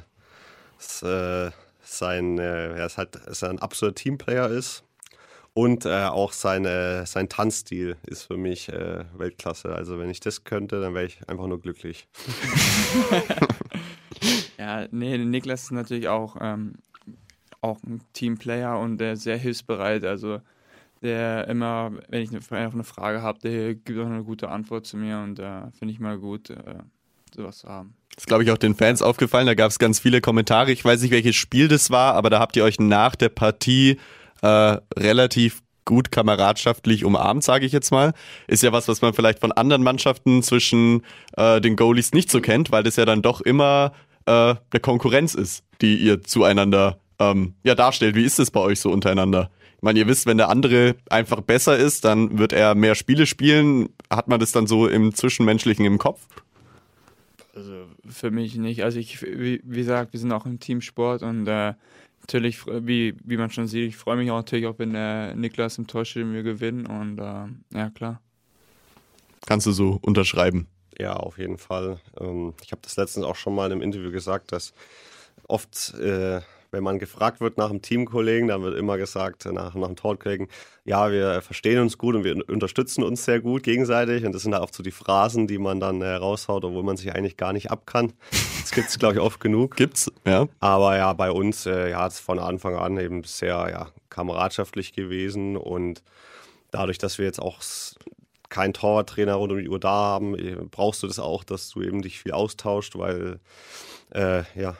ist, 0.79 1.03
äh, 1.03 1.51
sein, 1.83 2.39
äh, 2.39 2.75
er 2.77 2.87
ist 2.87 2.97
halt, 2.97 3.17
dass 3.27 3.43
er 3.43 3.51
ein 3.51 3.59
absoluter 3.59 3.95
Teamplayer 3.97 4.49
ist 4.51 4.85
und 5.57 5.87
äh, 5.87 6.05
auch 6.05 6.33
seine, 6.33 7.07
sein 7.07 7.31
Tanzstil 7.31 7.97
ist 8.07 8.25
für 8.25 8.37
mich 8.37 8.69
äh, 8.69 9.07
Weltklasse. 9.17 9.75
Also 9.75 9.99
wenn 9.99 10.11
ich 10.11 10.21
das 10.21 10.45
könnte, 10.45 10.83
dann 10.83 10.93
wäre 10.93 11.07
ich 11.07 11.27
einfach 11.29 11.47
nur 11.47 11.61
glücklich. 11.61 12.07
Ja, 14.59 14.87
nee, 14.91 15.19
Niklas 15.19 15.65
ist 15.65 15.73
natürlich 15.73 16.09
auch, 16.09 16.37
ähm, 16.41 16.77
auch 17.61 17.79
ein 17.83 18.01
Teamplayer 18.15 18.81
und 18.81 18.97
der 18.97 19.17
sehr 19.17 19.37
hilfsbereit. 19.37 20.03
Also 20.05 20.41
der 21.03 21.47
immer, 21.49 21.93
wenn 22.09 22.23
ich 22.23 22.31
eine, 22.31 22.71
eine 22.73 22.85
Frage 22.85 23.21
habe, 23.21 23.39
der 23.41 23.75
gibt 23.75 23.99
auch 23.99 24.07
eine 24.07 24.25
gute 24.25 24.49
Antwort 24.49 24.87
zu 24.87 24.97
mir 24.97 25.19
und 25.19 25.39
äh, 25.39 25.71
finde 25.79 25.93
ich 25.93 26.01
mal 26.01 26.19
gut, 26.19 26.49
äh, 26.49 26.79
sowas 27.35 27.59
zu 27.59 27.69
haben. 27.69 27.95
Das 28.15 28.23
ist, 28.23 28.27
glaube 28.27 28.45
ich, 28.45 28.51
auch 28.51 28.57
den 28.57 28.75
Fans 28.75 29.03
aufgefallen. 29.03 29.47
Da 29.47 29.55
gab 29.55 29.71
es 29.71 29.79
ganz 29.79 30.01
viele 30.01 30.23
Kommentare. 30.23 30.73
Ich 30.73 30.83
weiß 30.83 31.03
nicht, 31.03 31.11
welches 31.11 31.37
Spiel 31.37 31.69
das 31.69 31.91
war, 31.91 32.15
aber 32.15 32.31
da 32.31 32.41
habt 32.41 32.57
ihr 32.57 32.65
euch 32.65 32.81
nach 32.81 33.15
der 33.15 33.29
Partie 33.29 33.99
äh, 34.43 34.79
relativ 34.97 35.63
gut 35.85 36.11
kameradschaftlich 36.11 37.05
umarmt, 37.05 37.45
sage 37.45 37.65
ich 37.65 37.73
jetzt 37.73 37.91
mal. 37.91 38.13
Ist 38.49 38.63
ja 38.63 38.73
was, 38.73 38.89
was 38.89 39.01
man 39.01 39.15
vielleicht 39.15 39.39
von 39.39 39.53
anderen 39.53 39.83
Mannschaften 39.83 40.43
zwischen 40.43 41.03
äh, 41.37 41.61
den 41.61 41.77
Goalies 41.77 42.13
nicht 42.13 42.31
so 42.31 42.41
kennt, 42.41 42.71
weil 42.73 42.83
das 42.83 42.97
ja 42.97 43.05
dann 43.05 43.23
doch 43.23 43.41
immer 43.41 43.93
äh, 44.27 44.31
eine 44.33 44.81
Konkurrenz 44.83 45.35
ist, 45.35 45.65
die 45.81 45.97
ihr 45.97 46.23
zueinander 46.23 46.99
ähm, 47.19 47.55
ja, 47.63 47.75
darstellt. 47.75 48.17
Wie 48.17 48.25
ist 48.25 48.39
es 48.39 48.51
bei 48.51 48.61
euch 48.61 48.81
so 48.81 48.91
untereinander? 48.91 49.51
Ich 49.77 49.83
meine, 49.83 49.99
ihr 49.99 50.09
wisst, 50.09 50.27
wenn 50.27 50.39
der 50.39 50.49
andere 50.49 50.97
einfach 51.11 51.41
besser 51.41 51.77
ist, 51.77 52.05
dann 52.05 52.39
wird 52.39 52.53
er 52.53 52.75
mehr 52.75 52.95
Spiele 52.95 53.27
spielen. 53.27 53.91
Hat 54.11 54.27
man 54.27 54.41
das 54.41 54.53
dann 54.53 54.67
so 54.67 54.89
im 54.89 55.15
Zwischenmenschlichen 55.15 55.85
im 55.85 55.99
Kopf? 55.99 56.27
Also 57.55 57.87
für 58.09 58.31
mich 58.31 58.57
nicht. 58.57 58.85
Also 58.85 58.99
ich, 58.99 59.23
wie, 59.23 59.61
wie 59.65 59.79
gesagt, 59.79 60.13
wir 60.13 60.21
sind 60.21 60.33
auch 60.33 60.47
im 60.47 60.61
Teamsport 60.61 61.23
und 61.23 61.47
äh, 61.47 61.75
natürlich, 62.27 62.67
wie, 62.67 63.15
wie 63.25 63.37
man 63.37 63.51
schon 63.51 63.69
sieht, 63.69 63.89
ich 63.89 63.97
freue 63.97 64.17
mich 64.17 64.31
auch 64.31 64.37
natürlich 64.37 64.67
auch, 64.67 64.79
wenn 64.79 64.93
der 64.93 65.35
Niklas 65.37 65.79
im 65.79 65.87
Tor 65.87 66.05
steht 66.05 66.25
und 66.25 66.35
wir 66.35 66.43
gewinnen 66.43 66.87
und 66.87 67.19
äh, 67.19 67.79
ja 67.79 67.91
klar. 67.91 68.21
Kannst 69.47 69.67
du 69.67 69.73
so 69.73 70.01
unterschreiben? 70.03 70.67
Ja, 70.99 71.15
auf 71.15 71.39
jeden 71.39 71.59
Fall. 71.59 72.01
Ähm, 72.19 72.55
ich 72.65 72.73
habe 72.73 72.83
das 72.83 72.97
letztens 72.97 73.25
auch 73.25 73.37
schon 73.37 73.55
mal 73.55 73.67
in 73.67 73.73
einem 73.73 73.83
Interview 73.83 74.11
gesagt, 74.11 74.51
dass 74.51 74.75
oft, 75.47 75.95
äh, 75.95 76.41
wenn 76.71 76.83
man 76.83 76.99
gefragt 76.99 77.41
wird 77.41 77.59
nach 77.59 77.71
einem 77.71 77.83
Teamkollegen, 77.83 78.49
dann 78.49 78.63
wird 78.63 78.77
immer 78.77 78.99
gesagt, 78.99 79.45
nach, 79.47 79.75
nach 79.75 79.87
einem 79.87 79.97
Torkollegen, 79.97 80.49
ja, 80.85 81.11
wir 81.11 81.43
verstehen 81.43 81.81
uns 81.81 81.99
gut 81.99 82.15
und 82.15 82.25
wir 82.25 82.37
unterstützen 82.49 83.03
uns 83.03 83.25
sehr 83.25 83.41
gut 83.41 83.63
gegenseitig. 83.63 84.25
Und 84.25 84.33
das 84.33 84.43
sind 84.43 84.55
halt 84.55 84.63
oft 84.63 84.75
so 84.75 84.83
die 84.83 84.91
Phrasen, 84.91 85.47
die 85.47 85.59
man 85.59 85.81
dann 85.81 86.01
äh, 86.03 86.15
raushaut, 86.15 86.65
obwohl 86.65 86.83
man 86.83 86.97
sich 86.97 87.15
eigentlich 87.15 87.37
gar 87.37 87.53
nicht 87.53 87.71
ab 87.71 87.87
kann. 87.87 88.13
Das 88.61 88.71
gibt 88.71 88.89
es, 88.89 88.99
glaube 88.99 89.15
ich, 89.15 89.21
oft 89.21 89.41
genug. 89.41 89.77
Gibt's, 89.77 90.11
ja. 90.25 90.47
Aber 90.61 90.97
ja, 90.97 91.13
bei 91.13 91.31
uns 91.31 91.67
äh, 91.67 91.91
ja, 91.91 92.07
ist 92.07 92.21
von 92.21 92.39
Anfang 92.39 92.77
an 92.77 92.99
eben 92.99 93.25
sehr 93.25 93.69
ja, 93.71 93.89
kameradschaftlich 94.11 94.93
gewesen 94.93 95.57
und 95.57 96.03
dadurch, 96.71 96.99
dass 96.99 97.19
wir 97.19 97.27
jetzt 97.27 97.41
auch 97.41 97.61
keinen 98.49 98.73
Torwarttrainer 98.73 99.35
rund 99.35 99.53
um 99.53 99.59
die 99.59 99.69
Uhr 99.69 99.81
da 99.81 99.91
haben, 99.91 100.39
äh, 100.39 100.57
brauchst 100.71 101.03
du 101.03 101.07
das 101.07 101.19
auch, 101.19 101.45
dass 101.45 101.71
du 101.71 101.83
eben 101.83 102.03
dich 102.03 102.21
viel 102.21 102.33
austauscht, 102.33 102.97
weil 102.97 103.41
äh, 104.15 104.43
ja, 104.55 104.77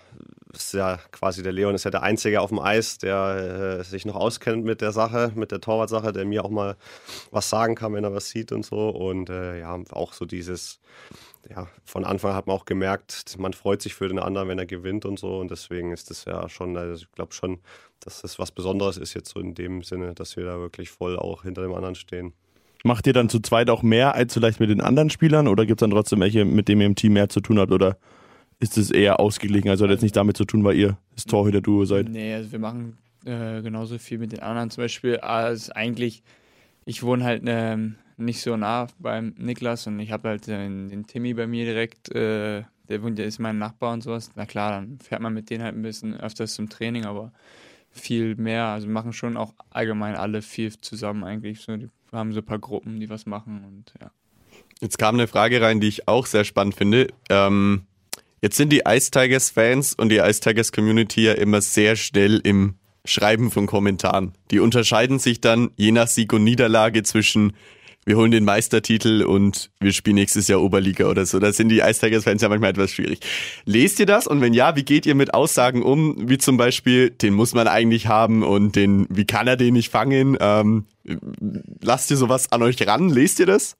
ist 0.57 0.75
ja 0.75 0.99
quasi 1.13 1.43
der 1.43 1.53
Leon 1.53 1.75
ist 1.75 1.85
ja 1.85 1.91
der 1.91 2.03
Einzige 2.03 2.41
auf 2.41 2.51
dem 2.51 2.59
Eis, 2.59 2.99
der 2.99 3.79
äh, 3.81 3.85
sich 3.85 4.07
noch 4.07 4.17
auskennt 4.17 4.65
mit 4.65 4.81
der 4.81 4.93
Sache, 4.93 5.33
mit 5.35 5.53
der 5.53 5.61
Torwartsache, 5.61 6.13
der 6.13 6.25
mir 6.25 6.45
auch 6.45 6.51
mal 6.51 6.77
was 7.31 7.51
sagen 7.51 7.75
kann, 7.75 7.95
wenn 7.95 8.05
er 8.05 8.15
was 8.15 8.31
sieht 8.31 8.53
und 8.53 8.65
so. 8.65 8.89
Und 8.89 9.31
äh, 9.31 9.61
ja, 9.61 9.79
auch 9.91 10.13
so 10.13 10.25
dieses, 10.25 10.81
ja, 11.49 11.69
von 11.85 12.05
Anfang 12.05 12.31
an 12.31 12.37
hat 12.37 12.47
man 12.47 12.57
auch 12.57 12.65
gemerkt, 12.65 13.37
man 13.39 13.53
freut 13.53 13.83
sich 13.83 13.95
für 13.95 14.09
den 14.09 14.19
anderen, 14.19 14.49
wenn 14.49 14.59
er 14.59 14.67
gewinnt 14.67 15.05
und 15.05 15.19
so. 15.19 15.39
Und 15.39 15.51
deswegen 15.51 15.93
ist 15.93 16.11
das 16.11 16.25
ja 16.25 16.49
schon, 16.49 16.77
also 16.77 17.05
ich 17.05 17.13
glaube 17.13 17.33
schon, 17.33 17.61
dass 18.01 18.23
das 18.23 18.39
was 18.39 18.51
Besonderes 18.51 18.97
ist 18.97 19.15
jetzt 19.15 19.31
so 19.31 19.41
in 19.41 19.55
dem 19.55 19.83
Sinne, 19.83 20.15
dass 20.15 20.37
wir 20.37 20.45
da 20.45 20.59
wirklich 20.59 20.91
voll 20.91 21.19
auch 21.19 21.43
hinter 21.43 21.63
dem 21.63 21.75
anderen 21.75 21.95
stehen. 21.95 22.33
Macht 22.85 23.07
ihr 23.07 23.13
dann 23.13 23.29
zu 23.29 23.41
zweit 23.41 23.71
auch 23.71 23.83
mehr 23.83 24.15
als 24.15 24.35
vielleicht 24.35 24.61
mit 24.61 24.71
den 24.71 24.81
anderen 24.81 25.11
Spielern 25.11 25.49
oder 25.49 25.67
gibt 25.67 25.81
es 25.81 25.83
dann 25.83 25.91
trotzdem 25.91 26.21
welche, 26.21 26.45
mit 26.45 26.69
denen 26.69 26.83
ihr 26.83 26.87
im 26.87 26.95
Team 26.95 27.15
mehr 27.15 27.29
zu 27.29 27.41
tun 27.41 27.59
habt 27.59 27.73
oder 27.73 27.97
ist 28.59 28.79
es 28.79 28.91
eher 28.91 29.21
ausgeglichen? 29.21 29.69
Also 29.69 29.85
hat 29.85 29.91
jetzt 29.91 30.03
nicht 30.03 30.17
damit 30.17 30.37
zu 30.37 30.45
tun, 30.45 30.65
weil 30.65 30.77
ihr 30.77 30.99
das 31.15 31.25
Torhüter-Duo 31.25 31.85
seid. 31.85 32.09
Nee, 32.09 32.35
also 32.35 32.53
wir 32.53 32.59
machen 32.59 32.99
äh, 33.25 33.61
genauso 33.63 33.99
viel 33.99 34.19
mit 34.19 34.33
den 34.33 34.41
anderen 34.41 34.71
zum 34.71 34.85
Beispiel. 34.85 35.19
als 35.19 35.71
eigentlich, 35.71 36.23
ich 36.85 37.03
wohne 37.03 37.25
halt 37.25 37.43
ähm, 37.47 37.97
nicht 38.17 38.41
so 38.41 38.57
nah 38.57 38.87
beim 38.99 39.35
Niklas 39.37 39.87
und 39.87 39.99
ich 40.01 40.11
habe 40.13 40.29
halt 40.29 40.47
den, 40.47 40.89
den 40.89 41.07
Timmy 41.07 41.35
bei 41.35 41.47
mir 41.47 41.65
direkt, 41.65 42.15
äh, 42.15 42.63
der 42.89 43.03
wohnt, 43.03 43.19
der 43.19 43.27
ist 43.27 43.39
mein 43.39 43.59
Nachbar 43.59 43.93
und 43.93 44.03
sowas. 44.03 44.31
Na 44.37 44.47
klar, 44.47 44.71
dann 44.73 44.99
fährt 45.01 45.21
man 45.21 45.35
mit 45.35 45.51
denen 45.51 45.65
halt 45.65 45.75
ein 45.75 45.83
bisschen 45.83 46.19
öfters 46.19 46.55
zum 46.55 46.69
Training, 46.71 47.05
aber 47.05 47.33
viel 47.91 48.37
mehr. 48.37 48.67
Also 48.67 48.89
machen 48.89 49.13
schon 49.13 49.37
auch 49.37 49.55
allgemein 49.71 50.15
alle 50.15 50.41
viel 50.41 50.73
zusammen 50.81 51.25
eigentlich. 51.25 51.61
So, 51.61 51.77
die, 51.77 51.89
wir 52.11 52.19
haben 52.19 52.33
so 52.33 52.41
ein 52.41 52.47
paar 52.47 52.59
Gruppen, 52.59 53.01
die 53.01 53.11
was 53.11 53.27
machen 53.27 53.65
und 53.65 53.93
ja. 54.01 54.11
Jetzt 54.81 54.99
kam 54.99 55.15
eine 55.15 55.27
Frage 55.27 55.61
rein, 55.61 55.81
die 55.81 55.89
ich 55.89 56.07
auch 56.07 56.27
sehr 56.27 56.45
spannend 56.45 56.75
finde. 56.75 57.09
Ähm, 57.31 57.87
jetzt 58.43 58.57
sind 58.57 58.73
die 58.73 58.83
Ice 58.87 59.11
Tigers 59.11 59.51
Fans 59.51 59.95
und 59.95 60.11
die 60.11 60.19
Ice 60.19 60.41
Tigers 60.41 60.73
Community 60.73 61.25
ja 61.25 61.33
immer 61.33 61.61
sehr 61.61 61.97
schnell 61.97 62.41
im 62.43 62.75
Schreiben 63.05 63.51
von 63.51 63.67
Kommentaren. 63.67 64.33
Die 64.51 64.61
unterscheiden 64.61 65.19
sich 65.19 65.41
dann 65.41 65.71
je 65.77 65.93
nach 65.93 66.09
Sieg 66.09 66.33
und 66.33 66.45
Niederlage 66.45 67.03
zwischen 67.03 67.53
wir 68.09 68.17
holen 68.17 68.31
den 68.31 68.45
Meistertitel 68.45 69.25
und 69.25 69.73
wir 69.81 69.93
spielen 69.93 70.15
nächstes 70.15 70.47
Jahr 70.47 70.63
Oberliga 70.63 71.07
oder 71.07 71.27
so. 71.27 71.41
Da 71.41 71.53
sind 71.53 71.71
die 71.71 71.81
Ice 71.81 71.99
Tigers 71.99 72.23
Fans 72.23 72.41
ja 72.41 72.49
manchmal 72.49 72.71
etwas 72.71 72.93
schwierig. 72.93 73.19
Lest 73.65 73.99
ihr 73.99 74.07
das? 74.07 74.29
Und 74.29 74.41
wenn 74.41 74.55
ja, 74.55 74.77
wie 74.77 74.85
geht 74.85 75.07
ihr 75.07 75.17
mit 75.17 75.35
Aussagen 75.35 75.83
um? 75.83 76.15
Wie 76.29 76.39
zum 76.39 76.57
Beispiel, 76.57 77.11
den 77.11 77.35
muss 77.35 77.53
man 77.53 77.67
eigentlich 77.67 78.07
haben 78.07 78.45
und 78.45 78.77
den, 78.77 79.09
wie 79.11 79.25
kann 79.25 79.49
er 79.49 79.57
den 79.57 79.75
nicht 79.75 79.91
fangen? 79.91 80.39
Ähm, 80.39 80.85
lasst 81.81 82.09
ihr 82.13 82.17
sowas 82.17 82.53
an 82.53 82.63
euch 82.63 82.87
ran? 82.87 83.09
Lest 83.09 83.41
ihr 83.41 83.47
das? 83.47 83.77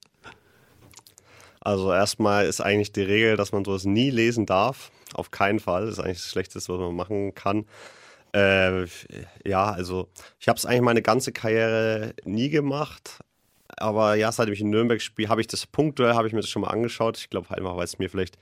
Also 1.67 1.91
erstmal 1.91 2.45
ist 2.45 2.61
eigentlich 2.61 2.93
die 2.93 3.01
Regel, 3.01 3.35
dass 3.35 3.51
man 3.51 3.65
sowas 3.65 3.83
nie 3.83 4.09
lesen 4.09 4.45
darf. 4.45 4.89
Auf 5.13 5.31
keinen 5.31 5.59
Fall. 5.59 5.85
Das 5.85 5.95
ist 5.95 5.99
eigentlich 5.99 6.19
das 6.19 6.31
Schlechteste, 6.31 6.71
was 6.71 6.79
man 6.79 6.95
machen 6.95 7.35
kann. 7.35 7.65
Äh, 8.33 8.85
ja, 9.45 9.69
also 9.73 10.07
ich 10.39 10.47
habe 10.47 10.57
es 10.57 10.65
eigentlich 10.65 10.83
meine 10.83 11.01
ganze 11.01 11.33
Karriere 11.33 12.13
nie 12.23 12.47
gemacht. 12.47 13.19
Aber 13.75 14.15
ja, 14.15 14.31
seitdem 14.31 14.53
ich 14.53 14.61
in 14.61 14.69
Nürnberg 14.69 15.01
spiele, 15.01 15.27
habe 15.27 15.41
ich 15.41 15.47
das 15.47 15.67
punktuell, 15.67 16.13
habe 16.13 16.25
ich 16.25 16.33
mir 16.33 16.39
das 16.39 16.49
schon 16.49 16.61
mal 16.61 16.69
angeschaut. 16.69 17.17
Ich 17.17 17.29
glaube 17.29 17.49
halt 17.49 17.61
mal, 17.61 17.75
weil 17.75 17.83
es 17.83 17.99
mir 17.99 18.09
vielleicht 18.09 18.37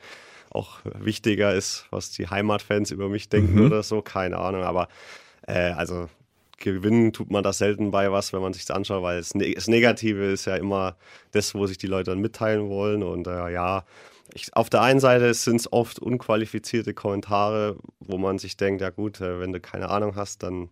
auch 0.51 0.81
wichtiger 0.83 1.51
ist, 1.55 1.87
was 1.89 2.11
die 2.11 2.27
Heimatfans 2.27 2.91
über 2.91 3.09
mich 3.09 3.29
denken 3.29 3.55
mhm. 3.55 3.65
oder 3.65 3.81
so, 3.81 4.03
keine 4.03 4.37
Ahnung. 4.37 4.61
Aber 4.61 4.87
äh, 5.47 5.71
also 5.71 6.09
gewinnen 6.57 7.13
tut 7.13 7.31
man 7.31 7.43
das 7.43 7.57
selten 7.57 7.91
bei 7.91 8.11
was, 8.11 8.33
wenn 8.33 8.41
man 8.41 8.53
sich 8.53 8.65
das 8.65 8.75
anschaut, 8.75 9.03
weil 9.03 9.17
das, 9.19 9.67
Negative 9.67 10.31
ist 10.31 10.45
ja 10.45 10.55
immer 10.55 10.95
das, 11.31 11.55
wo 11.55 11.67
sich 11.67 11.77
die 11.77 11.87
Leute 11.87 12.11
dann 12.11 12.21
mitteilen 12.21 12.69
wollen. 12.69 13.03
Und 13.03 13.27
äh, 13.27 13.51
ja, 13.51 13.83
ich, 14.33 14.55
auf 14.55 14.69
der 14.69 14.81
einen 14.81 14.99
Seite 14.99 15.33
sind 15.33 15.57
es 15.57 15.71
oft 15.71 15.99
unqualifizierte 15.99 16.93
Kommentare, 16.93 17.77
wo 17.99 18.17
man 18.17 18.39
sich 18.39 18.57
denkt, 18.57 18.81
ja 18.81 18.89
gut, 18.89 19.21
äh, 19.21 19.39
wenn 19.39 19.53
du 19.53 19.59
keine 19.59 19.89
Ahnung 19.89 20.15
hast, 20.15 20.43
dann 20.43 20.69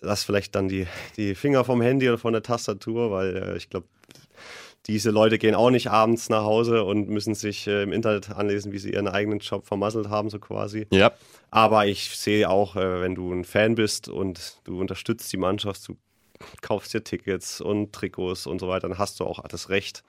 lass 0.00 0.24
vielleicht 0.24 0.54
dann 0.54 0.68
die, 0.68 0.86
die 1.16 1.34
Finger 1.34 1.64
vom 1.64 1.80
Handy 1.80 2.08
oder 2.08 2.18
von 2.18 2.32
der 2.32 2.42
Tastatur, 2.42 3.10
weil 3.10 3.36
äh, 3.36 3.56
ich 3.56 3.70
glaube, 3.70 3.86
diese 4.86 5.10
Leute 5.10 5.38
gehen 5.38 5.54
auch 5.54 5.70
nicht 5.70 5.90
abends 5.90 6.28
nach 6.28 6.42
Hause 6.42 6.84
und 6.84 7.08
müssen 7.08 7.34
sich 7.34 7.66
äh, 7.66 7.82
im 7.82 7.92
Internet 7.92 8.30
anlesen, 8.30 8.72
wie 8.72 8.78
sie 8.78 8.92
ihren 8.92 9.08
eigenen 9.08 9.38
Job 9.38 9.66
vermasselt 9.66 10.08
haben, 10.08 10.28
so 10.28 10.38
quasi. 10.38 10.86
Ja. 10.90 11.12
Aber 11.50 11.86
ich 11.86 12.16
sehe 12.16 12.48
auch, 12.48 12.76
äh, 12.76 13.00
wenn 13.00 13.14
du 13.14 13.32
ein 13.32 13.44
Fan 13.44 13.74
bist 13.74 14.08
und 14.08 14.58
du 14.64 14.80
unterstützt 14.80 15.32
die 15.32 15.36
Mannschaft, 15.36 15.86
du 15.88 15.96
kaufst 16.60 16.94
dir 16.94 17.04
Tickets 17.04 17.60
und 17.60 17.92
Trikots 17.92 18.46
und 18.46 18.58
so 18.58 18.68
weiter, 18.68 18.88
dann 18.88 18.98
hast 18.98 19.20
du 19.20 19.24
auch 19.24 19.40
das 19.46 19.68
Recht, 19.68 20.02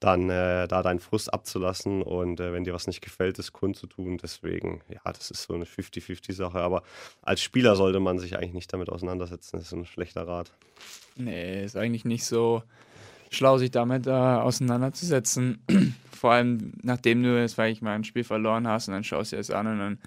dann 0.00 0.30
äh, 0.30 0.68
da 0.68 0.82
deinen 0.82 1.00
Frust 1.00 1.32
abzulassen 1.32 2.02
und 2.02 2.40
äh, 2.40 2.52
wenn 2.52 2.64
dir 2.64 2.74
was 2.74 2.86
nicht 2.86 3.00
gefällt, 3.00 3.38
das 3.38 3.52
kundzutun. 3.52 4.18
Deswegen, 4.18 4.82
ja, 4.88 5.00
das 5.04 5.30
ist 5.30 5.44
so 5.44 5.54
eine 5.54 5.64
50-50-Sache. 5.64 6.58
Aber 6.58 6.82
als 7.22 7.42
Spieler 7.42 7.76
sollte 7.76 8.00
man 8.00 8.18
sich 8.18 8.36
eigentlich 8.36 8.52
nicht 8.52 8.72
damit 8.72 8.90
auseinandersetzen. 8.90 9.56
Das 9.56 9.66
ist 9.66 9.72
ein 9.72 9.86
schlechter 9.86 10.26
Rat. 10.26 10.52
Nee, 11.16 11.64
ist 11.64 11.76
eigentlich 11.76 12.04
nicht 12.04 12.26
so 12.26 12.62
schlau, 13.30 13.58
sich 13.58 13.70
damit 13.70 14.06
äh, 14.06 14.10
auseinanderzusetzen. 14.10 15.58
Vor 16.12 16.32
allem, 16.32 16.72
nachdem 16.82 17.22
du 17.22 17.38
jetzt, 17.38 17.58
weil 17.58 17.72
ich 17.72 17.82
mal 17.82 17.94
ein 17.94 18.04
Spiel 18.04 18.24
verloren 18.24 18.66
hast 18.66 18.88
und 18.88 18.94
dann 18.94 19.04
schaust 19.04 19.32
du 19.32 19.36
es 19.36 19.50
an 19.50 19.66
und 19.66 19.78
dann 19.78 19.98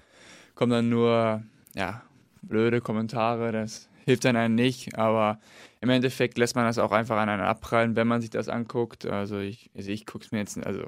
kommen 0.54 0.72
dann 0.72 0.88
nur, 0.88 1.42
ja, 1.74 2.02
blöde 2.42 2.80
Kommentare. 2.80 3.52
Das 3.52 3.88
hilft 4.04 4.24
dann 4.24 4.36
einem 4.36 4.54
nicht, 4.54 4.98
aber 4.98 5.38
im 5.80 5.88
Endeffekt 5.88 6.36
lässt 6.38 6.56
man 6.56 6.64
das 6.64 6.78
auch 6.78 6.92
einfach 6.92 7.16
an 7.16 7.28
einen 7.28 7.42
abprallen, 7.42 7.96
wenn 7.96 8.08
man 8.08 8.20
sich 8.20 8.30
das 8.30 8.48
anguckt. 8.48 9.06
Also 9.06 9.38
ich, 9.38 9.70
also 9.76 9.90
ich 9.90 10.06
gucke 10.06 10.24
es 10.24 10.32
mir 10.32 10.38
jetzt, 10.38 10.58
also 10.66 10.84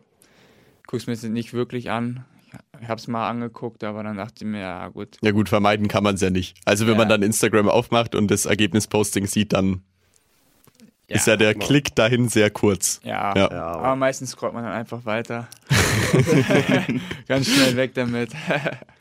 guck's 0.86 1.06
mir 1.06 1.12
jetzt 1.14 1.24
nicht 1.24 1.52
wirklich 1.52 1.90
an. 1.90 2.24
Ich 2.80 2.88
habe 2.88 2.98
es 2.98 3.08
mal 3.08 3.30
angeguckt, 3.30 3.82
aber 3.84 4.02
dann 4.02 4.16
dachte 4.18 4.44
ich 4.44 4.50
mir, 4.50 4.60
ja 4.60 4.88
gut. 4.88 5.16
Ja 5.22 5.30
gut, 5.30 5.48
vermeiden 5.48 5.88
kann 5.88 6.04
man 6.04 6.16
es 6.16 6.20
ja 6.20 6.30
nicht. 6.30 6.58
Also 6.66 6.86
wenn 6.86 6.94
ja. 6.94 6.98
man 6.98 7.08
dann 7.08 7.22
Instagram 7.22 7.68
aufmacht 7.68 8.14
und 8.14 8.30
das 8.30 8.44
Ergebnisposting 8.44 9.26
sieht, 9.26 9.54
dann 9.54 9.82
ja, 11.12 11.16
ist 11.18 11.26
ja 11.26 11.36
der 11.36 11.54
Klick 11.54 11.94
dahin 11.94 12.28
sehr 12.28 12.50
kurz. 12.50 13.00
Ja, 13.04 13.34
ja. 13.36 13.50
ja 13.50 13.66
aber 13.66 13.96
meistens 13.96 14.30
scrollt 14.30 14.54
man 14.54 14.64
dann 14.64 14.72
einfach 14.72 15.04
weiter. 15.04 15.46
Ganz 17.28 17.48
schnell 17.48 17.76
weg 17.76 17.92
damit. 17.94 18.30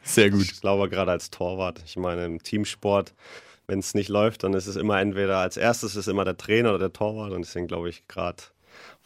sehr 0.04 0.30
gut. 0.30 0.44
Ich 0.44 0.60
glaube 0.62 0.90
gerade 0.90 1.12
als 1.12 1.30
Torwart, 1.30 1.82
ich 1.86 1.96
meine 1.98 2.26
im 2.26 2.44
Teamsport, 2.44 3.14
wenn 3.68 3.80
es 3.80 3.94
nicht 3.94 4.10
läuft, 4.10 4.44
dann 4.44 4.54
ist 4.54 4.68
es 4.68 4.76
immer 4.76 5.00
entweder 5.00 5.38
als 5.38 5.56
erstes 5.56 5.96
ist 5.96 6.08
immer 6.08 6.26
der 6.26 6.36
Trainer 6.36 6.70
oder 6.70 6.80
der 6.80 6.94
Torwart 6.94 7.32
und 7.32 7.46
deswegen 7.46 7.68
glaube 7.68 7.90
ich 7.90 8.08
gerade 8.08 8.44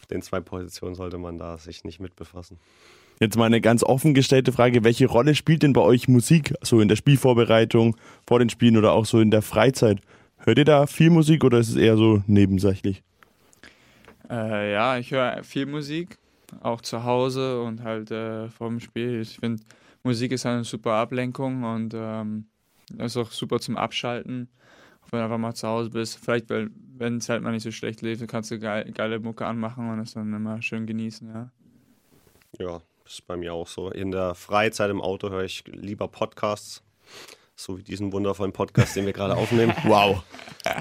auf 0.00 0.06
den 0.06 0.22
zwei 0.22 0.40
Positionen 0.40 0.94
sollte 0.94 1.18
man 1.18 1.38
da 1.38 1.58
sich 1.58 1.84
nicht 1.84 2.00
mit 2.00 2.16
befassen. 2.16 2.58
Jetzt 3.20 3.38
mal 3.38 3.46
eine 3.46 3.60
ganz 3.62 3.82
offen 3.82 4.12
gestellte 4.12 4.52
Frage, 4.52 4.84
welche 4.84 5.06
Rolle 5.06 5.34
spielt 5.34 5.62
denn 5.62 5.72
bei 5.72 5.80
euch 5.80 6.06
Musik, 6.06 6.52
so 6.60 6.80
in 6.80 6.88
der 6.88 6.96
Spielvorbereitung, 6.96 7.96
vor 8.26 8.40
den 8.40 8.50
Spielen 8.50 8.76
oder 8.76 8.92
auch 8.92 9.06
so 9.06 9.20
in 9.20 9.30
der 9.30 9.40
Freizeit? 9.40 10.00
Hört 10.46 10.58
ihr 10.58 10.64
da 10.64 10.86
viel 10.86 11.10
Musik 11.10 11.42
oder 11.42 11.58
ist 11.58 11.70
es 11.70 11.74
eher 11.74 11.96
so 11.96 12.22
nebensächlich? 12.28 13.02
Äh, 14.30 14.72
ja, 14.74 14.96
ich 14.96 15.10
höre 15.10 15.42
viel 15.42 15.66
Musik, 15.66 16.18
auch 16.60 16.80
zu 16.82 17.02
Hause 17.02 17.60
und 17.62 17.82
halt 17.82 18.12
äh, 18.12 18.48
vor 18.50 18.68
dem 18.68 18.78
Spiel. 18.78 19.22
Ich 19.22 19.40
finde, 19.40 19.60
Musik 20.04 20.30
ist 20.30 20.46
eine 20.46 20.62
super 20.62 20.92
Ablenkung 20.92 21.64
und 21.64 21.94
ähm, 21.96 22.46
ist 22.96 23.16
auch 23.16 23.32
super 23.32 23.58
zum 23.58 23.76
Abschalten. 23.76 24.48
Wenn 25.10 25.18
du 25.18 25.24
einfach 25.24 25.38
mal 25.38 25.54
zu 25.54 25.66
Hause 25.66 25.90
bist. 25.90 26.24
Vielleicht, 26.24 26.48
wenn 26.48 27.16
es 27.16 27.28
halt 27.28 27.42
mal 27.42 27.50
nicht 27.50 27.64
so 27.64 27.72
schlecht 27.72 28.02
lebt, 28.02 28.26
kannst 28.28 28.52
du 28.52 28.60
geil, 28.60 28.92
geile 28.92 29.18
Mucke 29.18 29.46
anmachen 29.46 29.90
und 29.90 29.98
es 29.98 30.14
dann 30.14 30.32
immer 30.32 30.62
schön 30.62 30.86
genießen, 30.86 31.28
ja. 31.28 31.50
Ja, 32.60 32.82
das 33.02 33.14
ist 33.14 33.26
bei 33.26 33.36
mir 33.36 33.52
auch 33.52 33.66
so. 33.66 33.90
In 33.90 34.12
der 34.12 34.36
Freizeit 34.36 34.90
im 34.90 35.00
Auto 35.00 35.28
höre 35.28 35.42
ich 35.42 35.64
lieber 35.66 36.06
Podcasts 36.06 36.84
so 37.56 37.78
wie 37.78 37.82
diesen 37.82 38.12
wundervollen 38.12 38.52
Podcast, 38.52 38.94
den 38.94 39.06
wir 39.06 39.12
gerade 39.12 39.36
aufnehmen. 39.36 39.72
Wow. 39.84 40.22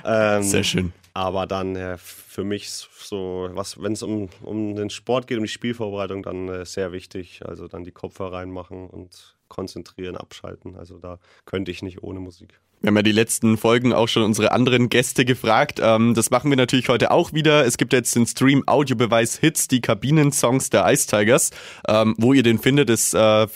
Ähm, 0.03 0.43
Sehr 0.43 0.63
schön. 0.63 0.93
Aber 1.13 1.47
dann 1.47 1.75
äh, 1.75 1.97
für 1.97 2.43
mich 2.43 2.69
so, 2.69 3.49
was, 3.53 3.81
wenn 3.81 3.93
es 3.93 4.03
um, 4.03 4.29
um 4.41 4.75
den 4.75 4.89
Sport 4.89 5.27
geht, 5.27 5.37
um 5.37 5.43
die 5.43 5.49
Spielvorbereitung, 5.49 6.23
dann 6.23 6.49
äh, 6.49 6.65
sehr 6.65 6.91
wichtig. 6.91 7.41
Also 7.45 7.67
dann 7.67 7.83
die 7.83 7.91
Kopfhörer 7.91 8.33
reinmachen 8.33 8.87
und 8.89 9.35
konzentrieren, 9.47 10.17
abschalten. 10.17 10.75
Also 10.75 10.97
da 10.99 11.19
könnte 11.45 11.71
ich 11.71 11.81
nicht 11.81 12.03
ohne 12.03 12.19
Musik. 12.19 12.59
Wir 12.81 12.89
haben 12.89 12.97
ja 12.97 13.03
die 13.03 13.13
letzten 13.13 13.57
Folgen 13.57 13.93
auch 13.93 14.07
schon 14.07 14.23
unsere 14.23 14.51
anderen 14.51 14.89
Gäste 14.89 15.23
gefragt. 15.25 15.79
Ähm, 15.81 16.13
das 16.13 16.29
machen 16.29 16.49
wir 16.49 16.57
natürlich 16.57 16.89
heute 16.89 17.11
auch 17.11 17.33
wieder. 17.33 17.65
Es 17.65 17.77
gibt 17.77 17.93
jetzt 17.93 18.15
den 18.15 18.27
Stream 18.27 18.63
Audiobeweis 18.67 19.37
Hits, 19.37 19.67
die 19.67 19.81
Kabinensongs 19.81 20.69
der 20.69 20.91
Ice 20.91 21.07
Tigers. 21.07 21.51
Ähm, 21.87 22.15
wo 22.17 22.33
ihr 22.33 22.43
den 22.43 22.59
findet, 22.59 22.89
ist 22.89 23.13
äh, 23.13 23.47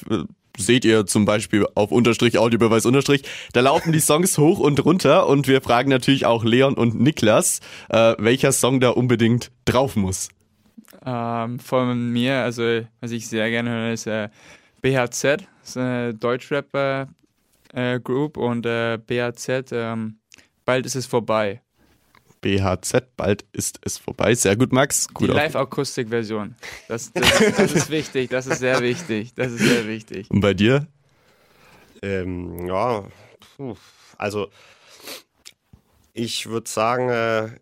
seht 0.59 0.85
ihr 0.85 1.05
zum 1.05 1.25
Beispiel 1.25 1.65
auf 1.75 1.91
Unterstrich, 1.91 2.37
Audiobeweis 2.37 2.85
Unterstrich. 2.85 3.23
Da 3.53 3.61
laufen 3.61 3.91
die 3.91 3.99
Songs 3.99 4.37
hoch 4.37 4.59
und 4.59 4.83
runter 4.85 5.27
und 5.27 5.47
wir 5.47 5.61
fragen 5.61 5.89
natürlich 5.89 6.25
auch 6.25 6.43
Leon 6.43 6.75
und 6.75 6.99
Niklas, 6.99 7.59
äh, 7.89 8.15
welcher 8.17 8.51
Song 8.51 8.79
da 8.79 8.89
unbedingt 8.89 9.51
drauf 9.65 9.95
muss. 9.95 10.29
Ähm, 11.05 11.59
von 11.59 12.11
mir, 12.11 12.39
also 12.39 12.81
was 12.99 13.11
ich 13.11 13.27
sehr 13.27 13.49
gerne 13.49 13.69
höre, 13.69 13.93
ist 13.93 14.07
äh, 14.07 14.29
BHZ, 14.81 15.23
das 15.23 15.45
ist 15.63 15.77
eine 15.77 16.13
Deutschrapper-Group 16.13 18.37
äh, 18.37 18.39
und 18.39 18.65
äh, 18.65 18.97
BHZ, 18.97 19.71
ähm, 19.71 20.19
bald 20.65 20.85
ist 20.85 20.95
es 20.95 21.05
vorbei. 21.05 21.61
BHZ. 22.41 23.15
Bald 23.17 23.45
ist 23.51 23.79
es 23.83 23.97
vorbei. 23.97 24.33
Sehr 24.35 24.55
gut, 24.55 24.71
Max. 24.71 25.07
Gut 25.13 25.29
Die 25.29 25.33
Live-Akustik-Version. 25.33 26.55
Das, 26.87 27.11
das, 27.13 27.39
das, 27.57 27.73
ist 27.73 27.89
wichtig. 27.89 28.29
Das 28.29 28.47
ist 28.47 28.59
sehr 28.59 28.81
wichtig. 28.81 29.33
Das 29.35 29.51
ist 29.51 29.63
sehr 29.63 29.87
wichtig. 29.87 30.29
Und 30.31 30.41
bei 30.41 30.53
dir? 30.53 30.87
Ähm, 32.01 32.67
ja, 32.67 33.05
also 34.17 34.49
ich 36.13 36.47
würde 36.47 36.69
sagen, 36.69 37.09
äh, 37.09 37.59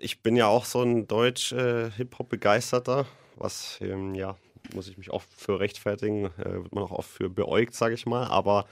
ich 0.00 0.22
bin 0.22 0.36
ja 0.36 0.46
auch 0.46 0.64
so 0.64 0.82
ein 0.82 1.06
Deutsch-Hip-Hop-Begeisterter, 1.06 3.06
was, 3.36 3.78
ähm, 3.80 4.14
ja, 4.14 4.36
muss 4.74 4.88
ich 4.88 4.98
mich 4.98 5.10
oft 5.10 5.28
für 5.36 5.60
rechtfertigen, 5.60 6.26
äh, 6.38 6.62
wird 6.62 6.74
man 6.74 6.84
auch 6.84 6.92
oft 6.92 7.10
für 7.10 7.28
beäugt, 7.28 7.74
sage 7.74 7.94
ich 7.94 8.06
mal, 8.06 8.26
aber 8.26 8.66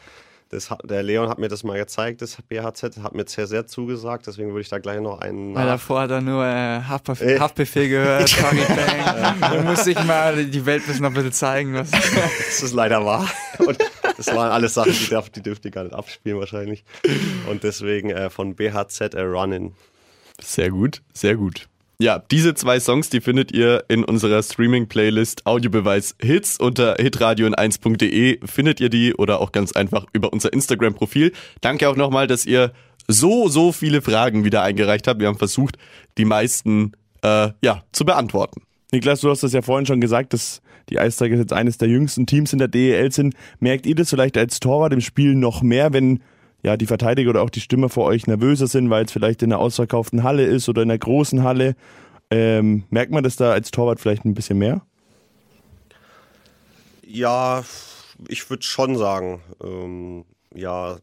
das, 0.51 0.69
der 0.83 1.05
Leon 1.05 1.29
hat 1.29 1.39
mir 1.39 1.47
das 1.49 1.63
mal 1.63 1.79
gezeigt, 1.79 2.23
das 2.23 2.37
BHZ, 2.43 2.99
hat 3.03 3.15
mir 3.15 3.25
sehr, 3.27 3.47
sehr 3.47 3.69
zugesagt, 3.69 4.27
deswegen 4.27 4.49
würde 4.49 4.63
ich 4.63 4.69
da 4.69 4.79
gleich 4.79 5.01
noch 5.01 5.21
einen. 5.21 5.55
Weil 5.55 5.67
davor 5.67 6.01
hat 6.01 6.11
er 6.11 6.21
nur 6.21 6.45
äh, 6.45 6.83
Haftbefehl, 6.83 7.39
Haftbefehl 7.39 7.89
gehört, 7.89 8.29
Tony 8.37 8.63
Bang. 8.67 9.41
Dann 9.41 9.65
musste 9.65 9.93
ich 9.93 10.05
mal 10.05 10.45
die 10.45 10.67
Welt 10.67 10.83
noch 11.01 11.11
ein 11.11 11.15
bisschen 11.15 11.33
zeigen, 11.33 11.75
was. 11.75 11.93
das 11.93 12.63
ist 12.63 12.75
leider 12.75 13.05
wahr. 13.05 13.31
Und 13.59 13.79
das 14.17 14.27
waren 14.35 14.51
alles 14.51 14.75
Sachen, 14.75 14.93
die, 14.93 15.09
darf, 15.09 15.31
die 15.31 15.41
dürfte 15.41 15.69
ich 15.69 15.75
gar 15.75 15.85
nicht 15.85 15.95
abspielen, 15.95 16.41
wahrscheinlich. 16.41 16.85
Und 17.49 17.63
deswegen 17.63 18.11
äh, 18.11 18.29
von 18.29 18.57
BHZ 18.57 19.15
äh, 19.15 19.21
Running. 19.21 19.75
Sehr 20.43 20.71
gut, 20.71 21.01
sehr 21.13 21.37
gut. 21.37 21.70
Ja, 22.01 22.23
diese 22.31 22.55
zwei 22.55 22.81
Songs, 22.81 23.11
die 23.11 23.21
findet 23.21 23.53
ihr 23.53 23.85
in 23.89 24.05
unserer 24.05 24.43
Streaming-Playlist 24.43 25.45
Audiobeweis 25.45 26.17
Hits 26.19 26.59
unter 26.59 26.95
hitradio1.de 26.95 28.39
findet 28.47 28.81
ihr 28.81 28.89
die 28.89 29.15
oder 29.15 29.39
auch 29.39 29.53
ganz 29.53 29.73
einfach 29.73 30.07
über 30.15 30.33
unser 30.33 30.51
Instagram-Profil. 30.51 31.33
Danke 31.61 31.91
auch 31.91 31.97
nochmal, 31.97 32.27
dass 32.27 32.47
ihr 32.47 32.73
so, 33.07 33.49
so 33.49 33.71
viele 33.71 34.01
Fragen 34.01 34.45
wieder 34.45 34.63
eingereicht 34.63 35.09
habt. 35.09 35.21
Wir 35.21 35.27
haben 35.29 35.37
versucht, 35.37 35.77
die 36.17 36.25
meisten 36.25 36.93
äh, 37.21 37.51
ja, 37.61 37.83
zu 37.93 38.07
beantworten. 38.07 38.63
Niklas, 38.93 39.21
du 39.21 39.29
hast 39.29 39.43
das 39.43 39.53
ja 39.53 39.61
vorhin 39.61 39.85
schon 39.85 40.01
gesagt, 40.01 40.33
dass 40.33 40.63
die 40.89 40.97
Ice 40.97 41.27
jetzt 41.27 41.53
eines 41.53 41.77
der 41.77 41.89
jüngsten 41.89 42.25
Teams 42.25 42.55
in 42.55 42.61
der 42.61 42.69
DEL 42.69 43.13
sind. 43.13 43.35
Merkt 43.59 43.85
ihr 43.85 43.95
das 43.95 44.09
vielleicht 44.09 44.39
als 44.39 44.59
Torwart 44.59 44.95
im 44.95 45.03
Spiel 45.03 45.35
noch 45.35 45.61
mehr, 45.61 45.93
wenn 45.93 46.23
ja, 46.63 46.77
die 46.77 46.87
Verteidiger 46.87 47.31
oder 47.31 47.43
auch 47.43 47.51
die 47.51 47.61
Stürmer 47.61 47.89
vor 47.89 48.05
euch 48.05 48.27
nervöser 48.27 48.67
sind, 48.67 48.91
weil 48.91 49.05
es 49.05 49.13
vielleicht 49.13 49.43
in 49.43 49.53
einer 49.53 49.61
ausverkauften 49.61 50.23
Halle 50.23 50.45
ist 50.45 50.69
oder 50.69 50.83
in 50.83 50.91
einer 50.91 50.99
großen 50.99 51.43
Halle. 51.43 51.75
Ähm, 52.31 52.85
merkt 52.91 53.13
man 53.13 53.25
das 53.25 53.37
da 53.37 53.53
als 53.53 53.71
Torwart 53.71 54.01
vielleicht 54.01 54.25
ein 54.25 54.35
bisschen 54.35 54.59
mehr? 54.59 54.83
Ja, 57.07 57.65
ich 58.29 58.49
würde 58.51 58.63
schon 58.63 58.97
sagen, 58.97 59.43
ähm, 59.63 60.25
ja, 60.55 60.99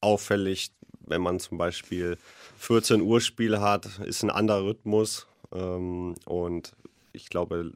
auffällig, 0.00 0.70
wenn 1.06 1.22
man 1.22 1.40
zum 1.40 1.58
Beispiel 1.58 2.18
14 2.58 3.00
Uhr 3.00 3.20
Spiel 3.20 3.60
hat, 3.60 3.98
ist 4.04 4.22
ein 4.22 4.30
anderer 4.30 4.64
Rhythmus. 4.64 5.26
Ähm, 5.54 6.14
und 6.26 6.72
ich 7.12 7.28
glaube, 7.28 7.72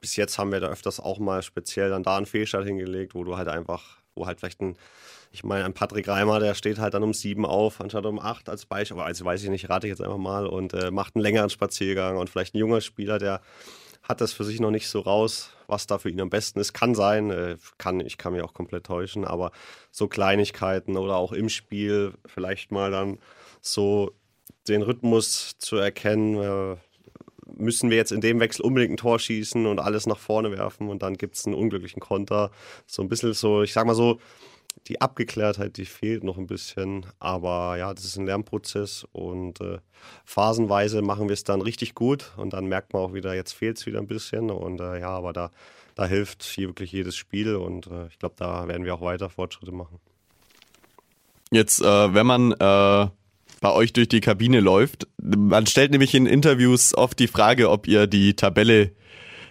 bis 0.00 0.16
jetzt 0.16 0.38
haben 0.38 0.50
wir 0.50 0.60
da 0.60 0.68
öfters 0.68 0.98
auch 0.98 1.18
mal 1.18 1.42
speziell 1.42 1.90
dann 1.90 2.02
da 2.02 2.16
einen 2.16 2.26
Fehlstart 2.26 2.66
hingelegt, 2.66 3.14
wo 3.14 3.22
du 3.22 3.36
halt 3.36 3.48
einfach, 3.48 3.98
wo 4.14 4.26
halt 4.26 4.40
vielleicht 4.40 4.60
ein 4.60 4.76
ich 5.32 5.44
meine, 5.44 5.64
ein 5.64 5.72
Patrick 5.72 6.08
Reimer, 6.08 6.40
der 6.40 6.54
steht 6.54 6.78
halt 6.78 6.92
dann 6.92 7.02
um 7.02 7.14
sieben 7.14 7.46
auf, 7.46 7.80
anstatt 7.80 8.04
um 8.04 8.18
acht 8.18 8.48
als 8.50 8.66
Beispiel. 8.66 8.98
Aber 8.98 9.06
also 9.06 9.24
weiß 9.24 9.42
ich 9.42 9.48
nicht, 9.48 9.70
rate 9.70 9.86
ich 9.86 9.90
jetzt 9.90 10.02
einfach 10.02 10.18
mal 10.18 10.46
und 10.46 10.74
äh, 10.74 10.90
macht 10.90 11.16
einen 11.16 11.22
längeren 11.22 11.48
Spaziergang. 11.48 12.18
Und 12.18 12.28
vielleicht 12.28 12.54
ein 12.54 12.58
junger 12.58 12.82
Spieler, 12.82 13.18
der 13.18 13.40
hat 14.02 14.20
das 14.20 14.32
für 14.32 14.44
sich 14.44 14.60
noch 14.60 14.70
nicht 14.70 14.88
so 14.88 15.00
raus, 15.00 15.50
was 15.68 15.86
da 15.86 15.98
für 15.98 16.10
ihn 16.10 16.20
am 16.20 16.28
besten 16.28 16.60
ist. 16.60 16.74
Kann 16.74 16.94
sein, 16.94 17.30
äh, 17.30 17.56
kann, 17.78 18.00
ich 18.00 18.18
kann 18.18 18.34
mich 18.34 18.42
auch 18.42 18.52
komplett 18.52 18.84
täuschen, 18.84 19.24
aber 19.24 19.52
so 19.90 20.06
Kleinigkeiten 20.06 20.96
oder 20.98 21.16
auch 21.16 21.32
im 21.32 21.48
Spiel 21.48 22.12
vielleicht 22.26 22.70
mal 22.70 22.90
dann 22.90 23.18
so 23.62 24.12
den 24.68 24.82
Rhythmus 24.82 25.56
zu 25.58 25.76
erkennen, 25.76 26.36
äh, 26.36 26.76
müssen 27.56 27.90
wir 27.90 27.96
jetzt 27.96 28.12
in 28.12 28.20
dem 28.20 28.40
Wechsel 28.40 28.64
unbedingt 28.64 28.94
ein 28.94 28.96
Tor 28.96 29.18
schießen 29.18 29.66
und 29.66 29.78
alles 29.78 30.06
nach 30.06 30.18
vorne 30.18 30.50
werfen 30.52 30.88
und 30.88 31.02
dann 31.02 31.16
gibt 31.16 31.36
es 31.36 31.46
einen 31.46 31.54
unglücklichen 31.54 32.00
Konter. 32.00 32.50
So 32.86 33.02
ein 33.02 33.08
bisschen 33.08 33.32
so, 33.34 33.62
ich 33.62 33.72
sag 33.72 33.86
mal 33.86 33.94
so, 33.94 34.20
die 34.88 35.00
Abgeklärtheit, 35.00 35.76
die 35.76 35.84
fehlt 35.84 36.24
noch 36.24 36.38
ein 36.38 36.46
bisschen. 36.46 37.06
Aber 37.20 37.76
ja, 37.76 37.94
das 37.94 38.04
ist 38.04 38.16
ein 38.16 38.26
Lernprozess 38.26 39.06
und 39.12 39.60
äh, 39.60 39.78
phasenweise 40.24 41.02
machen 41.02 41.28
wir 41.28 41.34
es 41.34 41.44
dann 41.44 41.62
richtig 41.62 41.94
gut 41.94 42.32
und 42.36 42.52
dann 42.52 42.66
merkt 42.66 42.92
man 42.92 43.02
auch 43.02 43.14
wieder, 43.14 43.34
jetzt 43.34 43.52
fehlt 43.52 43.78
es 43.78 43.86
wieder 43.86 43.98
ein 43.98 44.06
bisschen. 44.06 44.50
Und 44.50 44.80
äh, 44.80 45.00
ja, 45.00 45.10
aber 45.10 45.32
da, 45.32 45.50
da 45.94 46.06
hilft 46.06 46.42
hier 46.42 46.68
wirklich 46.68 46.92
jedes 46.92 47.16
Spiel 47.16 47.54
und 47.54 47.86
äh, 47.86 48.06
ich 48.08 48.18
glaube, 48.18 48.34
da 48.38 48.66
werden 48.68 48.84
wir 48.84 48.94
auch 48.94 49.02
weiter 49.02 49.30
Fortschritte 49.30 49.72
machen. 49.72 49.98
Jetzt, 51.50 51.80
äh, 51.80 52.14
wenn 52.14 52.26
man 52.26 52.52
äh, 52.52 52.56
bei 53.60 53.72
euch 53.72 53.92
durch 53.92 54.08
die 54.08 54.20
Kabine 54.20 54.60
läuft, 54.60 55.06
man 55.18 55.66
stellt 55.66 55.92
nämlich 55.92 56.14
in 56.14 56.26
Interviews 56.26 56.94
oft 56.94 57.18
die 57.18 57.28
Frage, 57.28 57.70
ob 57.70 57.86
ihr 57.86 58.06
die 58.06 58.34
Tabelle 58.34 58.92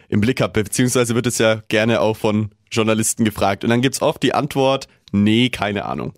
im 0.10 0.20
Blick 0.20 0.42
habt, 0.42 0.54
beziehungsweise 0.54 1.16
wird 1.16 1.28
es 1.28 1.38
ja 1.38 1.62
gerne 1.70 2.02
auch 2.02 2.18
von 2.18 2.50
Journalisten 2.70 3.24
gefragt. 3.24 3.64
Und 3.64 3.70
dann 3.70 3.82
gibt 3.82 3.96
es 3.96 4.02
oft 4.02 4.22
die 4.24 4.34
Antwort, 4.34 4.88
Nee, 5.12 5.50
keine 5.50 5.86
Ahnung. 5.86 6.14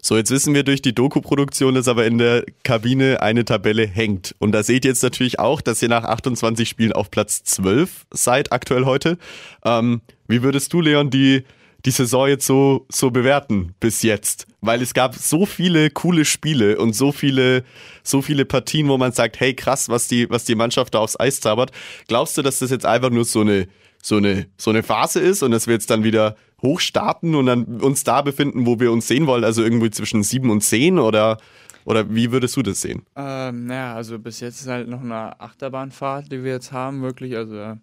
So, 0.00 0.16
jetzt 0.16 0.30
wissen 0.30 0.54
wir 0.54 0.62
durch 0.62 0.80
die 0.80 0.94
Doku-Produktion, 0.94 1.74
dass 1.74 1.88
aber 1.88 2.06
in 2.06 2.18
der 2.18 2.44
Kabine 2.62 3.20
eine 3.20 3.44
Tabelle 3.44 3.86
hängt. 3.86 4.34
Und 4.38 4.52
da 4.52 4.62
seht 4.62 4.84
ihr 4.84 4.90
jetzt 4.90 5.02
natürlich 5.02 5.38
auch, 5.38 5.60
dass 5.60 5.82
ihr 5.82 5.88
nach 5.88 6.04
28 6.04 6.68
Spielen 6.68 6.92
auf 6.92 7.10
Platz 7.10 7.42
12 7.44 8.06
seid, 8.12 8.52
aktuell 8.52 8.84
heute. 8.84 9.18
Ähm, 9.64 10.00
wie 10.26 10.42
würdest 10.42 10.72
du, 10.72 10.80
Leon, 10.80 11.10
die, 11.10 11.44
die 11.84 11.90
Saison 11.90 12.28
jetzt 12.28 12.46
so, 12.46 12.86
so 12.90 13.10
bewerten 13.10 13.74
bis 13.80 14.02
jetzt? 14.02 14.46
Weil 14.60 14.80
es 14.82 14.94
gab 14.94 15.14
so 15.14 15.46
viele 15.46 15.90
coole 15.90 16.24
Spiele 16.24 16.78
und 16.78 16.94
so 16.94 17.12
viele, 17.12 17.64
so 18.02 18.22
viele 18.22 18.44
Partien, 18.44 18.88
wo 18.88 18.96
man 18.96 19.12
sagt, 19.12 19.40
hey 19.40 19.52
krass, 19.52 19.88
was 19.88 20.08
die, 20.08 20.30
was 20.30 20.44
die 20.44 20.54
Mannschaft 20.54 20.94
da 20.94 21.00
aufs 21.00 21.18
Eis 21.20 21.40
zaubert. 21.40 21.72
Glaubst 22.06 22.38
du, 22.38 22.42
dass 22.42 22.60
das 22.60 22.70
jetzt 22.70 22.86
einfach 22.86 23.10
nur 23.10 23.24
so 23.24 23.40
eine, 23.40 23.68
so 24.02 24.16
eine, 24.16 24.46
so 24.56 24.70
eine 24.70 24.82
Phase 24.82 25.20
ist 25.20 25.42
und 25.42 25.50
dass 25.50 25.66
wir 25.66 25.74
jetzt 25.74 25.90
dann 25.90 26.04
wieder 26.04 26.36
hochstarten 26.62 27.34
und 27.34 27.46
dann 27.46 27.80
uns 27.80 28.04
da 28.04 28.22
befinden, 28.22 28.66
wo 28.66 28.80
wir 28.80 28.92
uns 28.92 29.06
sehen 29.06 29.26
wollen, 29.26 29.44
also 29.44 29.62
irgendwie 29.62 29.90
zwischen 29.90 30.22
sieben 30.22 30.50
und 30.50 30.62
zehn 30.62 30.98
oder, 30.98 31.38
oder 31.84 32.12
wie 32.12 32.32
würdest 32.32 32.56
du 32.56 32.62
das 32.62 32.80
sehen? 32.80 33.02
Ähm, 33.16 33.66
naja, 33.66 33.94
also 33.94 34.18
bis 34.18 34.40
jetzt 34.40 34.60
ist 34.60 34.68
halt 34.68 34.88
noch 34.88 35.00
eine 35.00 35.40
Achterbahnfahrt, 35.40 36.32
die 36.32 36.42
wir 36.42 36.52
jetzt 36.52 36.72
haben, 36.72 37.02
wirklich. 37.02 37.36
Also 37.36 37.76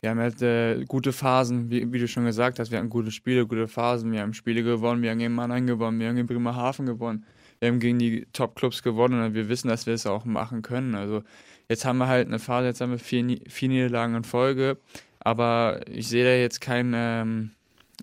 wir 0.00 0.10
haben 0.10 0.20
halt 0.20 0.42
äh, 0.42 0.84
gute 0.86 1.12
Phasen, 1.12 1.70
wie, 1.70 1.90
wie, 1.92 1.98
du 1.98 2.06
schon 2.06 2.24
gesagt 2.24 2.58
hast, 2.58 2.70
wir 2.70 2.78
haben 2.78 2.90
gute 2.90 3.10
Spiele, 3.10 3.46
gute 3.46 3.66
Phasen, 3.66 4.12
wir 4.12 4.20
haben 4.20 4.34
Spiele 4.34 4.62
gewonnen, 4.62 5.02
wir 5.02 5.10
haben 5.10 5.18
gegen 5.18 5.34
Mannheim 5.34 5.66
gewonnen, 5.66 5.98
wir 5.98 6.08
haben 6.08 6.16
gegen 6.16 6.26
Bremerhaven 6.26 6.86
gewonnen, 6.86 7.24
wir 7.60 7.68
haben 7.68 7.80
gegen 7.80 7.98
die 7.98 8.26
Top-Clubs 8.32 8.82
gewonnen 8.82 9.22
und 9.22 9.34
wir 9.34 9.48
wissen, 9.48 9.68
dass 9.68 9.86
wir 9.86 9.94
es 9.94 10.06
auch 10.06 10.24
machen 10.24 10.62
können. 10.62 10.94
Also 10.94 11.22
jetzt 11.68 11.84
haben 11.84 11.98
wir 11.98 12.08
halt 12.08 12.28
eine 12.28 12.38
Phase, 12.38 12.66
jetzt 12.66 12.80
haben 12.80 12.90
wir 12.90 12.98
vier, 12.98 13.38
vier 13.48 13.68
Niederlagen 13.68 14.14
in 14.14 14.24
Folge, 14.24 14.76
aber 15.20 15.80
ich 15.88 16.08
sehe 16.08 16.24
da 16.24 16.30
jetzt 16.30 16.60
kein, 16.60 16.92
ähm, 16.94 17.52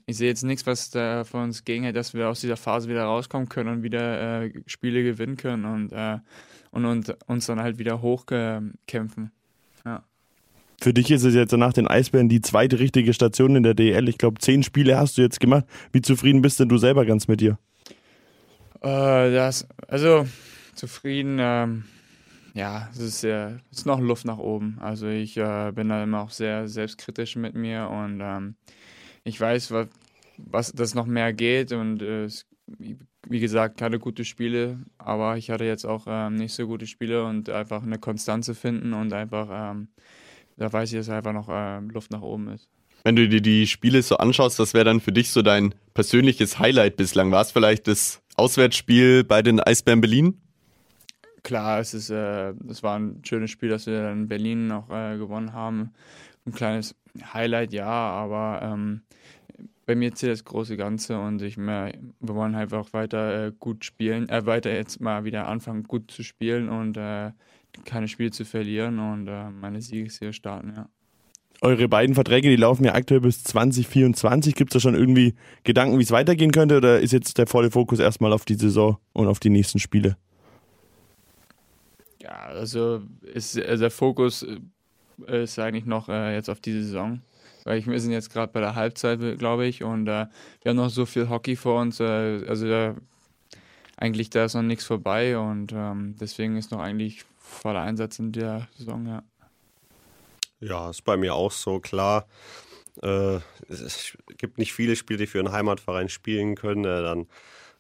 ich 0.06 0.18
sehe 0.18 0.28
jetzt 0.28 0.44
nichts, 0.44 0.66
was 0.66 0.90
da 0.90 1.24
von 1.24 1.44
uns 1.44 1.66
gegenhält, 1.66 1.96
dass 1.96 2.14
wir 2.14 2.30
aus 2.30 2.42
dieser 2.42 2.58
Phase 2.58 2.90
wieder 2.90 3.04
rauskommen 3.04 3.50
können 3.50 3.70
und 3.70 3.84
wieder 3.84 4.44
äh, 4.44 4.52
Spiele 4.66 5.04
gewinnen 5.04 5.38
können 5.38 5.66
und, 5.66 5.92
äh, 5.92 6.20
und, 6.72 6.86
und 6.86 7.16
uns 7.28 7.46
dann 7.46 7.60
halt 7.60 7.78
wieder 7.78 8.02
hochkämpfen. 8.02 9.32
Ja. 9.86 10.04
Für 10.82 10.94
dich 10.94 11.12
ist 11.12 11.24
es 11.24 11.34
jetzt 11.34 11.54
nach 11.54 11.74
den 11.74 11.88
Eisbären 11.88 12.30
die 12.30 12.42
zweite 12.42 12.80
richtige 12.80 13.14
Station 13.14 13.56
in 13.56 13.64
der 13.64 13.74
DL. 13.74 14.10
Ich 14.10 14.18
glaube, 14.18 14.40
zehn 14.40 14.64
Spiele 14.64 14.98
hast 14.98 15.18
du 15.18 15.22
jetzt 15.22 15.40
gemacht. 15.40 15.66
Wie 15.92 16.02
zufrieden 16.02 16.42
bist 16.42 16.60
denn 16.60 16.70
du 16.70 16.78
selber 16.78 17.06
ganz 17.06 17.28
mit 17.28 17.42
dir? 17.42 17.58
Äh, 18.82 19.32
das, 19.32 19.68
also 19.88 20.28
zufrieden, 20.76 21.38
ähm, 21.40 21.86
ja, 22.54 22.90
es 22.92 23.00
ist, 23.00 23.24
äh, 23.24 23.52
es 23.72 23.80
ist 23.80 23.86
noch 23.86 24.00
Luft 24.00 24.26
nach 24.26 24.38
oben. 24.38 24.78
Also 24.82 25.08
ich 25.08 25.38
äh, 25.38 25.72
bin 25.74 25.90
da 25.90 26.04
immer 26.04 26.22
auch 26.22 26.32
sehr 26.32 26.68
selbstkritisch 26.68 27.36
mit 27.36 27.56
mir 27.56 27.90
und 27.90 28.20
ähm, 28.22 28.56
ich 29.24 29.40
weiß, 29.40 29.72
was, 29.72 29.88
was 30.38 30.72
das 30.72 30.96
noch 30.96 31.06
mehr 31.06 31.34
geht 31.34 31.72
und 31.72 32.02
äh, 32.02 32.28
wie 33.28 33.40
gesagt, 33.40 33.78
keine 33.78 34.00
gute 34.00 34.26
Spiele, 34.26 34.80
aber 34.98 35.38
ich 35.38 35.50
hatte 35.50 35.64
jetzt 35.64 35.86
auch 35.86 36.06
ähm, 36.08 36.36
nicht 36.36 36.54
so 36.54 36.68
gute 36.68 36.88
Spiele 36.88 37.24
und 37.26 37.50
einfach 37.50 37.84
eine 37.84 38.00
Konstanze 38.00 38.56
finden 38.56 38.94
und 38.94 39.14
einfach, 39.14 39.48
ähm, 39.52 39.88
da 40.58 40.72
weiß 40.72 40.92
ich, 40.92 41.00
dass 41.00 41.10
einfach 41.10 41.34
noch 41.34 41.50
äh, 41.50 41.80
Luft 41.80 42.12
nach 42.12 42.22
oben 42.22 42.50
ist. 42.50 42.68
Wenn 43.04 43.16
du 43.16 43.28
dir 43.28 43.42
die 43.42 43.68
Spiele 43.68 44.02
so 44.02 44.18
anschaust, 44.18 44.60
was 44.60 44.74
wäre 44.74 44.86
dann 44.86 45.02
für 45.02 45.12
dich 45.12 45.30
so 45.30 45.42
dein 45.42 45.76
persönliches 45.94 46.60
Highlight 46.60 46.96
bislang? 46.96 47.32
War 47.32 47.42
es 47.42 47.52
vielleicht 47.52 47.88
das 47.88 48.22
Auswärtsspiel 48.36 49.26
bei 49.26 49.42
den 49.42 49.60
Eisbären 49.60 50.00
Berlin? 50.00 50.42
Klar, 51.44 51.80
es 51.82 51.94
ist, 51.94 52.10
äh, 52.10 52.54
es 52.70 52.82
war 52.82 52.98
ein 52.98 53.22
schönes 53.26 53.52
Spiel, 53.52 53.68
dass 53.70 53.86
wir 53.88 54.10
in 54.10 54.30
Berlin 54.30 54.68
noch 54.68 54.90
äh, 54.90 55.18
gewonnen 55.18 55.52
haben. 55.52 55.92
Ein 56.46 56.52
kleines 56.52 56.96
Highlight, 57.34 57.74
ja, 57.74 57.88
aber 57.88 58.62
ähm, 58.64 59.02
bei 59.86 59.96
mir 59.96 60.14
zählt 60.14 60.32
das 60.32 60.46
große 60.46 60.78
Ganze 60.78 61.20
und 61.20 61.42
ich 61.42 61.58
mehr, 61.58 61.94
wir 62.20 62.36
wollen 62.36 62.56
halt 62.56 62.74
auch 62.74 62.94
weiter 62.94 63.48
äh, 63.48 63.52
gut 63.58 63.86
spielen, 63.86 64.30
äh, 64.30 64.46
weiter 64.46 64.74
jetzt 64.74 65.02
mal 65.02 65.24
wieder 65.26 65.48
anfangen, 65.48 65.84
gut 65.84 66.12
zu 66.12 66.24
spielen 66.24 66.70
und 66.70 66.98
äh, 66.98 67.32
keine 67.86 68.08
Spiele 68.08 68.32
zu 68.32 68.46
verlieren 68.46 69.00
und 69.00 69.28
äh, 69.28 69.50
meine 69.50 69.82
Siegesserie 69.82 70.34
starten, 70.34 70.74
ja. 70.76 70.90
Eure 71.62 71.88
beiden 71.88 72.14
Verträge, 72.14 72.50
die 72.50 72.58
laufen 72.58 72.84
ja 72.84 72.94
aktuell 72.94 73.22
bis 73.22 73.42
2024. 73.46 74.54
Gibt 74.54 74.72
es 74.72 74.74
da 74.74 74.80
schon 74.82 74.96
irgendwie 74.96 75.34
Gedanken, 75.64 75.98
wie 75.98 76.04
es 76.04 76.12
weitergehen 76.12 76.52
könnte 76.52 76.76
oder 76.76 77.00
ist 77.00 77.14
jetzt 77.14 77.38
der 77.38 77.48
volle 77.48 77.72
Fokus 77.72 78.00
erstmal 78.00 78.34
auf 78.34 78.44
die 78.44 78.56
Saison 78.56 78.98
und 79.14 79.28
auf 79.28 79.40
die 79.40 79.50
nächsten 79.50 79.80
Spiele? 79.80 80.18
Ja, 82.22 82.48
also 82.48 83.04
ist, 83.22 83.58
also 83.58 83.82
der 83.82 83.92
Fokus 83.92 84.46
ist 85.28 85.60
eigentlich 85.60 85.86
noch 85.86 86.10
äh, 86.10 86.34
jetzt 86.36 86.50
auf 86.50 86.60
die 86.60 86.74
Saison 86.74 87.22
weil 87.64 87.86
wir 87.86 88.00
sind 88.00 88.12
jetzt 88.12 88.32
gerade 88.32 88.52
bei 88.52 88.60
der 88.60 88.76
Halbzeit, 88.76 89.20
glaube 89.40 89.66
ich, 89.66 89.84
und 89.84 90.08
äh, 90.08 90.28
wir 90.62 90.70
haben 90.70 90.78
noch 90.78 90.90
so 90.90 91.06
viel 91.06 91.30
Hockey 91.30 91.56
vor 91.56 91.82
uns. 91.82 92.00
Äh, 92.00 92.46
also 92.48 92.68
da, 92.68 92.96
eigentlich 93.98 94.30
da 94.30 94.46
ist 94.46 94.54
noch 94.54 94.62
nichts 94.62 94.86
vorbei 94.86 95.38
und 95.38 95.72
ähm, 95.74 96.16
deswegen 96.20 96.58
ist 96.58 96.72
noch 96.72 96.80
eigentlich 96.80 97.24
voller 97.38 97.82
Einsatz 97.82 98.20
in 98.20 98.32
der 98.32 98.68
Saison, 98.78 99.06
ja. 99.06 99.24
Ja, 100.60 100.90
ist 100.90 101.04
bei 101.04 101.18
mir 101.18 101.36
auch 101.36 101.52
so, 101.52 101.80
klar. 101.80 102.26
Äh, 103.02 103.40
es 103.70 104.18
gibt 104.38 104.58
nicht 104.58 104.74
viele 104.74 104.96
Spiele, 104.96 105.20
die 105.20 105.28
für 105.28 105.40
einen 105.40 105.52
Heimatverein 105.52 106.10
spielen 106.10 106.56
können. 106.56 106.86
Äh, 106.86 107.02
dann 107.02 107.28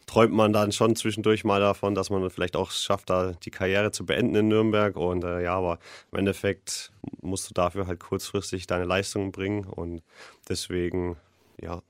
träumt 0.05 0.33
man 0.33 0.53
dann 0.53 0.71
schon 0.71 0.95
zwischendurch 0.95 1.43
mal 1.43 1.59
davon, 1.59 1.95
dass 1.95 2.09
man 2.09 2.29
vielleicht 2.29 2.55
auch 2.55 2.71
schafft, 2.71 3.09
da 3.09 3.33
die 3.33 3.51
Karriere 3.51 3.91
zu 3.91 4.05
beenden 4.05 4.35
in 4.35 4.47
Nürnberg. 4.47 4.95
Und 4.95 5.23
äh, 5.23 5.43
ja, 5.43 5.55
aber 5.55 5.79
im 6.11 6.19
Endeffekt 6.19 6.91
musst 7.21 7.49
du 7.49 7.53
dafür 7.53 7.87
halt 7.87 7.99
kurzfristig 7.99 8.67
deine 8.67 8.85
Leistungen 8.85 9.31
bringen. 9.31 9.65
Und 9.65 10.01
deswegen, 10.49 11.17
ja, 11.61 11.81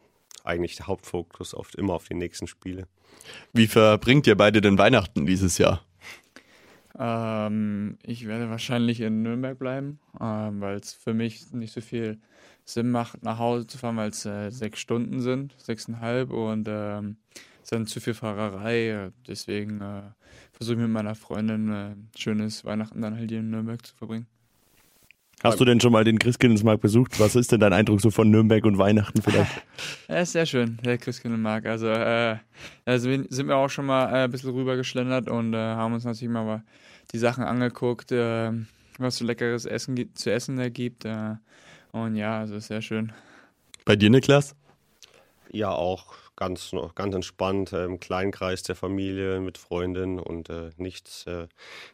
eigentlich 0.43 0.75
der 0.75 0.87
Hauptfokus 0.87 1.53
oft 1.53 1.75
immer 1.75 1.93
auf 1.93 2.07
die 2.07 2.15
nächsten 2.15 2.47
Spiele. 2.47 2.87
Wie 3.53 3.67
verbringt 3.67 4.27
ihr 4.27 4.35
beide 4.35 4.61
denn 4.61 4.77
Weihnachten 4.77 5.25
dieses 5.25 5.57
Jahr? 5.57 5.81
Ähm, 6.97 7.97
ich 8.03 8.27
werde 8.27 8.49
wahrscheinlich 8.49 9.01
in 9.01 9.23
Nürnberg 9.23 9.57
bleiben, 9.57 9.99
ähm, 10.19 10.61
weil 10.61 10.75
es 10.75 10.93
für 10.93 11.13
mich 11.13 11.51
nicht 11.51 11.73
so 11.73 11.81
viel 11.81 12.19
Sinn 12.65 12.91
macht, 12.91 13.23
nach 13.23 13.39
Hause 13.39 13.67
zu 13.67 13.77
fahren, 13.77 13.97
weil 13.97 14.09
es 14.09 14.25
äh, 14.25 14.51
sechs 14.51 14.79
Stunden 14.79 15.21
sind, 15.21 15.55
sechseinhalb 15.57 16.31
und 16.31 16.67
ähm, 16.69 17.17
dann 17.73 17.87
zu 17.87 17.99
viel 17.99 18.13
Fahrerei. 18.13 19.11
Deswegen 19.27 19.81
äh, 19.81 20.01
versuche 20.51 20.75
ich 20.75 20.81
mit 20.81 20.91
meiner 20.91 21.15
Freundin 21.15 21.71
äh, 21.71 21.95
schönes 22.17 22.63
Weihnachten 22.65 23.01
dann 23.01 23.17
halt 23.17 23.29
hier 23.29 23.39
in 23.39 23.49
Nürnberg 23.49 23.85
zu 23.85 23.95
verbringen. 23.95 24.27
Hast 25.43 25.59
du 25.59 25.65
denn 25.65 25.81
schon 25.81 25.91
mal 25.91 26.05
den 26.05 26.19
Christkindlesmarkt 26.19 26.81
besucht? 26.81 27.19
Was 27.19 27.35
ist 27.35 27.51
denn 27.51 27.59
dein 27.59 27.73
Eindruck 27.73 27.99
so 27.99 28.11
von 28.11 28.31
Nürnberg 28.31 28.63
und 28.63 28.77
Weihnachten 28.77 29.21
vielleicht? 29.21 29.51
Ja, 30.07 30.19
ist 30.19 30.31
sehr 30.31 30.45
schön, 30.45 30.77
der 30.85 30.97
Christkindlesmarkt. 30.97 31.67
Also, 31.67 31.87
äh, 31.87 32.37
also 32.85 33.09
sind 33.11 33.47
wir 33.47 33.57
auch 33.57 33.69
schon 33.69 33.85
mal 33.85 34.05
äh, 34.05 34.23
ein 34.23 34.31
bisschen 34.31 34.51
rüber 34.51 34.77
geschlendert 34.77 35.29
und 35.29 35.53
äh, 35.53 35.57
haben 35.57 35.93
uns 35.93 36.05
natürlich 36.05 36.31
mal 36.31 36.63
die 37.11 37.17
Sachen 37.17 37.43
angeguckt, 37.43 38.11
äh, 38.13 38.51
was 38.99 39.17
so 39.17 39.25
leckeres 39.25 39.65
Essen 39.65 40.15
zu 40.15 40.31
essen 40.31 40.55
da 40.55 40.69
gibt. 40.69 41.03
Äh, 41.03 41.35
und 41.91 42.15
ja, 42.15 42.39
also 42.39 42.57
sehr 42.59 42.81
schön. 42.81 43.11
Bei 43.83 43.97
dir, 43.97 44.09
Niklas? 44.09 44.55
Ja, 45.51 45.71
auch 45.71 46.15
ganz, 46.43 46.71
ganz 46.95 47.15
entspannt 47.15 47.71
äh, 47.71 47.85
im 47.85 47.99
Kleinkreis 47.99 48.63
der 48.63 48.75
Familie 48.75 49.39
mit 49.39 49.57
Freundin 49.57 50.19
und 50.19 50.49
äh, 50.49 50.71
nichts, 50.77 51.25
äh, 51.25 51.47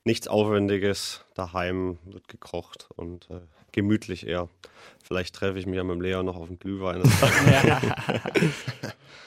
nichts 0.04 0.28
Aufwendiges. 0.28 1.24
Daheim 1.36 2.00
wird 2.04 2.28
gekocht 2.28 2.90
und 2.96 3.30
äh, 3.30 3.42
gemütlich 3.72 4.26
eher. 4.26 4.50
Vielleicht 5.12 5.34
treffe 5.34 5.58
ich 5.58 5.66
mich 5.66 5.76
ja 5.76 5.84
mit 5.84 5.96
dem 5.96 6.02
Lea 6.02 6.22
noch 6.22 6.36
auf 6.36 6.50
den 6.50 6.60
Glühwein. 6.60 7.02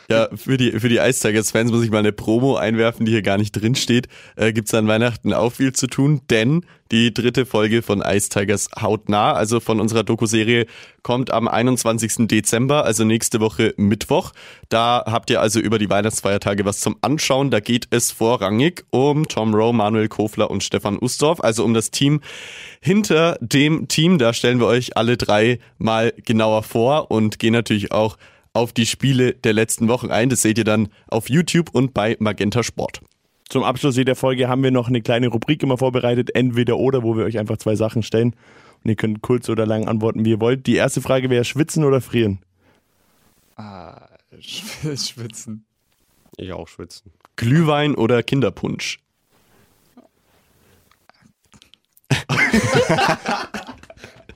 Ja, 0.09 0.29
für 0.35 0.59
die, 0.59 0.73
für 0.73 0.89
die 0.91 0.99
Ice 0.99 1.27
Tigers-Fans 1.27 1.71
muss 1.71 1.85
ich 1.85 1.91
mal 1.91 2.01
eine 2.01 2.13
Promo 2.13 2.57
einwerfen, 2.57 3.07
die 3.07 3.13
hier 3.13 3.23
gar 3.23 3.39
nicht 3.39 3.53
drin 3.53 3.75
steht. 3.75 4.09
Äh, 4.37 4.53
Gibt 4.53 4.69
es 4.69 4.75
an 4.75 4.87
Weihnachten 4.87 5.33
auch 5.33 5.53
viel 5.53 5.73
zu 5.73 5.87
tun, 5.87 6.21
denn 6.29 6.67
die 6.91 7.15
dritte 7.15 7.47
Folge 7.47 7.81
von 7.81 8.03
Ice 8.03 8.29
Tigers 8.29 8.69
hautnah, 8.79 9.33
also 9.33 9.61
von 9.61 9.81
unserer 9.81 10.05
Doku-Serie, 10.05 10.67
kommt 11.03 11.31
am 11.31 11.49
21. 11.49 12.29
Dezember, 12.29 12.85
also 12.85 13.05
nächste 13.05 13.41
Woche 13.41 13.73
Mittwoch. 13.79 14.33
Da 14.69 15.03
habt 15.07 15.31
ihr 15.31 15.41
also 15.41 15.59
über 15.59 15.79
die 15.79 15.89
Weihnachtsfeiertage 15.89 16.67
was 16.67 16.81
zum 16.81 16.97
Anschauen. 17.01 17.51
Da 17.51 17.61
geht 17.61 17.87
es 17.91 18.11
vorrangig 18.11 18.85
um 18.91 19.27
Tom 19.27 19.55
Rowe, 19.55 19.73
Manuel 19.73 20.09
Kofler 20.09 20.51
und 20.51 20.63
Stefan 20.63 20.99
Ustorf, 20.99 21.41
also 21.41 21.65
um 21.65 21.73
das 21.73 21.91
Team 21.91 22.21
hinter 22.81 23.39
dem 23.41 23.89
Team. 23.89 24.19
Da 24.19 24.35
stellen 24.35 24.61
wir 24.61 24.67
euch 24.67 24.97
alle 24.97 25.17
drei 25.17 25.61
mal 25.83 26.13
genauer 26.25 26.63
vor 26.63 27.11
und 27.11 27.39
gehen 27.39 27.53
natürlich 27.53 27.93
auch 27.93 28.17
auf 28.53 28.73
die 28.73 28.87
Spiele 28.87 29.35
der 29.35 29.53
letzten 29.53 29.89
Wochen 29.89 30.11
ein. 30.11 30.29
Das 30.29 30.43
seht 30.43 30.59
ihr 30.59 30.65
dann 30.65 30.89
auf 31.09 31.29
YouTube 31.29 31.71
und 31.73 31.95
bei 31.95 32.17
Magenta 32.21 32.63
Sport. 32.63 33.01
Zum 33.49 33.65
Abschluss 33.65 33.97
jeder 33.97 34.15
Folge 34.17 34.49
haben 34.49 34.63
wir 34.63 34.71
noch 34.71 34.89
eine 34.89 35.03
kleine 35.03 35.29
Rubrik 35.29 35.63
immer 35.63 35.77
vorbereitet, 35.77 36.35
entweder 36.35 36.79
oder, 36.79 37.03
wo 37.03 37.17
wir 37.17 37.25
euch 37.25 37.39
einfach 37.39 37.59
zwei 37.59 37.77
Sachen 37.77 38.03
stellen. 38.03 38.35
Und 38.83 38.91
ihr 38.91 38.97
könnt 38.97 39.23
kurz 39.23 39.49
oder 39.49 39.67
lang 39.67 39.89
antworten, 39.89 40.25
wie 40.25 40.31
ihr 40.31 40.41
wollt. 40.41 40.67
Die 40.67 40.77
erste 40.77 41.03
Frage 41.03 41.31
wäre 41.31 41.45
schwitzen 41.45 41.85
oder 41.85 42.01
frieren? 42.01 42.41
Ah, 43.57 44.09
schwitzen. 44.41 45.65
Ich 46.37 46.53
auch 46.53 46.67
schwitzen. 46.69 47.13
Glühwein 47.37 47.95
oder 47.95 48.23
Kinderpunsch? 48.23 48.99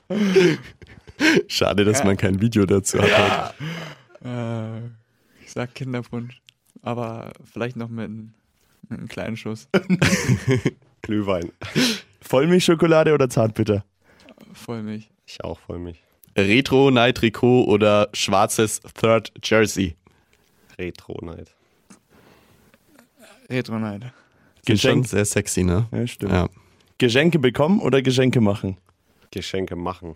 Schade, 1.47 1.83
dass 1.85 2.03
man 2.03 2.17
kein 2.17 2.41
Video 2.41 2.65
dazu 2.65 2.99
hat. 3.01 3.55
Äh, 4.23 4.79
ich 5.43 5.51
sag 5.51 5.73
Kinderpunsch. 5.75 6.41
Aber 6.81 7.33
vielleicht 7.51 7.75
noch 7.75 7.89
mit, 7.89 8.05
einem- 8.05 8.33
mit 8.89 8.99
einem 8.99 9.07
kleinen 9.07 9.37
Schuss. 9.37 9.67
Glühwein. 11.01 11.51
Vollmilchschokolade 12.21 13.13
oder 13.13 13.29
Zartbitter? 13.29 13.83
Vollmilch. 14.53 15.09
Ich 15.25 15.43
auch 15.43 15.59
Vollmilch. 15.59 16.01
Retro, 16.37 16.91
Night 16.91 17.17
Trikot 17.17 17.65
oder 17.65 18.09
schwarzes 18.13 18.81
Third 18.99 19.31
Jersey? 19.43 19.95
Retro 20.77 21.17
Night. 21.25 21.53
Retro 23.49 23.79
Night. 23.79 24.03
Geschenk. 24.65 25.07
sehr 25.07 25.25
sexy, 25.25 25.63
ne? 25.63 25.87
Ja, 25.91 26.05
stimmt. 26.05 26.31
Ja. 26.33 26.47
Geschenke 26.97 27.39
bekommen 27.39 27.79
oder 27.79 28.01
Geschenke 28.01 28.41
machen? 28.41 28.77
Geschenke 29.31 29.75
machen. 29.75 30.15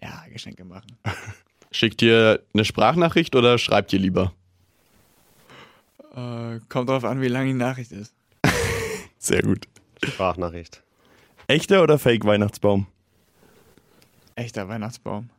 Ja, 0.00 0.24
Geschenke 0.32 0.64
machen. 0.64 0.96
Schickt 1.70 2.02
ihr 2.02 2.42
eine 2.52 2.64
Sprachnachricht 2.64 3.34
oder 3.34 3.58
schreibt 3.58 3.92
ihr 3.92 3.98
lieber? 3.98 4.32
Äh, 6.14 6.60
kommt 6.68 6.88
drauf 6.88 7.04
an, 7.04 7.20
wie 7.20 7.28
lang 7.28 7.46
die 7.46 7.54
Nachricht 7.54 7.92
ist. 7.92 8.14
Sehr 9.18 9.42
gut. 9.42 9.66
Sprachnachricht. 10.02 10.82
Echter 11.48 11.82
oder 11.82 11.98
Fake-Weihnachtsbaum? 11.98 12.86
Echter 14.36 14.68
Weihnachtsbaum. 14.68 15.30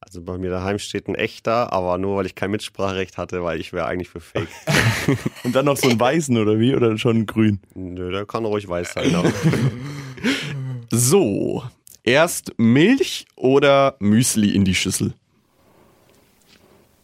Also 0.00 0.22
bei 0.22 0.38
mir 0.38 0.50
daheim 0.50 0.78
steht 0.78 1.08
ein 1.08 1.14
echter, 1.14 1.72
aber 1.72 1.98
nur 1.98 2.16
weil 2.16 2.26
ich 2.26 2.34
kein 2.34 2.50
Mitspracherecht 2.50 3.18
hatte, 3.18 3.44
weil 3.44 3.60
ich 3.60 3.72
wäre 3.72 3.86
eigentlich 3.86 4.08
für 4.08 4.20
Fake. 4.20 4.48
Und 5.44 5.54
dann 5.54 5.66
noch 5.66 5.76
so 5.76 5.88
einen 5.88 6.00
weißen 6.00 6.36
oder 6.36 6.58
wie? 6.58 6.74
Oder 6.74 6.96
schon 6.98 7.16
einen 7.16 7.26
grün? 7.26 7.60
Nö, 7.74 8.10
der 8.10 8.26
kann 8.26 8.44
ruhig 8.44 8.66
weiß 8.66 8.94
sein. 8.94 9.14
So, 10.90 11.62
erst 12.04 12.52
Milch 12.58 13.26
oder 13.36 13.96
Müsli 13.98 14.54
in 14.54 14.64
die 14.64 14.74
Schüssel? 14.74 15.14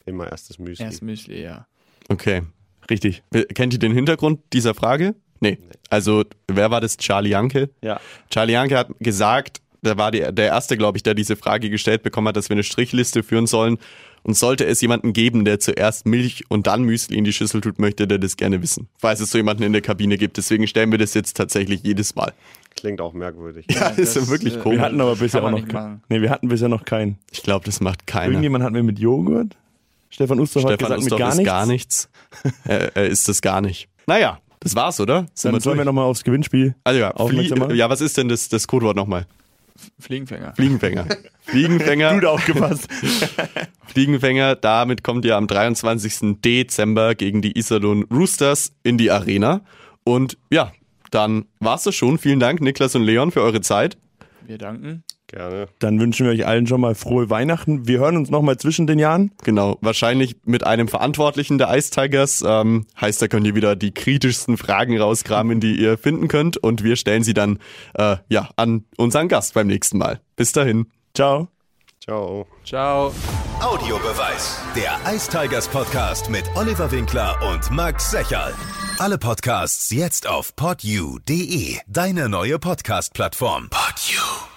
immer 0.06 0.30
erstes 0.30 0.58
Müsli. 0.58 0.84
Erst 0.84 1.02
Müsli, 1.02 1.42
ja. 1.42 1.66
Okay. 2.08 2.42
Richtig. 2.88 3.22
Kennt 3.54 3.72
ihr 3.72 3.78
den 3.78 3.92
Hintergrund 3.92 4.40
dieser 4.52 4.74
Frage? 4.74 5.14
Nee. 5.40 5.58
Also, 5.90 6.24
wer 6.46 6.70
war 6.70 6.80
das? 6.80 6.96
Charlie 6.96 7.30
Janke? 7.30 7.68
Ja. 7.82 8.00
Charlie 8.30 8.52
Janke 8.52 8.78
hat 8.78 8.88
gesagt, 9.00 9.60
der 9.82 9.98
war 9.98 10.10
die, 10.10 10.20
der 10.20 10.46
Erste, 10.46 10.76
glaube 10.76 10.98
ich, 10.98 11.02
der 11.02 11.14
diese 11.14 11.36
Frage 11.36 11.68
gestellt 11.68 12.02
bekommen 12.02 12.28
hat, 12.28 12.36
dass 12.36 12.48
wir 12.48 12.54
eine 12.54 12.62
Strichliste 12.62 13.22
führen 13.22 13.46
sollen. 13.46 13.78
Und 14.22 14.34
sollte 14.36 14.66
es 14.66 14.80
jemanden 14.80 15.12
geben, 15.12 15.44
der 15.44 15.60
zuerst 15.60 16.04
Milch 16.04 16.44
und 16.48 16.66
dann 16.66 16.82
Müsli 16.82 17.16
in 17.16 17.22
die 17.22 17.32
Schüssel 17.32 17.60
tut, 17.60 17.78
möchte 17.78 18.08
der 18.08 18.18
das 18.18 18.36
gerne 18.36 18.60
wissen. 18.60 18.88
Falls 18.98 19.20
es 19.20 19.30
so 19.30 19.38
jemanden 19.38 19.62
in 19.62 19.72
der 19.72 19.82
Kabine 19.82 20.18
gibt. 20.18 20.36
Deswegen 20.36 20.66
stellen 20.66 20.90
wir 20.90 20.98
das 20.98 21.14
jetzt 21.14 21.36
tatsächlich 21.36 21.82
jedes 21.84 22.16
Mal. 22.16 22.32
Klingt 22.76 23.00
auch 23.00 23.14
merkwürdig. 23.14 23.66
Ja, 23.70 23.90
das 23.90 24.16
ist 24.16 24.28
wirklich 24.28 24.56
äh, 24.56 24.60
komisch. 24.60 24.78
Wir 24.78 24.84
hatten 24.84 25.00
aber 25.00 25.16
bisher 25.16 25.42
auch 25.42 25.50
noch 25.50 25.66
keinen. 25.66 26.02
Nee, 26.08 26.20
wir 26.20 26.30
hatten 26.30 26.48
bisher 26.48 26.68
noch 26.68 26.84
keinen. 26.84 27.18
Ich 27.32 27.42
glaube, 27.42 27.64
das 27.64 27.80
macht 27.80 28.06
keiner. 28.06 28.32
Irgendjemand 28.32 28.62
hatten 28.64 28.74
wir 28.74 28.82
mit 28.82 28.98
Joghurt? 28.98 29.56
Stefan 30.10 30.38
Ustorf 30.38 30.64
hat 30.66 30.78
gesagt, 30.78 31.00
Ustorf 31.00 31.18
mit 31.36 31.46
gar 31.46 31.62
ist 31.62 31.68
nichts. 31.68 32.08
gar 32.42 32.46
nichts. 32.46 32.58
er, 32.64 32.96
er 32.96 33.06
ist 33.06 33.28
das 33.28 33.42
gar 33.42 33.60
nicht. 33.60 33.88
Naja, 34.06 34.38
das 34.60 34.74
war's, 34.74 35.00
oder? 35.00 35.26
Sind 35.34 35.52
Dann 35.52 35.60
sollen 35.60 35.78
wir 35.78 35.84
nochmal 35.84 36.04
aufs 36.04 36.24
Gewinnspiel. 36.24 36.74
also 36.84 37.00
ja? 37.00 37.12
Flie 37.26 37.74
ja, 37.74 37.88
was 37.88 38.00
ist 38.00 38.16
denn 38.16 38.28
das, 38.28 38.48
das 38.48 38.66
Codewort 38.66 38.96
nochmal? 38.96 39.26
Fliegenfänger. 39.98 40.54
Fliegenfänger. 40.54 41.06
Fliegenfänger. 41.42 42.14
Gut 42.14 42.24
aufgepasst. 42.24 42.88
Fliegenfänger, 43.86 44.56
damit 44.56 45.04
kommt 45.04 45.24
ihr 45.24 45.36
am 45.36 45.46
23. 45.46 46.40
Dezember 46.42 47.14
gegen 47.14 47.42
die 47.42 47.58
Iserlohn 47.58 48.04
Roosters 48.04 48.72
in 48.82 48.98
die 48.98 49.10
Arena. 49.10 49.62
Und 50.04 50.38
ja, 50.50 50.72
dann 51.16 51.46
war's 51.60 51.84
das 51.84 51.94
schon. 51.94 52.18
Vielen 52.18 52.40
Dank, 52.40 52.60
Niklas 52.60 52.94
und 52.94 53.02
Leon, 53.02 53.30
für 53.32 53.42
eure 53.42 53.62
Zeit. 53.62 53.96
Wir 54.46 54.58
danken. 54.58 55.02
Gerne. 55.28 55.66
Dann 55.80 55.98
wünschen 55.98 56.24
wir 56.24 56.32
euch 56.32 56.46
allen 56.46 56.68
schon 56.68 56.80
mal 56.80 56.94
frohe 56.94 57.30
Weihnachten. 57.30 57.88
Wir 57.88 57.98
hören 57.98 58.16
uns 58.16 58.30
nochmal 58.30 58.58
zwischen 58.58 58.86
den 58.86 59.00
Jahren. 59.00 59.32
Genau, 59.42 59.76
wahrscheinlich 59.80 60.36
mit 60.44 60.64
einem 60.64 60.86
Verantwortlichen 60.86 61.58
der 61.58 61.76
Ice 61.76 61.90
Tigers. 61.90 62.44
Ähm, 62.46 62.86
heißt, 63.00 63.20
da 63.20 63.26
könnt 63.26 63.46
ihr 63.46 63.56
wieder 63.56 63.74
die 63.74 63.92
kritischsten 63.92 64.56
Fragen 64.56 64.96
rauskramen, 64.96 65.58
die 65.58 65.80
ihr 65.80 65.98
finden 65.98 66.28
könnt. 66.28 66.58
Und 66.58 66.84
wir 66.84 66.94
stellen 66.94 67.24
sie 67.24 67.34
dann 67.34 67.58
äh, 67.94 68.18
ja, 68.28 68.50
an 68.54 68.84
unseren 68.96 69.26
Gast 69.26 69.54
beim 69.54 69.66
nächsten 69.66 69.98
Mal. 69.98 70.20
Bis 70.36 70.52
dahin. 70.52 70.86
Ciao. 71.14 71.55
Ciao. 72.08 72.46
Ciao. 72.64 73.12
Audiobeweis. 73.60 74.60
Der 74.76 74.96
Ice 75.12 75.28
Tigers 75.28 75.66
Podcast 75.66 76.30
mit 76.30 76.44
Oliver 76.54 76.88
Winkler 76.92 77.36
und 77.50 77.68
Max 77.72 78.12
Secherl. 78.12 78.54
Alle 78.98 79.18
Podcasts 79.18 79.90
jetzt 79.90 80.28
auf 80.28 80.54
podyou.de, 80.54 81.78
deine 81.88 82.28
neue 82.28 82.60
Podcast-Plattform. 82.60 83.70
Podyou. 83.70 84.55